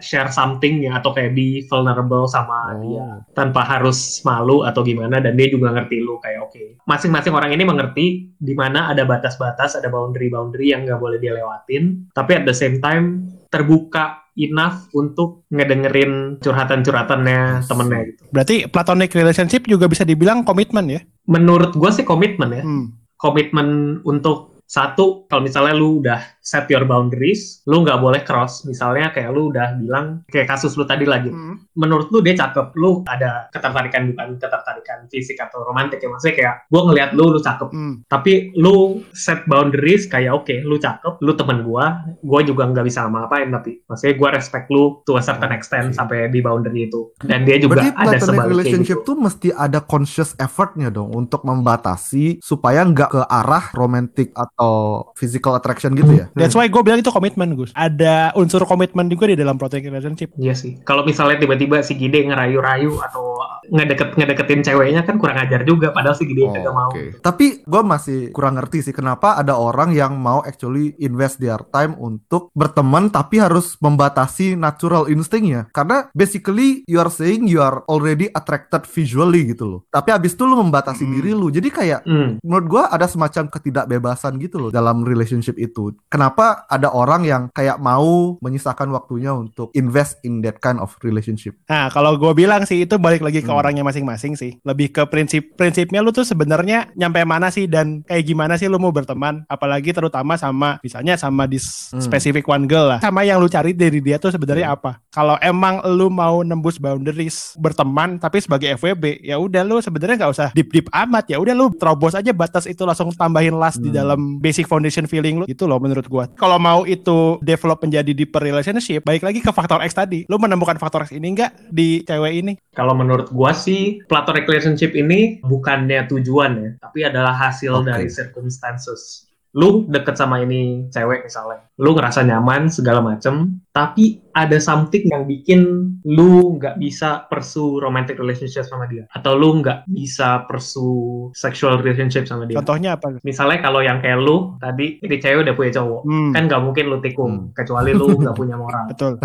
share 0.00 0.32
something 0.32 0.80
ya 0.80 0.96
atau 0.96 1.12
kayak 1.12 1.36
be 1.36 1.64
vulnerable 1.68 2.24
sama 2.24 2.72
Oh. 2.72 2.80
dia 2.80 3.06
tanpa 3.32 3.60
harus 3.62 4.24
malu 4.24 4.64
atau 4.64 4.80
gimana 4.80 5.20
dan 5.20 5.36
dia 5.36 5.46
juga 5.46 5.70
ngerti 5.70 6.00
lu 6.00 6.16
kayak 6.18 6.40
oke 6.42 6.62
masing-masing 6.84 7.36
orang 7.36 7.52
ini 7.52 7.62
mengerti 7.62 8.06
di 8.32 8.54
mana 8.56 8.88
ada 8.88 9.04
batas-batas 9.04 9.76
ada 9.76 9.86
boundary-boundary 9.86 10.72
yang 10.72 10.88
nggak 10.88 10.96
boleh 10.96 11.20
dia 11.20 11.36
lewatin 11.36 12.08
tapi 12.10 12.34
at 12.34 12.44
the 12.44 12.56
same 12.56 12.80
time 12.80 13.28
terbuka 13.46 14.24
enough 14.36 14.88
untuk 14.92 15.48
ngedengerin 15.48 16.36
curhatan-curhatannya 16.44 17.64
temennya 17.64 18.00
gitu. 18.04 18.22
Berarti 18.28 18.56
platonic 18.68 19.16
relationship 19.16 19.64
juga 19.64 19.88
bisa 19.88 20.04
dibilang 20.04 20.44
komitmen 20.44 20.84
ya. 20.92 21.00
Menurut 21.24 21.72
gue 21.72 21.90
sih 21.90 22.04
komitmen 22.04 22.52
ya, 22.52 22.60
Hmm. 22.60 22.92
komitmen 23.16 24.00
untuk 24.04 24.60
satu 24.66 25.24
kalau 25.24 25.40
misalnya 25.40 25.72
lu 25.72 26.04
udah 26.04 26.20
set 26.46 26.70
your 26.70 26.86
boundaries, 26.86 27.66
lu 27.66 27.82
nggak 27.82 27.98
boleh 27.98 28.22
cross. 28.22 28.62
Misalnya 28.62 29.10
kayak 29.10 29.34
lu 29.34 29.50
udah 29.50 29.74
bilang 29.82 30.22
kayak 30.30 30.46
kasus 30.46 30.78
lu 30.78 30.86
tadi 30.86 31.02
lagi. 31.02 31.34
Hmm. 31.34 31.58
Menurut 31.74 32.14
lu 32.14 32.22
dia 32.22 32.38
cakep, 32.38 32.70
lu 32.78 33.02
ada 33.10 33.50
ketertarikan 33.50 34.14
bukan 34.14 34.38
ketertarikan 34.38 35.10
fisik 35.10 35.42
atau 35.42 35.66
romantik 35.66 35.98
ya 35.98 36.06
maksudnya 36.06 36.36
kayak 36.38 36.54
gue 36.70 36.82
ngelihat 36.86 37.10
lu 37.18 37.34
lu 37.34 37.42
cakep. 37.42 37.68
Hmm. 37.74 38.06
Tapi 38.06 38.54
lu 38.54 39.02
set 39.10 39.42
boundaries 39.50 40.06
kayak 40.06 40.30
oke, 40.38 40.54
lu 40.62 40.78
cakep, 40.78 41.18
lu 41.18 41.34
temen 41.34 41.66
gua, 41.66 42.06
gua 42.22 42.40
juga 42.46 42.70
nggak 42.70 42.86
bisa 42.86 43.02
ngapain 43.10 43.50
tapi 43.50 43.82
maksudnya 43.90 44.14
gua 44.14 44.30
respect 44.36 44.70
lu 44.70 45.02
to 45.02 45.18
a 45.18 45.22
certain 45.24 45.50
extent 45.50 45.90
Oke. 45.90 45.96
sampai 45.98 46.30
di 46.30 46.38
boundary 46.38 46.86
itu. 46.86 47.10
Dan 47.18 47.42
dia 47.42 47.58
juga 47.58 47.82
Berarti 47.82 47.90
ada 47.96 48.18
sebaliknya 48.22 48.52
relationship 48.52 48.98
gitu. 49.02 49.08
tuh 49.08 49.16
mesti 49.18 49.48
ada 49.50 49.80
conscious 49.82 50.36
effortnya 50.38 50.92
dong 50.92 51.10
untuk 51.10 51.42
membatasi 51.42 52.38
supaya 52.38 52.86
nggak 52.86 53.10
ke 53.10 53.22
arah 53.26 53.64
romantic 53.74 54.30
atau 54.36 55.08
physical 55.18 55.58
attraction 55.58 55.96
gitu 55.98 56.12
ya. 56.12 56.26
That's 56.36 56.52
why 56.52 56.68
gue 56.68 56.82
bilang 56.82 57.00
itu 57.00 57.08
komitmen 57.08 57.56
Gus. 57.56 57.72
Ada 57.72 58.30
unsur 58.34 58.62
komitmen 58.62 59.08
juga 59.08 59.24
di 59.26 59.34
dalam 59.34 59.56
platonic 59.56 59.88
relationship. 59.88 60.36
Iya 60.36 60.52
sih. 60.52 60.76
Kalau 60.82 61.00
misalnya 61.02 61.40
tiba-tiba 61.40 61.80
si 61.80 61.96
Gide 61.96 62.20
ngerayu-rayu 62.22 62.92
atau 63.00 63.40
ngedeket 63.66 64.14
ngedeketin 64.14 64.60
ceweknya 64.62 65.02
kan 65.02 65.16
kurang 65.16 65.38
ajar 65.38 65.62
juga 65.62 65.90
padahal 65.90 66.12
si 66.12 66.24
Gide 66.24 66.44
Oh, 66.44 66.52
kagak 66.52 66.70
mau. 66.70 66.90
oke. 66.90 67.02
Tapi 67.18 67.46
gue 67.62 67.82
masih 67.82 68.18
kurang 68.30 68.54
ngerti 68.54 68.78
sih 68.82 68.92
kenapa 68.92 69.34
ada 69.34 69.56
orang 69.56 69.90
yang 69.90 70.14
mau 70.14 70.38
actually 70.40 70.92
invest 70.98 71.40
their 71.40 71.58
time 71.66 71.96
untuk 71.96 72.52
berteman 72.52 73.08
tapi 73.08 73.40
harus 73.40 73.74
membatasi 73.80 74.54
natural 74.54 75.08
instingnya. 75.08 75.66
Karena 75.72 76.12
basically 76.12 76.84
you 76.84 77.00
are 77.00 77.08
saying 77.08 77.48
you 77.48 77.58
are 77.58 77.80
already 77.86 78.28
attracted 78.30 78.84
visually 78.84 79.48
gitu 79.48 79.64
loh. 79.64 79.80
Tapi 79.88 80.12
abis 80.12 80.34
itu 80.34 80.44
lu 80.44 80.58
membatasi 80.58 81.02
Hmm. 81.02 81.12
diri 81.12 81.32
lu. 81.32 81.48
Jadi 81.48 81.68
kayak 81.68 82.00
Hmm. 82.02 82.36
menurut 82.40 82.66
gua 82.66 82.82
ada 82.88 83.06
semacam 83.06 83.48
ketidakbebasan 83.48 84.36
gitu 84.36 84.58
loh 84.58 84.70
dalam 84.70 85.00
relationship 85.00 85.56
itu. 85.56 85.94
Kenapa 86.06 86.25
ada 86.66 86.88
orang 86.88 87.22
yang 87.22 87.42
kayak 87.52 87.78
mau 87.78 88.34
menyisakan 88.40 88.90
waktunya 88.90 89.30
untuk 89.30 89.70
invest 89.72 90.18
in 90.22 90.40
that 90.40 90.58
kind 90.58 90.78
of 90.78 90.94
relationship? 91.00 91.54
Nah, 91.68 91.92
kalau 91.92 92.16
gue 92.16 92.32
bilang 92.32 92.64
sih 92.64 92.82
itu 92.82 92.96
balik 92.96 93.22
lagi 93.22 93.40
ke 93.40 93.50
Hmm. 93.50 93.60
orangnya 93.60 93.84
masing-masing 93.84 94.34
sih. 94.34 94.58
Lebih 94.62 94.90
ke 94.90 95.02
prinsip 95.06 95.54
prinsipnya 95.54 96.00
lu 96.00 96.10
tuh 96.10 96.24
sebenarnya 96.24 96.90
nyampe 96.94 97.22
mana 97.22 97.48
sih 97.48 97.66
dan 97.66 98.02
kayak 98.02 98.24
gimana 98.24 98.56
sih 98.56 98.66
lu 98.66 98.78
mau 98.78 98.90
berteman, 98.90 99.44
apalagi 99.46 99.92
terutama 99.92 100.34
sama 100.34 100.80
misalnya 100.80 101.14
sama 101.14 101.44
di 101.44 101.58
Hmm. 101.60 102.00
specific 102.00 102.46
one 102.46 102.64
girl 102.64 102.96
lah. 102.96 102.98
Sama 102.98 103.22
yang 103.22 103.38
lu 103.38 103.46
cari 103.46 103.72
dari 103.72 104.00
dia 104.00 104.16
tuh 104.16 104.30
sebenarnya 104.30 104.72
apa? 104.72 105.02
Kalau 105.16 105.40
emang 105.40 105.80
lu 105.96 106.12
mau 106.12 106.44
nembus 106.44 106.76
boundaries 106.76 107.56
berteman 107.56 108.20
tapi 108.20 108.44
sebagai 108.44 108.76
FWB, 108.76 109.24
ya 109.24 109.40
udah 109.40 109.64
lu 109.64 109.80
sebenarnya 109.80 110.20
nggak 110.20 110.32
usah 110.36 110.48
deep 110.52 110.68
deep 110.68 110.92
amat 110.92 111.32
ya. 111.32 111.40
Udah 111.40 111.56
lu 111.56 111.72
terobos 111.72 112.12
aja 112.12 112.36
batas 112.36 112.68
itu 112.68 112.84
langsung 112.84 113.08
tambahin 113.16 113.56
last 113.56 113.80
di 113.80 113.88
Hmm. 113.88 113.96
dalam 113.96 114.20
basic 114.36 114.68
foundation 114.68 115.08
feeling 115.08 115.40
lu. 115.40 115.44
Itu 115.48 115.64
loh 115.64 115.80
menurut 115.80 116.04
gua. 116.04 116.28
Kalau 116.36 116.60
mau 116.60 116.84
itu 116.84 117.40
develop 117.40 117.80
menjadi 117.80 118.12
deeper 118.12 118.44
relationship, 118.44 119.08
baik 119.08 119.24
lagi 119.24 119.40
ke 119.40 119.48
faktor 119.48 119.80
X 119.80 119.96
tadi. 119.96 120.28
Lu 120.28 120.36
menemukan 120.36 120.76
faktor 120.76 121.08
X 121.08 121.16
ini 121.16 121.32
enggak 121.32 121.56
di 121.72 122.04
cewek 122.04 122.32
ini? 122.36 122.52
Kalau 122.76 122.92
menurut 122.92 123.32
gua 123.32 123.56
sih 123.56 124.04
platonic 124.04 124.44
relationship 124.44 124.92
ini 124.92 125.40
bukannya 125.40 126.04
tujuan 126.12 126.52
ya, 126.60 126.70
tapi 126.76 127.08
adalah 127.08 127.32
hasil 127.32 127.80
Oke. 127.80 127.88
dari 127.88 128.12
circumstances. 128.12 129.25
Lu 129.56 129.88
deket 129.88 130.20
sama 130.20 130.44
ini 130.44 130.84
cewek 130.92 131.24
misalnya, 131.24 131.64
lu 131.80 131.96
ngerasa 131.96 132.20
nyaman 132.22 132.68
segala 132.68 133.00
macem, 133.00 133.56
tapi 133.72 134.20
ada 134.30 134.60
something 134.60 135.08
yang 135.08 135.24
bikin 135.24 135.60
lu 136.04 136.60
nggak 136.60 136.76
bisa 136.76 137.24
pursue 137.26 137.80
romantic 137.80 138.20
relationship 138.20 138.68
sama 138.68 138.84
dia, 138.84 139.08
atau 139.10 139.32
lu 139.32 139.64
nggak 139.64 139.88
bisa 139.88 140.44
pursue 140.44 141.32
sexual 141.32 141.80
relationship 141.80 142.28
sama 142.28 142.44
dia. 142.44 142.60
Contohnya 142.60 143.00
apa? 143.00 143.16
Misalnya 143.24 143.64
kalau 143.64 143.80
yang 143.80 144.04
kayak 144.04 144.20
lu 144.20 144.60
tadi, 144.60 145.00
ini 145.00 145.16
cewek 145.16 145.48
udah 145.48 145.56
punya 145.56 145.72
cowok, 145.72 146.00
Hmm, 146.04 146.30
kan 146.36 146.42
nggak 146.46 146.60
mungkin 146.60 146.84
lu 146.86 146.98
tikung, 147.00 147.34
Hmm. 147.48 147.50
kecuali 147.56 147.90
lu 147.96 148.12
nggak 148.12 148.36
punya 148.36 148.60
moral 148.60 148.84
betul. 148.92 149.16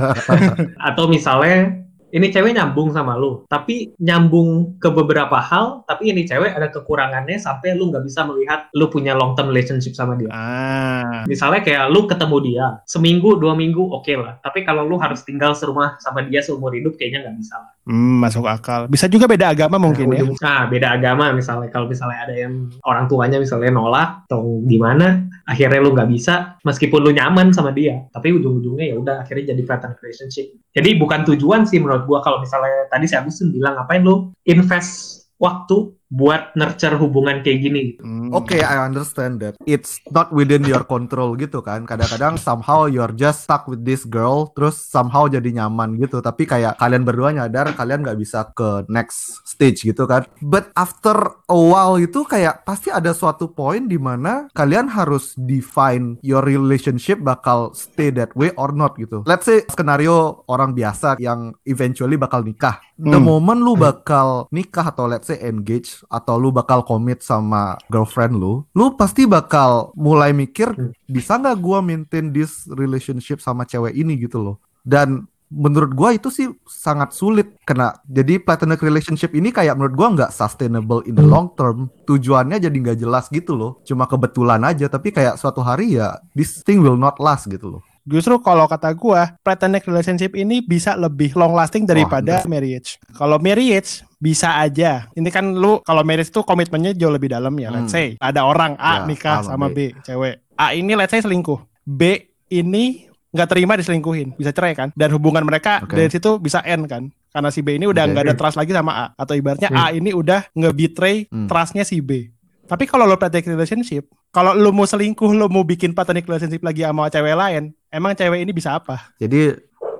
atau 0.79 1.03
misalnya 1.11 1.75
ini 2.11 2.27
cewek 2.29 2.51
nyambung 2.51 2.91
sama 2.91 3.15
lu, 3.15 3.47
tapi 3.47 3.95
nyambung 3.97 4.77
ke 4.77 4.91
beberapa 4.91 5.39
hal, 5.39 5.87
tapi 5.87 6.11
ini 6.11 6.27
cewek 6.27 6.51
ada 6.51 6.67
kekurangannya 6.67 7.39
sampai 7.39 7.73
lu 7.73 7.87
nggak 7.89 8.03
bisa 8.03 8.27
melihat 8.27 8.67
lu 8.75 8.91
punya 8.91 9.15
long 9.15 9.33
term 9.33 9.49
relationship 9.49 9.95
sama 9.95 10.19
dia. 10.19 10.27
Ah, 10.31 11.23
Misalnya 11.25 11.63
kayak 11.63 11.87
lu 11.89 12.05
ketemu 12.05 12.37
dia 12.43 12.65
seminggu 12.83 13.39
dua 13.39 13.55
minggu 13.55 13.81
oke 13.81 14.13
lah, 14.19 14.37
tapi 14.43 14.67
kalau 14.67 14.83
lu 14.83 14.99
harus 14.99 15.23
tinggal 15.23 15.55
serumah 15.55 15.95
sama 16.03 16.27
dia 16.27 16.43
seumur 16.43 16.75
hidup 16.75 16.99
kayaknya 16.99 17.27
nggak 17.27 17.37
bisa. 17.39 17.55
lah. 17.57 17.71
Hmm, 17.83 18.15
masuk 18.21 18.45
akal. 18.45 18.85
Bisa 18.85 19.05
juga 19.05 19.25
beda 19.25 19.49
agama 19.49 19.75
mungkin 19.75 20.05
Nah, 20.05 20.17
ya. 20.17 20.23
ujung- 20.25 20.37
Nah, 20.37 20.61
beda 20.67 20.87
agama 20.93 21.31
misalnya 21.31 21.69
kalau 21.69 21.85
misalnya 21.85 22.19
ada 22.23 22.35
yang 22.35 22.53
orang 22.81 23.05
tuanya 23.05 23.37
misalnya 23.37 23.69
nolak 23.69 24.25
atau 24.25 24.61
gimana, 24.65 25.27
akhirnya 25.43 25.79
lu 25.79 25.91
nggak 25.91 26.09
bisa 26.09 26.33
meskipun 26.61 26.99
lu 27.01 27.11
nyaman 27.11 27.51
sama 27.51 27.71
dia, 27.71 28.05
tapi 28.09 28.31
ujung-ujungnya 28.31 28.85
ya 28.91 28.95
udah 28.97 29.15
akhirnya 29.21 29.51
jadi 29.51 29.61
platonic 29.63 29.97
relationship. 29.99 30.45
Jadi 30.71 30.89
bukan 30.95 31.25
tujuan 31.25 31.65
sih 31.65 31.77
menurut 31.77 32.05
gua 32.05 32.21
kalau 32.21 32.39
misalnya 32.39 32.87
tadi 32.87 33.05
si 33.05 33.15
Agustin 33.15 33.49
bilang 33.49 33.75
ngapain 33.75 34.01
lu 34.01 34.29
invest 34.45 35.19
waktu 35.37 35.89
buat 36.11 36.51
nurture 36.59 36.99
hubungan 36.99 37.39
kayak 37.39 37.59
gini 37.63 37.79
gitu. 37.95 38.03
Hmm. 38.03 38.35
Oke, 38.35 38.59
I 38.59 38.83
understand 38.83 39.39
that. 39.39 39.55
It's 39.63 40.03
not 40.11 40.35
within 40.35 40.67
your 40.67 40.83
control 40.83 41.39
gitu 41.39 41.63
kan. 41.63 41.87
Kadang-kadang 41.87 42.35
somehow 42.35 42.91
you're 42.91 43.15
just 43.15 43.47
stuck 43.47 43.63
with 43.71 43.87
this 43.87 44.03
girl, 44.03 44.51
terus 44.51 44.75
somehow 44.75 45.31
jadi 45.31 45.47
nyaman 45.63 45.95
gitu. 45.95 46.19
Tapi 46.19 46.43
kayak 46.43 46.75
kalian 46.75 47.07
berdua 47.07 47.31
nyadar 47.31 47.71
kalian 47.71 48.03
nggak 48.03 48.19
bisa 48.19 48.51
ke 48.51 48.83
next 48.91 49.39
stage 49.47 49.87
gitu 49.87 50.03
kan. 50.03 50.27
But 50.43 50.75
after 50.75 51.15
a 51.47 51.55
while 51.55 51.95
itu 51.95 52.27
kayak 52.27 52.67
pasti 52.67 52.91
ada 52.91 53.15
suatu 53.15 53.47
point 53.55 53.87
di 53.87 53.95
mana 53.95 54.51
kalian 54.51 54.91
harus 54.91 55.31
define 55.39 56.19
your 56.19 56.43
relationship 56.43 57.23
bakal 57.23 57.71
stay 57.71 58.11
that 58.11 58.35
way 58.35 58.51
or 58.59 58.75
not 58.75 58.99
gitu. 58.99 59.23
Let's 59.23 59.47
say 59.47 59.63
skenario 59.71 60.43
orang 60.51 60.75
biasa 60.75 61.15
yang 61.23 61.55
eventually 61.63 62.19
bakal 62.19 62.43
nikah. 62.43 62.83
The 62.99 63.17
Hmm. 63.17 63.25
moment 63.25 63.59
lu 63.63 63.73
bakal 63.73 64.51
nikah 64.51 64.91
atau 64.91 65.07
let's 65.07 65.25
say 65.31 65.39
engage 65.41 66.00
atau 66.07 66.39
lu 66.39 66.49
bakal 66.49 66.81
commit 66.81 67.21
sama 67.21 67.75
girlfriend 67.91 68.39
lu, 68.39 68.65
lu 68.71 68.95
pasti 68.95 69.27
bakal 69.27 69.93
mulai 69.93 70.31
mikir 70.31 70.71
Hmm. 70.71 70.95
bisa 71.05 71.35
nggak 71.35 71.57
gua 71.59 71.83
maintain 71.83 72.31
this 72.31 72.63
relationship 72.71 73.37
sama 73.37 73.67
cewek 73.67 73.91
ini 73.91 74.15
gitu 74.17 74.39
loh. 74.39 74.55
Dan 74.81 75.27
menurut 75.51 75.91
gua 75.91 76.15
itu 76.15 76.31
sih 76.31 76.47
sangat 76.63 77.11
sulit 77.11 77.59
kena. 77.67 77.99
Jadi 78.07 78.39
platonic 78.39 78.79
relationship 78.79 79.35
ini 79.35 79.51
kayak 79.51 79.75
menurut 79.75 79.95
gua 79.99 80.07
nggak 80.15 80.31
sustainable 80.31 81.03
in 81.03 81.13
the 81.13 81.25
long 81.27 81.51
term. 81.53 81.91
Tujuannya 82.07 82.55
jadi 82.55 82.71
nggak 82.71 82.97
jelas 82.97 83.27
gitu 83.27 83.59
loh. 83.59 83.83
Cuma 83.83 84.07
kebetulan 84.07 84.63
aja. 84.63 84.87
Tapi 84.87 85.11
kayak 85.11 85.35
suatu 85.35 85.59
hari 85.59 85.99
ya 85.99 86.15
this 86.31 86.63
thing 86.63 86.79
will 86.79 86.95
not 86.95 87.19
last 87.19 87.51
gitu 87.51 87.67
loh. 87.67 87.81
Justru 88.01 88.41
kalau 88.41 88.65
kata 88.65 88.89
gua, 88.97 89.37
platonic 89.45 89.85
relationship 89.85 90.33
ini 90.33 90.63
bisa 90.65 90.97
lebih 90.97 91.37
long 91.37 91.53
lasting 91.53 91.85
daripada 91.85 92.41
marriage. 92.49 92.97
Kalau 93.13 93.37
marriage 93.37 94.01
bisa 94.21 94.55
aja. 94.55 95.09
Ini 95.11 95.27
kan 95.27 95.49
lu 95.51 95.81
kalau 95.81 96.05
marriage 96.05 96.29
tuh 96.29 96.45
komitmennya 96.45 96.93
jauh 96.93 97.09
lebih 97.09 97.27
dalam 97.27 97.51
ya. 97.57 97.67
Let's 97.67 97.89
Hmm. 97.89 98.13
say 98.13 98.21
ada 98.21 98.45
orang 98.45 98.77
A 98.77 99.01
Ya, 99.01 99.09
nikah 99.09 99.41
sama 99.41 99.57
sama 99.57 99.67
B, 99.67 99.97
cewek. 99.99 100.45
A 100.53 100.71
ini 100.71 100.93
let's 100.93 101.09
say 101.09 101.19
selingkuh. 101.19 101.57
B 101.81 102.21
ini 102.47 103.09
nggak 103.31 103.49
terima 103.49 103.73
diselingkuhin, 103.73 104.37
bisa 104.37 104.53
cerai 104.53 104.77
kan? 104.77 104.93
Dan 104.93 105.09
hubungan 105.09 105.41
mereka 105.41 105.81
Oke. 105.81 105.97
dari 105.97 106.07
situ 106.07 106.37
bisa 106.37 106.61
end 106.61 106.85
kan? 106.85 107.09
Karena 107.31 107.49
si 107.49 107.59
B 107.59 107.73
ini 107.73 107.87
udah 107.87 108.03
nggak 108.05 108.23
ada 108.23 108.35
trust 108.35 108.55
lagi 108.55 108.69
sama 108.69 108.91
A. 108.93 109.05
Atau 109.17 109.33
ibaratnya 109.33 109.67
Hmm. 109.67 109.81
A 109.81 109.85
ini 109.89 110.13
udah 110.13 110.45
nge-betray 110.53 111.25
Hmm. 111.25 111.47
trustnya 111.49 111.81
si 111.81 111.97
B. 111.97 112.29
Tapi 112.61 112.85
kalau 112.85 113.03
lo 113.03 113.15
platonic 113.15 113.49
relationship, 113.49 114.05
kalau 114.29 114.53
lo 114.53 114.71
mau 114.71 114.85
selingkuh, 114.85 115.33
lo 115.33 115.47
mau 115.47 115.65
bikin 115.65 115.91
platonic 115.91 116.23
relationship 116.23 116.61
lagi 116.61 116.83
sama 116.83 117.07
cewek 117.07 117.35
lain, 117.35 117.63
emang 117.87 118.15
cewek 118.15 118.39
ini 118.39 118.51
bisa 118.51 118.77
apa? 118.77 119.11
Jadi 119.17 119.51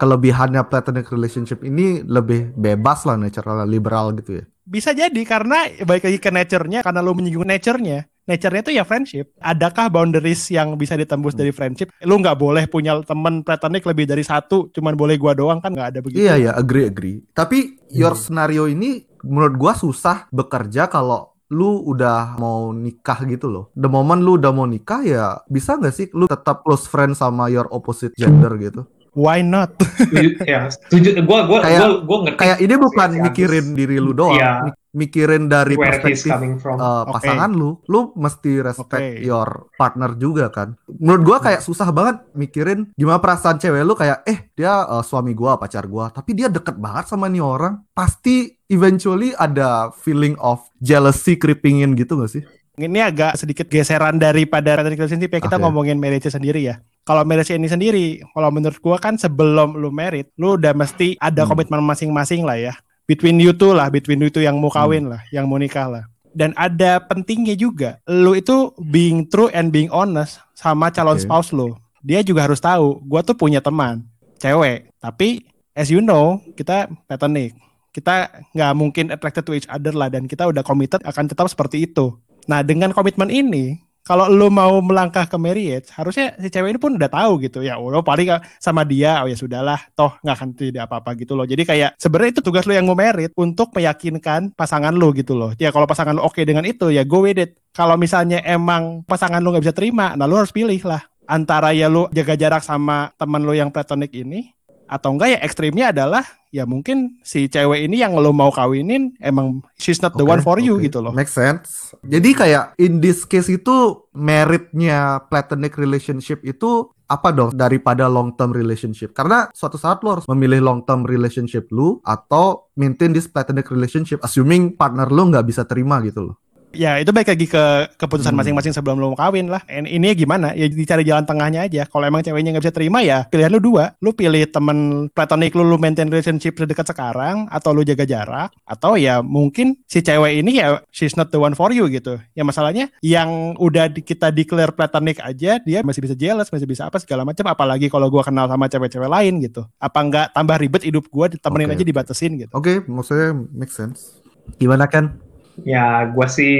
kelebihannya 0.02 0.66
platonic 0.66 1.14
relationship 1.14 1.62
ini 1.62 2.02
lebih 2.02 2.58
bebas 2.58 3.06
lah 3.06 3.22
natural 3.22 3.70
liberal 3.70 4.10
gitu 4.18 4.42
ya. 4.42 4.44
Bisa 4.66 4.98
jadi 4.98 5.22
karena 5.26 5.70
balik 5.86 6.10
lagi 6.10 6.18
ke 6.18 6.34
nature-nya 6.34 6.82
karena 6.82 7.06
lu 7.06 7.14
menyinggung 7.14 7.46
nature-nya. 7.46 8.10
Nature-nya 8.26 8.62
itu 8.66 8.74
ya 8.78 8.84
friendship. 8.86 9.34
Adakah 9.42 9.90
boundaries 9.90 10.46
yang 10.54 10.78
bisa 10.78 10.94
ditembus 10.94 11.34
dari 11.34 11.50
friendship? 11.54 11.90
Lu 12.06 12.18
nggak 12.22 12.38
boleh 12.38 12.66
punya 12.70 13.02
temen 13.02 13.42
platonik 13.42 13.86
lebih 13.86 14.10
dari 14.10 14.22
satu, 14.22 14.70
cuman 14.74 14.94
boleh 14.94 15.18
gua 15.18 15.34
doang 15.34 15.62
kan 15.62 15.74
nggak 15.74 15.90
ada 15.94 16.00
begitu. 16.02 16.22
Iya 16.22 16.50
ya, 16.50 16.52
agree 16.54 16.86
agree. 16.90 17.18
Tapi 17.34 17.82
your 17.94 18.14
scenario 18.18 18.70
ini 18.70 19.06
menurut 19.26 19.54
gua 19.58 19.74
susah 19.74 20.30
bekerja 20.30 20.90
kalau 20.90 21.34
lu 21.52 21.84
udah 21.84 22.40
mau 22.40 22.72
nikah 22.72 23.28
gitu 23.28 23.52
loh. 23.52 23.66
The 23.76 23.92
moment 23.92 24.24
lu 24.24 24.40
udah 24.40 24.56
mau 24.56 24.64
nikah 24.64 25.04
ya 25.04 25.42
bisa 25.52 25.76
nggak 25.76 25.94
sih 25.94 26.08
lu 26.16 26.32
tetap 26.32 26.64
close 26.64 26.88
friend 26.88 27.12
sama 27.18 27.52
your 27.52 27.68
opposite 27.74 28.16
gender 28.16 28.56
gitu? 28.56 28.88
Why 29.12 29.44
not? 29.44 29.76
Setuju, 29.76 30.40
ya, 30.48 30.72
setuju. 30.72 31.20
Gua 31.28 31.44
gua 31.44 31.60
Kayak- 31.60 31.84
gua 31.84 31.92
gua 32.02 32.18
ngerti. 32.24 32.40
Kayak 32.40 32.58
ini 32.60 32.74
bukan 32.76 33.08
si 33.08 33.12
Agus. 33.12 33.26
mikirin 33.28 33.66
diri 33.76 33.98
lu 34.00 34.12
doang, 34.12 34.40
Iya. 34.40 34.52
mik- 34.64 34.80
mikirin 34.92 35.44
dari 35.48 35.76
where 35.76 36.00
perspektif 36.00 36.36
uh, 36.66 37.04
pasangan 37.06 37.52
lu, 37.52 37.80
lu 37.86 38.12
mesti 38.14 38.60
respect 38.60 39.04
Oke. 39.16 39.20
your 39.20 39.68
partner 39.74 40.16
juga 40.16 40.48
kan. 40.48 40.80
Menurut 40.88 41.24
gua 41.24 41.38
kayak 41.40 41.60
susah 41.60 41.92
banget 41.92 42.24
mikirin 42.32 42.92
gimana 42.94 43.20
perasaan 43.20 43.56
cewek 43.56 43.84
lu 43.84 43.96
kayak 43.96 44.24
eh 44.24 44.48
dia 44.54 44.80
uh, 44.82 45.04
suami 45.04 45.32
gua, 45.32 45.56
pacar 45.56 45.84
gua, 45.86 46.08
tapi 46.08 46.32
dia 46.32 46.48
deket 46.48 46.76
banget 46.76 47.08
sama 47.08 47.28
nih 47.28 47.40
orang. 47.40 47.84
Pasti 47.92 48.48
eventually 48.68 49.32
ada 49.34 49.92
feeling 49.94 50.40
of 50.40 50.64
jealousy 50.78 51.36
creeping 51.36 51.84
in 51.84 51.96
gitu 51.96 52.16
gak 52.16 52.32
sih? 52.32 52.44
Ini 52.74 53.04
agak 53.06 53.36
sedikit 53.36 53.68
geseran 53.68 54.16
daripada 54.16 54.80
relationship 54.80 55.28
ya 55.30 55.44
kita 55.44 55.56
Oke. 55.56 55.64
ngomongin 55.68 56.00
marriage 56.00 56.26
sendiri 56.26 56.64
ya. 56.64 56.80
Kalau 57.02 57.26
marriage 57.26 57.50
ini 57.50 57.66
sendiri, 57.66 58.22
kalau 58.34 58.54
menurut 58.54 58.78
gua 58.78 59.02
kan 59.02 59.18
sebelum 59.18 59.74
lu 59.74 59.90
married, 59.90 60.30
lu 60.38 60.54
udah 60.54 60.72
mesti 60.78 61.18
ada 61.18 61.44
Hmm. 61.44 61.50
komitmen 61.50 61.82
masing-masing 61.82 62.46
lah 62.46 62.58
ya. 62.62 62.74
Between 63.10 63.42
you 63.42 63.52
two 63.52 63.74
lah, 63.74 63.90
between 63.90 64.22
you 64.22 64.30
two 64.30 64.46
yang 64.46 64.62
mau 64.62 64.70
kawin 64.70 65.10
lah, 65.10 65.20
yang 65.34 65.50
mau 65.50 65.58
nikah 65.58 65.90
lah. 65.90 66.04
Dan 66.32 66.56
ada 66.56 67.02
pentingnya 67.04 67.58
juga, 67.58 68.00
lu 68.08 68.38
itu 68.38 68.72
being 68.80 69.28
true 69.28 69.52
and 69.52 69.74
being 69.74 69.92
honest 69.92 70.40
sama 70.56 70.88
calon 70.94 71.20
Oke. 71.20 71.26
spouse 71.26 71.52
lu. 71.52 71.76
Dia 72.06 72.24
juga 72.24 72.46
harus 72.48 72.62
tahu, 72.62 73.02
gua 73.04 73.26
tuh 73.26 73.36
punya 73.36 73.60
teman, 73.60 74.06
cewek. 74.38 74.94
Tapi 75.02 75.44
as 75.74 75.90
you 75.90 76.00
know, 76.00 76.40
kita 76.54 76.88
platonic. 77.10 77.58
Kita 77.92 78.32
nggak 78.56 78.72
mungkin 78.78 79.06
attracted 79.12 79.44
to 79.44 79.52
each 79.52 79.68
other 79.68 79.92
lah 79.92 80.08
dan 80.08 80.24
kita 80.24 80.48
udah 80.48 80.64
committed 80.64 81.04
akan 81.04 81.28
tetap 81.28 81.52
seperti 81.52 81.84
itu. 81.84 82.16
Nah, 82.48 82.64
dengan 82.64 82.96
komitmen 82.96 83.28
ini, 83.28 83.76
kalau 84.02 84.26
lu 84.28 84.50
mau 84.50 84.82
melangkah 84.82 85.30
ke 85.30 85.38
marriage, 85.38 85.94
harusnya 85.94 86.34
si 86.42 86.50
cewek 86.50 86.74
ini 86.74 86.80
pun 86.82 86.98
udah 86.98 87.10
tahu 87.10 87.38
gitu 87.46 87.62
ya. 87.62 87.78
Oh, 87.78 88.02
paling 88.02 88.34
sama 88.58 88.82
dia, 88.82 89.22
oh 89.22 89.30
ya 89.30 89.38
sudahlah, 89.38 89.78
toh 89.94 90.18
nggak 90.26 90.36
akan 90.36 90.50
tidak 90.58 90.84
apa-apa 90.90 91.14
gitu 91.22 91.38
loh. 91.38 91.46
Jadi 91.46 91.62
kayak 91.64 92.02
sebenarnya 92.02 92.40
itu 92.40 92.42
tugas 92.42 92.66
lu 92.66 92.74
yang 92.74 92.90
mau 92.90 92.98
married 92.98 93.30
untuk 93.38 93.70
meyakinkan 93.78 94.58
pasangan 94.58 94.92
lu 94.92 95.14
gitu 95.14 95.38
loh. 95.38 95.54
Ya 95.62 95.70
kalau 95.70 95.86
pasangan 95.86 96.18
lu 96.18 96.26
oke 96.26 96.42
dengan 96.42 96.66
itu 96.66 96.90
ya 96.90 97.06
go 97.06 97.22
with 97.22 97.38
it. 97.38 97.58
Kalau 97.72 97.96
misalnya 97.96 98.42
emang 98.44 99.06
pasangan 99.06 99.40
lu 99.40 99.54
nggak 99.54 99.64
bisa 99.70 99.76
terima, 99.78 100.18
nah 100.18 100.26
lu 100.26 100.36
harus 100.36 100.52
pilih 100.52 100.82
lah 100.84 101.06
antara 101.30 101.72
ya 101.72 101.88
lu 101.88 102.12
jaga 102.12 102.36
jarak 102.36 102.64
sama 102.66 103.14
teman 103.16 103.46
lu 103.46 103.56
yang 103.56 103.72
platonic 103.72 104.12
ini 104.12 104.52
atau 104.92 105.16
enggak 105.16 105.38
ya 105.38 105.40
ekstrimnya 105.40 105.96
adalah 105.96 106.28
ya 106.52 106.68
mungkin 106.68 107.24
si 107.24 107.48
cewek 107.48 107.88
ini 107.88 108.04
yang 108.04 108.14
lo 108.20 108.36
mau 108.36 108.52
kawinin 108.52 109.16
emang 109.24 109.64
she's 109.80 110.04
not 110.04 110.14
the 110.20 110.24
Oke, 110.28 110.32
one 110.36 110.42
for 110.44 110.60
you 110.60 110.78
oke. 110.78 110.84
gitu 110.84 111.00
loh. 111.00 111.16
Make 111.16 111.32
sense. 111.32 111.96
Jadi 112.04 112.36
kayak 112.36 112.76
in 112.78 113.00
this 113.00 113.24
case 113.24 113.48
itu 113.48 114.06
meritnya 114.12 115.24
platonic 115.32 115.80
relationship 115.80 116.44
itu 116.44 116.92
apa 117.08 117.32
dong 117.36 117.52
daripada 117.56 118.08
long 118.12 118.36
term 118.36 118.52
relationship? 118.52 119.16
Karena 119.16 119.48
suatu 119.52 119.80
saat 119.80 120.04
lo 120.04 120.20
harus 120.20 120.28
memilih 120.28 120.60
long 120.64 120.84
term 120.84 121.08
relationship 121.08 121.72
lu 121.72 122.00
atau 122.04 122.72
maintain 122.76 123.12
this 123.16 123.32
platonic 123.32 123.68
relationship 123.72 124.20
assuming 124.24 124.76
partner 124.76 125.08
lu 125.08 125.32
nggak 125.32 125.48
bisa 125.48 125.64
terima 125.64 126.00
gitu 126.04 126.32
loh. 126.32 126.36
Ya 126.72 126.96
itu 126.98 127.12
baik 127.12 127.28
lagi 127.28 127.46
ke 127.46 127.64
keputusan 127.96 128.32
Hmm. 128.32 128.40
masing-masing 128.40 128.72
sebelum 128.72 128.96
lo 128.96 129.12
mau 129.12 129.20
kawin 129.20 129.48
lah. 129.48 129.60
And 129.68 129.84
ini 129.84 130.12
gimana? 130.14 130.56
Ya 130.56 130.66
dicari 130.66 131.04
jalan 131.04 131.24
tengahnya 131.24 131.68
aja. 131.68 131.84
Kalau 131.84 132.04
emang 132.04 132.22
ceweknya 132.22 132.56
nggak 132.56 132.64
bisa 132.64 132.72
terima 132.72 133.00
ya 133.00 133.28
pilihan 133.28 133.52
lu 133.52 133.60
dua. 133.60 133.92
Lu 134.00 134.12
pilih 134.12 134.48
temen 134.48 134.78
platonic 135.10 135.52
lu, 135.52 135.64
lu 135.64 135.76
maintain 135.76 136.08
relationship 136.08 136.56
sedekat 136.56 136.88
sekarang 136.88 137.48
atau 137.48 137.72
lu 137.72 137.84
jaga 137.84 138.04
jarak 138.04 138.50
atau 138.64 138.96
ya 138.96 139.20
mungkin 139.20 139.76
si 139.84 140.00
cewek 140.00 140.40
ini 140.40 140.58
ya 140.58 140.80
she's 140.90 141.14
not 141.14 141.28
the 141.28 141.38
one 141.38 141.54
for 141.54 141.70
you 141.70 141.86
gitu. 141.88 142.16
Ya 142.32 142.42
masalahnya 142.42 142.88
yang 143.00 143.54
udah 143.56 143.88
di- 143.88 144.02
kita 144.02 144.32
declare 144.32 144.72
platonic 144.72 145.20
aja 145.20 145.60
dia 145.60 145.80
masih 145.82 146.00
bisa 146.00 146.16
jealous, 146.16 146.48
masih 146.48 146.66
bisa 146.66 146.88
apa 146.88 146.98
segala 146.98 147.28
macam 147.28 147.44
apalagi 147.46 147.88
kalau 147.88 148.08
gua 148.08 148.24
kenal 148.24 148.48
sama 148.48 148.66
cewek-cewek 148.66 149.08
lain 149.08 149.44
gitu. 149.44 149.68
Apa 149.76 150.00
nggak 150.02 150.26
tambah 150.32 150.56
ribet 150.56 150.84
hidup 150.84 151.06
gua 151.08 151.28
ditemenin 151.28 151.68
Oke, 151.68 151.76
aja 151.76 151.84
dibatasin 151.84 152.32
gitu. 152.38 152.52
Oke, 152.52 152.80
maksudnya 152.88 153.36
make 153.52 153.70
sense. 153.70 154.24
Gimana 154.56 154.88
kan? 154.88 155.20
Ya, 155.62 156.10
gue 156.10 156.28
sih 156.28 156.54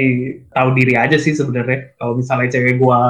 tahu 0.54 0.68
diri 0.78 0.94
aja 0.94 1.18
sih 1.18 1.34
sebenarnya. 1.34 1.98
Kalau 1.98 2.14
misalnya 2.14 2.48
cewek 2.54 2.78
gue 2.78 3.00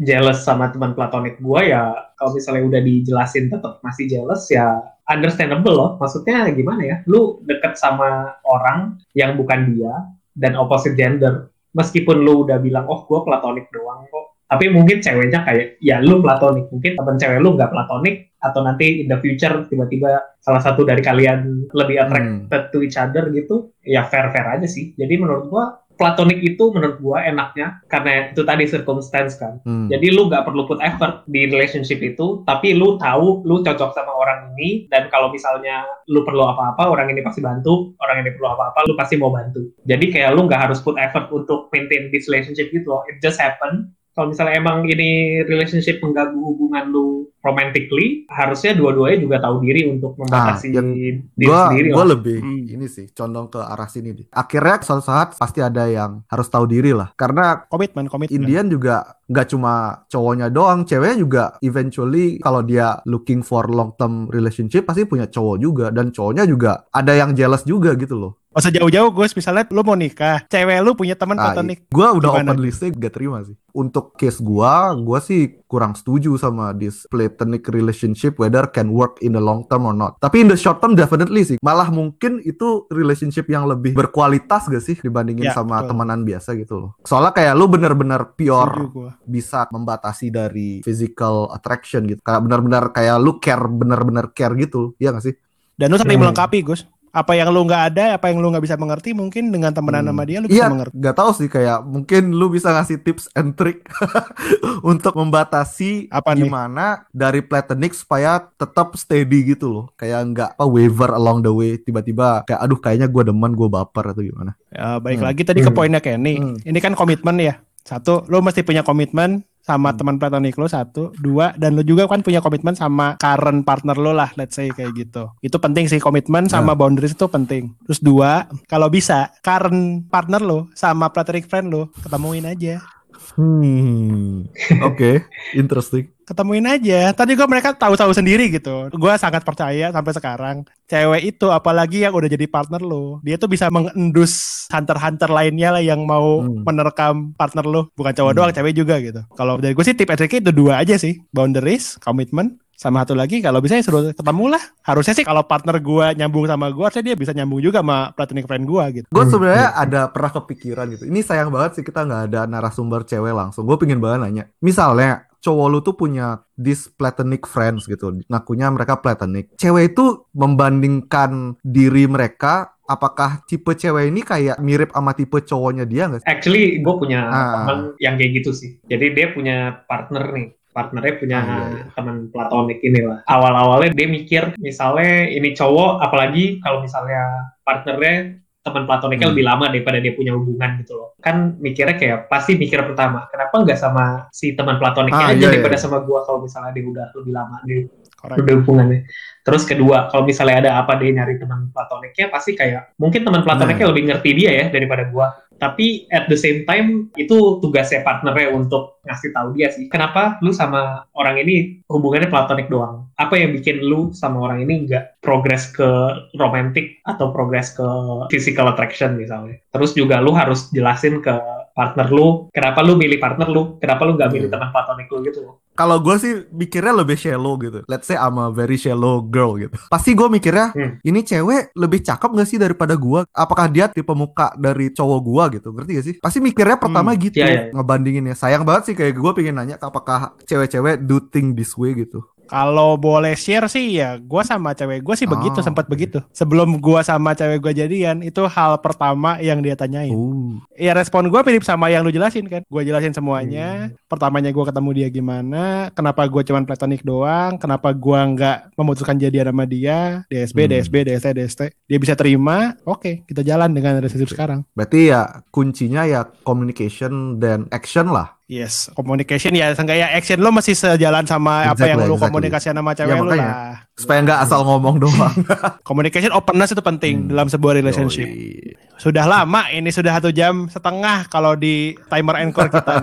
jealous 0.00 0.40
sama 0.44 0.72
teman 0.72 0.96
platonik 0.96 1.36
gue, 1.40 1.60
ya 1.68 1.92
kalau 2.16 2.32
misalnya 2.32 2.62
udah 2.64 2.80
dijelasin 2.80 3.52
tetap 3.52 3.80
masih 3.84 4.08
jealous, 4.08 4.48
ya 4.48 4.80
understandable 5.08 5.76
loh. 5.76 5.90
Maksudnya 6.00 6.48
gimana 6.52 6.82
ya? 6.82 6.96
Lu 7.04 7.44
deket 7.44 7.76
sama 7.76 8.40
orang 8.48 8.96
yang 9.12 9.36
bukan 9.36 9.74
dia 9.74 9.92
dan 10.32 10.56
opposite 10.56 10.96
gender. 10.96 11.52
Meskipun 11.74 12.22
lu 12.22 12.46
udah 12.46 12.62
bilang, 12.62 12.86
oh 12.86 13.04
gue 13.04 13.20
platonik 13.26 13.66
doang 13.74 14.06
kok. 14.06 14.38
Tapi 14.44 14.70
mungkin 14.70 15.02
ceweknya 15.02 15.42
kayak, 15.42 15.82
ya 15.82 15.98
lu 15.98 16.22
platonik. 16.22 16.70
Mungkin 16.70 16.94
temen 16.94 17.16
cewek 17.18 17.38
lu 17.42 17.58
nggak 17.58 17.72
platonik, 17.74 18.33
atau 18.44 18.60
nanti 18.60 19.00
in 19.00 19.08
the 19.08 19.16
future 19.24 19.64
tiba-tiba 19.72 20.20
salah 20.44 20.60
satu 20.60 20.84
dari 20.84 21.00
kalian 21.00 21.72
lebih 21.72 21.96
attracted 21.96 22.62
to 22.68 22.84
each 22.84 23.00
other 23.00 23.32
gitu, 23.32 23.72
ya 23.80 24.04
fair-fair 24.04 24.60
aja 24.60 24.68
sih. 24.68 24.92
Jadi 25.00 25.16
menurut 25.16 25.48
gua 25.48 25.80
platonik 25.94 26.42
itu 26.42 26.74
menurut 26.74 26.98
gua 27.00 27.22
enaknya 27.24 27.80
karena 27.86 28.34
itu 28.34 28.42
tadi 28.44 28.68
circumstance 28.68 29.40
kan. 29.40 29.62
Hmm. 29.64 29.88
Jadi 29.88 30.12
lu 30.12 30.28
nggak 30.28 30.44
perlu 30.44 30.68
put 30.68 30.82
effort 30.84 31.24
di 31.30 31.48
relationship 31.48 32.04
itu, 32.04 32.44
tapi 32.44 32.76
lu 32.76 33.00
tahu 33.00 33.40
lu 33.48 33.64
cocok 33.64 33.90
sama 33.96 34.12
orang 34.12 34.52
ini 34.54 34.84
dan 34.92 35.08
kalau 35.08 35.32
misalnya 35.32 35.88
lu 36.12 36.20
perlu 36.26 36.44
apa-apa, 36.44 36.92
orang 36.92 37.08
ini 37.08 37.24
pasti 37.24 37.40
bantu, 37.40 37.96
orang 38.04 38.20
ini 38.26 38.30
perlu 38.36 38.52
apa-apa, 38.52 38.84
lu 38.84 38.94
pasti 38.98 39.16
mau 39.16 39.32
bantu. 39.32 39.64
Jadi 39.88 40.12
kayak 40.12 40.36
lu 40.36 40.44
nggak 40.44 40.68
harus 40.68 40.84
put 40.84 41.00
effort 41.00 41.32
untuk 41.32 41.72
maintain 41.72 42.12
this 42.12 42.28
relationship 42.28 42.68
gitu 42.68 42.84
loh. 42.90 43.00
It 43.08 43.24
just 43.24 43.40
happen. 43.40 43.96
Kalau 44.14 44.30
misalnya 44.30 44.54
emang 44.62 44.86
ini 44.86 45.42
relationship 45.42 45.98
mengganggu 45.98 46.38
hubungan 46.38 46.94
lu 46.94 47.26
romantically, 47.44 48.24
harusnya 48.30 48.72
dua-duanya 48.72 49.18
juga 49.20 49.36
tahu 49.42 49.60
diri 49.60 49.90
untuk 49.90 50.16
membatasi 50.16 50.72
yang 50.72 50.88
diri 50.94 51.44
Gua, 51.44 51.68
sendiri 51.68 51.88
lah. 51.92 52.06
lebih 52.16 52.38
Hmm. 52.40 52.64
ini 52.64 52.86
sih 52.88 53.10
condong 53.12 53.52
ke 53.52 53.60
arah 53.60 53.90
sini 53.90 54.16
deh. 54.16 54.26
Akhirnya 54.32 54.80
suatu 54.80 55.04
saat 55.04 55.36
pasti 55.36 55.60
ada 55.60 55.84
yang 55.84 56.24
harus 56.30 56.48
tahu 56.48 56.64
diri 56.64 56.96
lah. 56.96 57.12
Karena 57.18 57.66
Komitmen, 57.68 58.08
komitmen. 58.08 58.32
Indian 58.32 58.70
juga 58.70 59.18
nggak 59.28 59.46
cuma 59.50 60.04
cowoknya 60.08 60.46
doang, 60.48 60.86
ceweknya 60.86 61.16
juga 61.18 61.42
eventually 61.60 62.38
kalau 62.40 62.64
dia 62.64 63.02
looking 63.04 63.44
for 63.44 63.68
long 63.68 63.92
term 63.98 64.30
relationship 64.32 64.88
pasti 64.88 65.04
punya 65.04 65.28
cowok 65.28 65.56
juga 65.60 65.86
dan 65.92 66.14
cowoknya 66.14 66.44
juga 66.48 66.86
ada 66.94 67.12
yang 67.12 67.36
jealous 67.36 67.66
juga 67.66 67.92
gitu 67.98 68.16
loh. 68.16 68.32
Gak 68.54 68.62
usah 68.62 68.70
jauh-jauh 68.72 69.10
Gus, 69.10 69.34
misalnya 69.34 69.66
lu 69.68 69.82
mau 69.82 69.92
nikah, 69.92 70.46
cewek 70.46 70.78
lu 70.78 70.94
punya 70.94 71.12
teman 71.12 71.34
Nah, 71.34 71.50
platonik. 71.50 71.90
gua 71.90 72.14
udah 72.14 72.30
Gimana? 72.32 72.54
open 72.54 72.62
listnya 72.62 72.88
gak 72.88 73.12
terima 73.12 73.42
sih. 73.42 73.58
Untuk 73.68 74.14
case 74.14 74.38
gua, 74.38 74.94
gua 74.94 75.18
sih 75.18 75.58
kurang 75.66 75.92
setuju 75.92 76.30
sama 76.36 76.70
this 76.70 77.02
platonic 77.04 77.66
relationship 77.66 78.38
whether 78.38 78.62
can 78.64 78.88
work 78.88 79.18
in 79.18 79.34
the 79.34 79.42
long 79.42 79.66
term 79.66 79.82
or 79.82 79.92
not. 79.92 80.14
Tapi 80.16 80.40
in 80.40 80.48
the 80.48 80.54
short 80.54 80.78
term 80.78 80.94
definitely 80.94 81.42
sih. 81.42 81.58
Malah 81.58 81.90
mungkin 81.90 82.38
itu 82.40 82.86
relationship 82.88 83.44
yang 83.48 83.66
lebih 83.66 83.90
berkualitas 83.92 84.64
gak 84.64 84.80
sih 84.80 84.94
dibandingin 84.96 85.44
Ya, 85.44 85.52
sama 85.52 85.82
betul. 85.82 85.90
temenan 85.90 86.22
biasa 86.22 86.54
gitu 86.54 86.74
loh. 86.78 86.90
Soalnya 87.02 87.34
kayak 87.34 87.58
lu 87.58 87.66
bener-bener 87.66 88.22
pure 88.30 88.86
bisa 89.20 89.66
membatasi 89.68 90.30
dari 90.30 90.78
physical 90.80 91.50
attraction 91.50 92.06
gitu. 92.06 92.22
Kayak 92.22 92.38
bener-bener 92.40 92.84
kayak 92.88 93.18
lu 93.18 93.36
care 93.36 93.66
bener-bener 93.66 94.30
care 94.30 94.54
gitu. 94.54 94.94
Iya 94.96 95.10
gak 95.10 95.26
sih? 95.26 95.34
Dan 95.74 95.90
lu 95.90 95.98
saling 95.98 96.14
Hmm. 96.14 96.30
melengkapi 96.30 96.62
Gus. 96.62 96.86
Apa 97.14 97.32
yang 97.32 97.48
lu 97.48 97.62
nggak 97.62 97.82
ada, 97.88 98.18
apa 98.18 98.26
yang 98.26 98.42
lu 98.42 98.50
nggak 98.50 98.60
bisa 98.60 98.74
mengerti, 98.74 99.14
mungkin 99.14 99.48
dengan 99.48 99.70
temenan 99.70 100.02
Hmm. 100.02 100.10
sama 100.10 100.22
dia 100.24 100.38
lu 100.38 100.50
bisa 100.50 100.58
Iya, 100.58 100.66
mengerti. 100.66 100.94
nggak 100.98 101.14
tahu 101.14 101.30
sih 101.32 101.46
kayak 101.46 101.78
mungkin 101.80 102.22
lu 102.30 102.50
bisa 102.50 102.68
ngasih 102.68 102.98
tips 103.00 103.30
and 103.32 103.54
trick 103.54 103.86
untuk 104.82 105.14
membatasi 105.14 106.10
Apa 106.10 106.34
nih? 106.34 106.44
gimana 106.44 107.06
dari 107.08 107.40
platonic 107.40 107.94
supaya 107.94 108.42
tetap 108.50 108.94
steady 108.94 109.46
gitu 109.46 109.70
loh. 109.70 109.86
Kayak 109.94 110.20
nggak 110.28 110.50
apa 110.54 110.64
waver 110.64 111.10
along 111.12 111.40
the 111.40 111.50
way 111.50 111.76
tiba-tiba 111.76 112.42
kayak 112.44 112.60
aduh 112.60 112.76
kayaknya 112.76 113.06
gua 113.06 113.22
demen 113.22 113.52
gua 113.52 113.70
baper 113.72 114.10
atau 114.10 114.20
gimana. 114.20 114.58
Ya, 114.68 114.98
baik 114.98 115.18
Hmm. 115.18 115.26
lagi 115.26 115.42
tadi 115.42 115.60
ke 115.60 115.70
Hmm. 115.70 115.76
poinnya 115.76 116.00
Kenny. 116.00 116.34
Hmm. 116.34 116.58
Ini 116.58 116.78
kan 116.78 116.92
komitmen 116.92 117.38
ya. 117.38 117.54
Satu, 117.80 118.24
lu 118.26 118.40
mesti 118.40 118.60
punya 118.60 118.80
komitmen 118.80 119.44
sama 119.64 119.90
Hmm. 119.90 119.98
teman 119.98 120.16
platonik 120.20 120.54
lu 120.60 120.68
satu, 120.68 121.16
dua, 121.16 121.56
dan 121.56 121.72
lu 121.72 121.80
juga 121.80 122.04
kan 122.04 122.20
punya 122.20 122.44
komitmen 122.44 122.76
sama 122.76 123.16
current 123.16 123.64
partner 123.64 123.96
lu 123.96 124.12
lah, 124.12 124.28
let's 124.36 124.60
say 124.60 124.68
kayak 124.68 124.92
gitu. 124.92 125.32
Itu 125.40 125.56
penting 125.56 125.88
sih 125.88 125.96
komitmen 125.96 126.46
sama 126.52 126.76
boundaries 126.76 127.16
itu 127.16 127.24
penting. 127.26 127.72
Terus 127.88 128.04
dua, 128.04 128.44
kalau 128.68 128.92
bisa 128.92 129.32
current 129.40 130.04
partner 130.12 130.44
lu 130.44 130.68
sama 130.76 131.08
platonic 131.08 131.48
friend 131.48 131.72
lu 131.72 131.88
ketemuin 132.04 132.44
aja. 132.44 132.84
Hmm. 133.32 134.44
Oke, 134.84 135.24
interesting. 135.52 136.12
ketemuin 136.24 136.64
aja. 136.64 137.12
Tadi 137.12 137.36
gua 137.36 137.44
mereka 137.44 137.76
tahu-tahu 137.76 138.16
sendiri 138.16 138.48
gitu. 138.48 138.88
Gua 138.96 139.20
sangat 139.20 139.44
percaya 139.44 139.92
sampai 139.92 140.12
sekarang 140.16 140.56
cewek 140.88 141.36
itu 141.36 141.52
apalagi 141.52 142.00
yang 142.00 142.16
udah 142.16 142.32
jadi 142.32 142.48
partner 142.48 142.80
lo, 142.80 143.20
dia 143.20 143.36
tuh 143.36 143.44
bisa 143.44 143.68
mengendus 143.68 144.64
hunter-hunter 144.72 145.28
lainnya 145.28 145.76
lah 145.76 145.84
yang 145.84 146.08
mau 146.08 146.40
Hmm. 146.40 146.64
menerkam 146.64 147.36
partner 147.36 147.68
lo. 147.68 147.92
Bukan 147.92 148.16
cowok 148.16 148.32
Hmm. 148.32 148.38
doang, 148.40 148.52
cewek 148.56 148.72
juga 148.72 148.96
gitu. 149.04 149.20
Kalau 149.36 149.60
dari 149.60 149.76
gue 149.76 149.84
sih 149.84 149.92
tip 149.92 150.08
and 150.08 150.24
itu 150.24 150.48
dua 150.48 150.80
aja 150.80 150.96
sih, 150.96 151.20
boundaries, 151.28 152.00
komitmen. 152.00 152.56
Sama 152.74 153.06
satu 153.06 153.14
lagi 153.14 153.38
kalau 153.38 153.62
bisa 153.62 153.78
ya 153.78 153.82
suruh 153.82 154.10
ketemu 154.10 154.58
lah. 154.58 154.62
Harusnya 154.82 155.14
sih 155.14 155.24
kalau 155.24 155.46
partner 155.46 155.78
gua 155.78 156.10
nyambung 156.12 156.44
sama 156.44 156.68
gua, 156.68 156.90
harusnya 156.90 157.14
dia 157.14 157.16
bisa 157.16 157.30
nyambung 157.32 157.62
juga 157.62 157.80
sama 157.80 158.10
platonic 158.12 158.44
friend 158.44 158.64
gua 158.66 158.90
gitu. 158.90 159.06
Gue 159.08 159.24
Hmm, 159.24 159.32
sebenarnya 159.32 159.68
ada 159.72 160.00
pernah 160.10 160.30
kepikiran 160.34 160.86
gitu. 160.92 161.04
Ini 161.08 161.20
sayang 161.22 161.48
banget 161.54 161.80
sih 161.80 161.84
kita 161.86 162.04
nggak 162.04 162.22
ada 162.32 162.40
narasumber 162.44 163.06
cewek 163.06 163.32
langsung. 163.32 163.64
Gue 163.64 163.78
pingin 163.78 164.02
banget 164.02 164.26
nanya. 164.26 164.44
Misalnya 164.60 165.24
cowok 165.38 165.66
lu 165.68 165.78
tuh 165.80 165.92
punya 165.92 166.40
this 166.56 166.88
platonic 166.88 167.44
friends 167.44 167.84
gitu. 167.84 168.16
Ngakunya 168.26 168.72
mereka 168.72 168.96
platonic. 168.96 169.52
Cewek 169.60 169.92
itu 169.92 170.24
membandingkan 170.32 171.60
diri 171.60 172.08
mereka 172.08 172.72
apakah 172.84 173.40
tipe 173.48 173.72
cewek 173.72 174.12
ini 174.12 174.20
kayak 174.20 174.60
mirip 174.60 174.92
sama 174.92 175.16
tipe 175.16 175.40
cowoknya 175.40 175.84
dia 175.84 176.08
nggak 176.08 176.20
sih? 176.20 176.28
Actually, 176.28 176.64
gue 176.80 176.94
punya 176.96 177.20
Ah. 177.28 177.52
teman 177.64 177.78
yang 178.00 178.16
kayak 178.16 178.44
gitu 178.44 178.50
sih. 178.52 178.76
Jadi 178.84 179.06
dia 179.12 179.32
punya 179.32 179.56
partner 179.88 180.32
nih. 180.32 180.48
Partnernya 180.74 181.14
punya 181.16 181.38
Ah, 181.38 181.46
iya, 181.46 181.64
iya. 181.70 181.84
teman 181.94 182.16
platonik 182.28 182.82
inilah. 182.82 183.22
Awal-awalnya 183.24 183.94
dia 183.94 184.08
mikir, 184.10 184.42
misalnya 184.58 185.30
ini 185.30 185.54
cowok, 185.54 186.02
apalagi 186.02 186.58
kalau 186.58 186.82
misalnya 186.82 187.22
partnernya 187.62 188.42
teman 188.64 188.88
platoniknya 188.88 189.28
Hmm. 189.28 189.34
lebih 189.36 189.44
lama 189.44 189.64
daripada 189.68 190.00
dia 190.00 190.16
punya 190.16 190.32
hubungan 190.32 190.80
gitu 190.80 190.96
loh. 190.96 191.12
Kan 191.20 191.60
mikirnya 191.60 191.94
kayak 191.94 192.26
pasti 192.26 192.56
mikir 192.56 192.80
pertama, 192.80 193.28
kenapa 193.28 193.60
nggak 193.60 193.76
sama 193.76 194.26
si 194.32 194.56
teman 194.56 194.80
platoniknya 194.80 195.30
Ah, 195.30 195.32
aja 195.36 195.38
iya, 195.38 195.48
daripada 195.52 195.76
iya. 195.76 195.82
sama 195.84 196.00
gua 196.00 196.24
kalau 196.24 196.40
misalnya 196.42 196.72
dia 196.72 196.82
udah 196.82 197.06
lebih 197.14 197.32
lama 197.32 197.56
di 197.62 197.84
Correct. 198.16 198.40
udah 198.40 198.54
hubungannya. 198.64 199.00
Terus 199.44 199.62
kedua, 199.62 200.08
kalau 200.08 200.24
misalnya 200.24 200.56
ada 200.64 200.70
apa 200.80 200.96
dia 200.96 201.12
nyari 201.12 201.36
teman 201.36 201.68
platoniknya 201.70 202.32
pasti 202.32 202.56
kayak 202.56 202.96
mungkin 202.96 203.20
teman 203.20 203.44
platoniknya 203.44 203.86
lebih 203.92 204.02
ngerti 204.08 204.30
dia 204.32 204.50
ya 204.50 204.66
daripada 204.72 205.12
gua. 205.12 205.28
Tapi 205.54 206.08
at 206.08 206.26
the 206.26 206.34
same 206.34 206.64
time 206.64 207.12
itu 207.14 207.36
tugasnya 207.60 208.00
partnernya 208.00 208.48
untuk 208.50 208.93
ngasih 209.04 209.30
tahu 209.30 209.48
dia 209.54 209.68
sih. 209.70 209.86
Kenapa 209.88 210.36
lu 210.40 210.50
sama 210.50 211.04
orang 211.14 211.40
ini 211.40 211.84
hubungannya 211.86 212.28
platonik 212.28 212.68
doang? 212.68 213.08
Apa 213.14 213.38
yang 213.38 213.52
bikin 213.52 213.84
lu 213.84 214.10
sama 214.12 214.40
orang 214.42 214.64
ini 214.64 214.88
nggak 214.88 215.20
progress 215.20 215.70
ke 215.70 215.86
romantic 216.34 216.98
atau 217.04 217.30
progress 217.30 217.72
ke 217.72 217.86
physical 218.28 218.68
attraction 218.68 219.14
misalnya? 219.14 219.60
Terus 219.70 219.94
juga 219.94 220.18
lu 220.18 220.32
harus 220.32 220.68
jelasin 220.72 221.20
ke 221.20 221.34
partner 221.74 222.06
lu, 222.06 222.46
kenapa 222.54 222.86
lu 222.86 222.94
milih 222.94 223.18
partner 223.18 223.50
lu, 223.50 223.76
kenapa 223.82 224.06
lu 224.06 224.14
nggak 224.14 224.30
milih 224.30 224.46
Hmm. 224.46 224.54
teman 224.54 224.70
platonik 224.70 225.10
lu 225.10 225.18
gitu. 225.26 225.58
Kalau 225.74 225.98
gue 225.98 226.14
sih 226.22 226.32
mikirnya 226.54 226.94
lebih 226.94 227.18
shallow 227.18 227.58
gitu. 227.58 227.82
Let's 227.90 228.06
say 228.06 228.14
I'm 228.14 228.38
a 228.38 228.46
very 228.54 228.78
shallow 228.78 229.18
girl 229.18 229.58
gitu. 229.58 229.74
Pasti 229.90 230.14
gue 230.14 230.30
mikirnya, 230.30 230.70
Hmm. 230.70 231.02
ini 231.02 231.26
cewek 231.26 231.74
lebih 231.74 231.98
cakep 231.98 232.30
gak 232.30 232.46
sih 232.46 232.62
daripada 232.62 232.94
gue? 232.94 233.26
Apakah 233.34 233.66
dia 233.66 233.90
tipe 233.90 234.14
muka 234.14 234.54
dari 234.54 234.94
cowok 234.94 235.18
gue 235.18 235.44
gitu? 235.58 235.74
Ngerti 235.74 235.90
gak 235.98 236.06
sih? 236.06 236.14
Pasti 236.22 236.38
mikirnya 236.38 236.78
pertama 236.78 237.10
gitu. 237.18 237.42
iya, 237.42 237.46
iya. 237.50 237.62
Ngebandinginnya. 237.74 238.38
Sayang 238.38 238.62
banget 238.62 238.86
sih 238.86 238.93
kayak 238.94 239.14
gue 239.14 239.30
pengen 239.34 239.58
nanya 239.58 239.76
apakah 239.78 240.38
cewek-cewek 240.46 241.02
do 241.04 241.18
think 241.20 241.58
this 241.58 241.74
way 241.74 241.92
gitu. 241.92 242.22
Kalau 242.44 243.00
boleh 243.00 243.32
share 243.40 243.64
sih 243.72 243.96
ya, 243.96 244.20
gue 244.20 244.42
sama 244.44 244.76
cewek 244.76 245.00
gue 245.00 245.16
sih 245.16 245.24
begitu, 245.24 245.58
Oh, 245.60 245.64
sempat 245.64 245.88
begitu. 245.88 246.20
Sebelum 246.28 246.76
gue 246.76 247.00
sama 247.00 247.32
cewek 247.32 247.56
gue 247.56 247.72
jadian, 247.72 248.20
itu 248.20 248.44
hal 248.44 248.76
pertama 248.84 249.40
yang 249.40 249.64
dia 249.64 249.72
tanyain. 249.72 250.12
Oh. 250.12 250.60
Ya 250.76 250.92
respon 250.92 251.32
gue 251.32 251.40
mirip 251.40 251.64
sama 251.64 251.88
yang 251.88 252.04
lu 252.04 252.12
jelasin 252.12 252.44
kan. 252.44 252.60
Gue 252.68 252.84
jelasin 252.84 253.16
semuanya. 253.16 253.88
Hmm. 253.88 253.96
Pertamanya 254.04 254.52
gue 254.52 254.60
ketemu 254.60 254.90
dia 254.92 255.08
gimana, 255.08 255.88
kenapa 255.96 256.28
gue 256.28 256.42
cuman 256.44 256.68
platonik 256.68 257.00
doang, 257.00 257.56
kenapa 257.56 257.96
gue 257.96 258.20
nggak 258.36 258.76
memutuskan 258.76 259.16
jadian 259.16 259.48
sama 259.48 259.64
dia, 259.64 260.28
DSB, 260.28 260.68
Hmm. 260.68 260.72
DSB, 260.76 260.94
DST, 261.08 261.26
DST. 261.32 261.60
Dia 261.88 261.98
bisa 261.98 262.12
terima, 262.12 262.76
oke 262.84 263.24
kita 263.24 263.40
jalan 263.40 263.72
dengan 263.72 263.96
relationship 264.04 264.28
sekarang. 264.28 264.68
Berarti 264.76 265.08
ya 265.08 265.40
kuncinya 265.48 266.04
ya 266.04 266.28
communication 266.44 267.40
dan 267.40 267.72
action 267.72 268.12
lah. 268.12 268.36
Yes, 268.44 268.92
communication 268.92 269.56
ya 269.56 269.72
seenggaknya 269.72 270.12
action 270.12 270.36
lo 270.36 270.52
masih 270.52 270.76
sejalan 270.76 271.24
sama 271.24 271.64
apa 271.64 271.80
yang 271.82 271.96
Exactly, 271.96 272.04
lu 272.04 272.12
exactly. 272.12 272.28
komunikasikan 272.28 272.76
sama 272.76 272.92
cewek 272.92 273.08
Ya, 273.08 273.16
makanya. 273.18 273.40
lah. 273.40 273.74
Supaya 273.96 274.18
nggak 274.20 274.38
asal 274.38 274.60
ngomong 274.62 274.96
doang. 275.00 275.34
Communication 275.88 276.28
openness 276.28 276.70
itu 276.70 276.80
penting 276.80 277.24
Hmm. 277.24 277.28
dalam 277.32 277.48
sebuah 277.48 277.72
relationship. 277.74 278.28
Yoi. 278.28 278.76
Sudah 279.04 279.28
lama 279.28 279.68
ini 279.68 279.92
sudah 279.92 280.16
satu 280.16 280.32
jam 280.32 280.64
setengah 280.66 281.28
kalau 281.28 281.52
di 281.52 281.92
timer 282.08 282.40
encore 282.40 282.72
kita. 282.72 282.94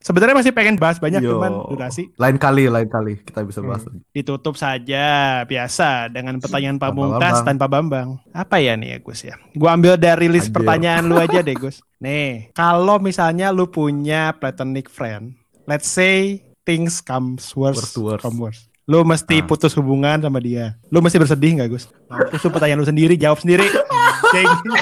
Sebenarnya 0.00 0.32
masih 0.34 0.52
pengen 0.52 0.76
bahas 0.76 0.96
banyak 0.96 1.20
Yo. 1.20 1.36
cuman 1.36 1.68
durasi 1.68 2.12
Lain 2.16 2.36
kali, 2.36 2.68
lain 2.68 2.84
kali 2.86 3.20
kita 3.20 3.40
bisa 3.40 3.60
bahas. 3.60 3.84
Hmm. 3.84 4.00
ditutup 4.10 4.52
saja 4.54 5.04
biasa 5.42 6.08
dengan 6.08 6.36
pertanyaan 6.38 6.76
Tanpa 6.76 6.88
pamungkas 6.90 7.20
Bambang. 7.34 7.44
tanpa 7.46 7.66
Bambang. 7.68 8.08
Apa 8.30 8.56
ya 8.56 8.72
nih 8.72 8.88
ya 8.90 8.98
Gus 8.98 9.20
ya? 9.22 9.36
Gua 9.52 9.72
ambil 9.72 9.96
dari 9.96 10.28
list 10.28 10.48
Anjir. 10.48 10.56
pertanyaan 10.56 11.02
lu 11.04 11.16
aja 11.16 11.40
deh 11.40 11.56
Gus. 11.60 11.84
Nih, 11.98 12.52
kalau 12.52 12.96
misalnya 12.98 13.48
lu 13.48 13.64
punya 13.66 14.32
platonic 14.32 14.88
friend, 14.88 15.36
let's 15.64 15.84
say 15.86 16.40
things 16.62 17.00
comes 17.00 17.52
worse, 17.52 17.80
Worse 17.80 17.96
worse. 17.98 18.22
from 18.22 18.36
worse. 18.38 18.60
Lu 18.84 19.00
mesti 19.02 19.40
Ah. 19.40 19.46
putus 19.46 19.72
hubungan 19.72 20.20
sama 20.20 20.36
dia. 20.38 20.76
Lu 20.88 21.00
mesti 21.00 21.16
bersedih 21.16 21.56
nggak 21.56 21.68
Gus? 21.70 21.88
Mampus 22.06 22.40
lu 22.40 22.50
pertanyaan 22.50 22.80
lu 22.80 22.88
sendiri, 22.88 23.16
jawab 23.16 23.36
sendiri. 23.36 23.64
Anjing. 24.34 24.74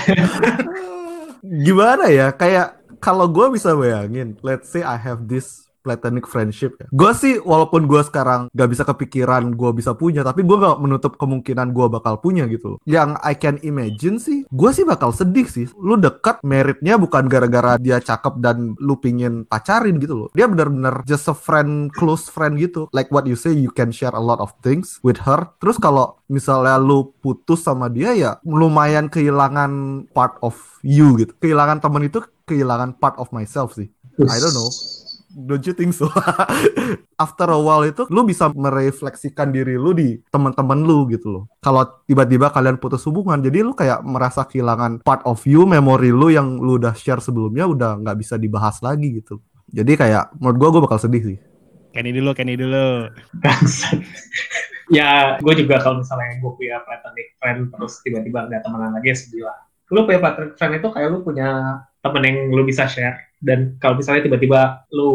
gimana 1.42 2.06
ya 2.08 2.30
kayak 2.30 2.78
kalau 3.02 3.26
gue 3.26 3.58
bisa 3.58 3.74
bayangin 3.74 4.38
let's 4.46 4.70
say 4.70 4.86
I 4.86 4.94
have 4.94 5.26
this 5.26 5.66
platonic 5.82 6.24
friendship 6.30 6.78
ya. 6.78 6.86
Gue 6.94 7.12
sih 7.12 7.42
walaupun 7.42 7.90
gue 7.90 8.00
sekarang 8.06 8.48
gak 8.54 8.70
bisa 8.70 8.82
kepikiran 8.86 9.52
gue 9.52 9.70
bisa 9.74 9.92
punya, 9.98 10.22
tapi 10.22 10.46
gue 10.46 10.56
gak 10.56 10.78
menutup 10.78 11.18
kemungkinan 11.18 11.74
gue 11.74 11.86
bakal 11.90 12.22
punya 12.22 12.46
gitu 12.48 12.76
loh. 12.76 12.80
Yang 12.86 13.18
I 13.20 13.34
can 13.36 13.56
imagine 13.66 14.16
sih, 14.22 14.46
gue 14.48 14.70
sih 14.70 14.86
bakal 14.86 15.10
sedih 15.10 15.46
sih. 15.50 15.66
Lu 15.76 15.98
deket 15.98 16.40
meritnya 16.46 16.96
bukan 16.96 17.26
gara-gara 17.26 17.76
dia 17.76 17.98
cakep 17.98 18.38
dan 18.38 18.78
lu 18.78 18.96
pingin 19.02 19.44
pacarin 19.44 19.98
gitu 19.98 20.14
loh. 20.14 20.28
Dia 20.32 20.46
bener-bener 20.46 21.02
just 21.04 21.26
a 21.28 21.36
friend, 21.36 21.90
close 21.92 22.30
friend 22.30 22.56
gitu. 22.56 22.86
Like 22.94 23.10
what 23.10 23.26
you 23.26 23.34
say, 23.34 23.52
you 23.52 23.74
can 23.74 23.90
share 23.90 24.14
a 24.14 24.22
lot 24.22 24.38
of 24.38 24.54
things 24.62 25.02
with 25.02 25.18
her. 25.26 25.50
Terus 25.58 25.76
kalau 25.76 26.22
misalnya 26.30 26.78
lu 26.80 27.12
putus 27.20 27.66
sama 27.66 27.92
dia 27.92 28.16
ya 28.16 28.30
lumayan 28.46 29.12
kehilangan 29.12 30.04
part 30.16 30.38
of 30.40 30.56
you 30.80 31.18
gitu. 31.18 31.34
Kehilangan 31.42 31.82
temen 31.82 32.06
itu 32.06 32.22
kehilangan 32.46 32.96
part 32.98 33.16
of 33.18 33.28
myself 33.34 33.74
sih. 33.74 33.88
I 34.20 34.38
don't 34.38 34.52
know. 34.52 34.68
Don't 35.32 35.64
you 35.64 35.72
think 35.72 35.96
so? 35.96 36.12
After 37.24 37.48
a 37.48 37.58
while 37.58 37.88
itu 37.88 38.04
lu 38.12 38.22
bisa 38.28 38.52
merefleksikan 38.52 39.48
diri 39.48 39.80
lu 39.80 39.96
di 39.96 40.20
teman-teman 40.28 40.84
lu 40.84 41.08
gitu 41.08 41.32
loh. 41.32 41.44
Kalau 41.64 42.04
tiba-tiba 42.04 42.52
kalian 42.52 42.76
putus 42.76 43.04
hubungan, 43.08 43.40
jadi 43.40 43.64
lu 43.64 43.72
kayak 43.72 44.04
merasa 44.04 44.44
kehilangan 44.44 45.00
part 45.00 45.24
of 45.24 45.40
you, 45.48 45.64
memori 45.64 46.12
lu 46.12 46.28
yang 46.28 46.60
lu 46.60 46.76
udah 46.76 46.92
share 46.92 47.24
sebelumnya 47.24 47.64
udah 47.64 48.04
nggak 48.04 48.16
bisa 48.20 48.36
dibahas 48.36 48.84
lagi 48.84 49.24
gitu. 49.24 49.40
Jadi 49.72 49.96
kayak 49.96 50.36
menurut 50.36 50.56
gua 50.60 50.68
gua 50.68 50.82
bakal 50.84 51.00
sedih 51.00 51.24
sih. 51.24 51.38
Kenny 51.92 52.12
dulu, 52.12 52.32
Kenny 52.32 52.56
dulu. 52.56 53.08
Ya, 54.92 55.40
gue 55.40 55.54
juga 55.56 55.80
kalau 55.80 56.04
misalnya 56.04 56.36
gue 56.36 56.52
punya 56.52 56.84
platonic 56.84 57.32
friend 57.40 57.72
terus 57.72 58.04
tiba-tiba 58.04 58.44
nggak 58.44 58.60
temenan 58.60 58.92
lagi 58.92 59.08
ya 59.08 59.16
sedih 59.16 59.42
lah. 59.48 59.58
Lu 59.88 60.04
punya 60.04 60.20
platonic 60.20 60.52
friend 60.60 60.84
itu 60.84 60.88
kayak 60.92 61.08
lu 61.08 61.24
punya 61.24 61.48
temen 62.04 62.22
yang 62.28 62.36
lu 62.52 62.62
bisa 62.68 62.84
share. 62.84 63.31
Dan 63.42 63.74
kalau 63.82 63.98
misalnya 63.98 64.22
tiba-tiba 64.22 64.86
lu 64.94 65.10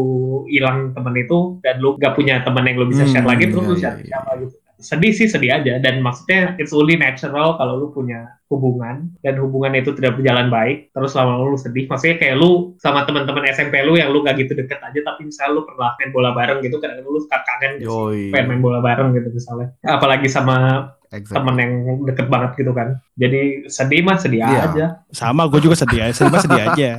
hilang 0.51 0.91
temen 0.91 1.15
itu 1.15 1.63
dan 1.63 1.79
lu 1.79 1.95
gak 1.95 2.11
punya 2.13 2.43
temen 2.43 2.67
yang 2.67 2.75
lu 2.75 2.91
bisa 2.91 3.07
Hmm, 3.07 3.11
share 3.15 3.27
lagi, 3.27 3.47
terus 3.47 3.63
iya, 3.63 3.69
lu 3.71 3.75
iya, 3.75 3.81
share 3.81 3.97
iya. 4.03 4.07
siapa 4.11 4.31
gitu. 4.43 4.55
Sedih 4.77 5.09
sih 5.09 5.25
sedih 5.25 5.51
aja. 5.57 5.73
Dan 5.81 6.05
maksudnya 6.05 6.53
it's 6.61 6.69
only 6.69 6.99
natural 6.99 7.57
kalau 7.57 7.79
lu 7.81 7.87
punya 7.89 8.37
hubungan 8.47 9.11
dan 9.25 9.35
hubungan 9.41 9.75
itu 9.75 9.91
tidak 9.97 10.15
berjalan 10.15 10.47
baik 10.47 10.93
terus 10.93 11.17
lama-lama 11.17 11.55
lu 11.55 11.57
sedih. 11.57 11.89
Maksudnya 11.89 12.15
kayak 12.21 12.35
lu 12.37 12.77
sama 12.77 13.01
teman-teman 13.07 13.47
SMP 13.49 13.81
lu 13.81 13.97
yang 13.97 14.13
lu 14.13 14.21
gak 14.21 14.37
gitu 14.37 14.53
deket 14.53 14.77
aja 14.77 14.99
tapi 15.01 15.25
misalnya 15.25 15.57
lu 15.57 15.61
pernah 15.65 15.97
main 15.97 16.11
bola 16.13 16.29
bareng 16.35 16.59
gitu 16.61 16.77
kadang 16.77 17.01
lu 17.01 17.17
suka 17.17 17.41
kangen 17.41 17.81
gitu. 17.81 18.13
Pengen 18.29 18.45
main 18.53 18.61
bola 18.61 18.79
bareng 18.83 19.15
gitu 19.17 19.33
misalnya. 19.33 19.73
Apalagi 19.81 20.29
sama 20.29 20.91
Exactly. 21.07 21.39
temen 21.39 21.55
yang 21.55 21.71
deket 22.03 22.27
banget 22.27 22.51
gitu 22.55 22.71
kan 22.71 22.99
jadi 23.13 23.63
sedih 23.65 24.01
mah 24.01 24.15
sedih 24.15 24.39
Iya. 24.39 24.61
aja 24.65 24.85
Sama, 25.09 25.47
gue 25.47 25.59
juga 25.59 25.73
sedih 25.73 26.03
aja. 26.03 26.13
Sedih, 26.13 26.35
sedih 26.37 26.63
aja. 26.67 26.91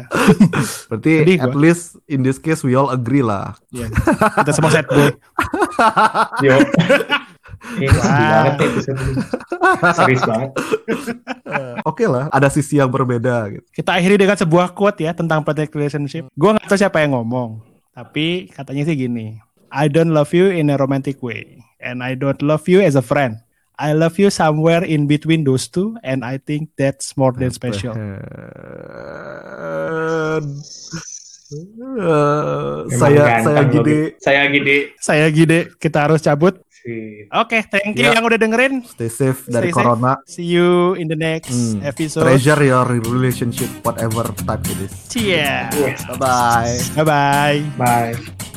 Berarti 0.89 1.13
Sedih 1.23 1.37
at 1.39 1.51
gua. 1.51 1.61
least 1.61 1.83
in 2.07 2.21
this 2.21 2.37
case 2.37 2.61
we 2.61 2.73
all 2.73 2.89
agree 2.89 3.21
lah. 3.21 3.53
Iya. 3.69 3.93
Kita 4.35 4.51
semua 4.51 4.71
sad 4.71 4.87
boy. 4.87 5.13
yo 6.47 6.57
Ini 7.75 7.87
banget 7.87 8.55
nih. 8.57 8.71
Serius 9.93 10.23
banget. 10.23 10.51
Oke 11.89 12.05
lah, 12.05 12.31
ada 12.31 12.49
sisi 12.49 12.77
yang 12.77 12.89
berbeda 12.89 13.51
gitu. 13.51 13.65
Kita 13.75 13.93
akhiri 13.93 14.17
dengan 14.17 14.35
sebuah 14.35 14.73
quote 14.73 15.01
ya 15.01 15.13
tentang 15.13 15.43
platonic 15.43 15.71
relationship. 15.71 16.31
Gue 16.33 16.51
nggak 16.51 16.65
tahu 16.65 16.79
siapa 16.79 16.99
yang 16.99 17.13
ngomong, 17.13 17.61
tapi 17.93 18.49
katanya 18.49 18.83
sih 18.85 18.97
gini. 18.97 19.39
I 19.69 19.87
don't 19.87 20.11
love 20.11 20.33
you 20.33 20.49
in 20.49 20.71
a 20.71 20.77
romantic 20.77 21.21
way, 21.21 21.61
and 21.77 22.01
I 22.01 22.15
don't 22.15 22.41
love 22.41 22.65
you 22.65 22.81
as 22.81 22.95
a 22.95 23.05
friend. 23.05 23.43
I 23.79 23.95
love 23.95 24.19
you 24.19 24.29
somewhere 24.29 24.83
in 24.83 25.07
between 25.07 25.43
those 25.43 25.67
two, 25.67 25.95
and 26.03 26.23
I 26.23 26.37
think 26.37 26.75
that's 26.75 27.15
more 27.15 27.31
than 27.31 27.49
special. 27.51 27.95
Eh, 27.95 28.19
saya 32.93 33.41
saya 33.41 33.63
Bi. 33.65 34.13
Saya 34.21 34.41
gini. 34.53 34.77
Saya 35.01 35.27
gede, 35.33 35.73
kita 35.81 36.05
harus 36.05 36.21
cabut. 36.21 36.61
Oke, 37.31 37.61
thank 37.69 37.95
you 37.95 38.09
Ya. 38.09 38.17
yang 38.17 38.25
udah 38.25 38.37
dengerin. 38.37 38.81
stay 38.83 39.13
safe 39.13 39.45
dari 39.47 39.69
Stay 39.69 39.73
safe. 39.73 39.77
corona. 39.77 40.13
See 40.25 40.49
you 40.49 40.97
in 40.97 41.05
the 41.07 41.17
next 41.19 41.77
Hmm. 41.77 41.85
episode. 41.85 42.25
Treasure 42.25 42.65
your 42.65 42.87
relationship 43.05 43.69
whatever 43.85 44.25
type 44.43 44.65
it 44.67 44.89
is. 44.89 44.93
Cheers. 45.13 45.69
Yes. 45.77 46.01
Bye 46.09 46.17
bye. 46.17 46.73
Bye 46.97 47.05
bye. 47.05 47.61
Bye. 47.77 48.57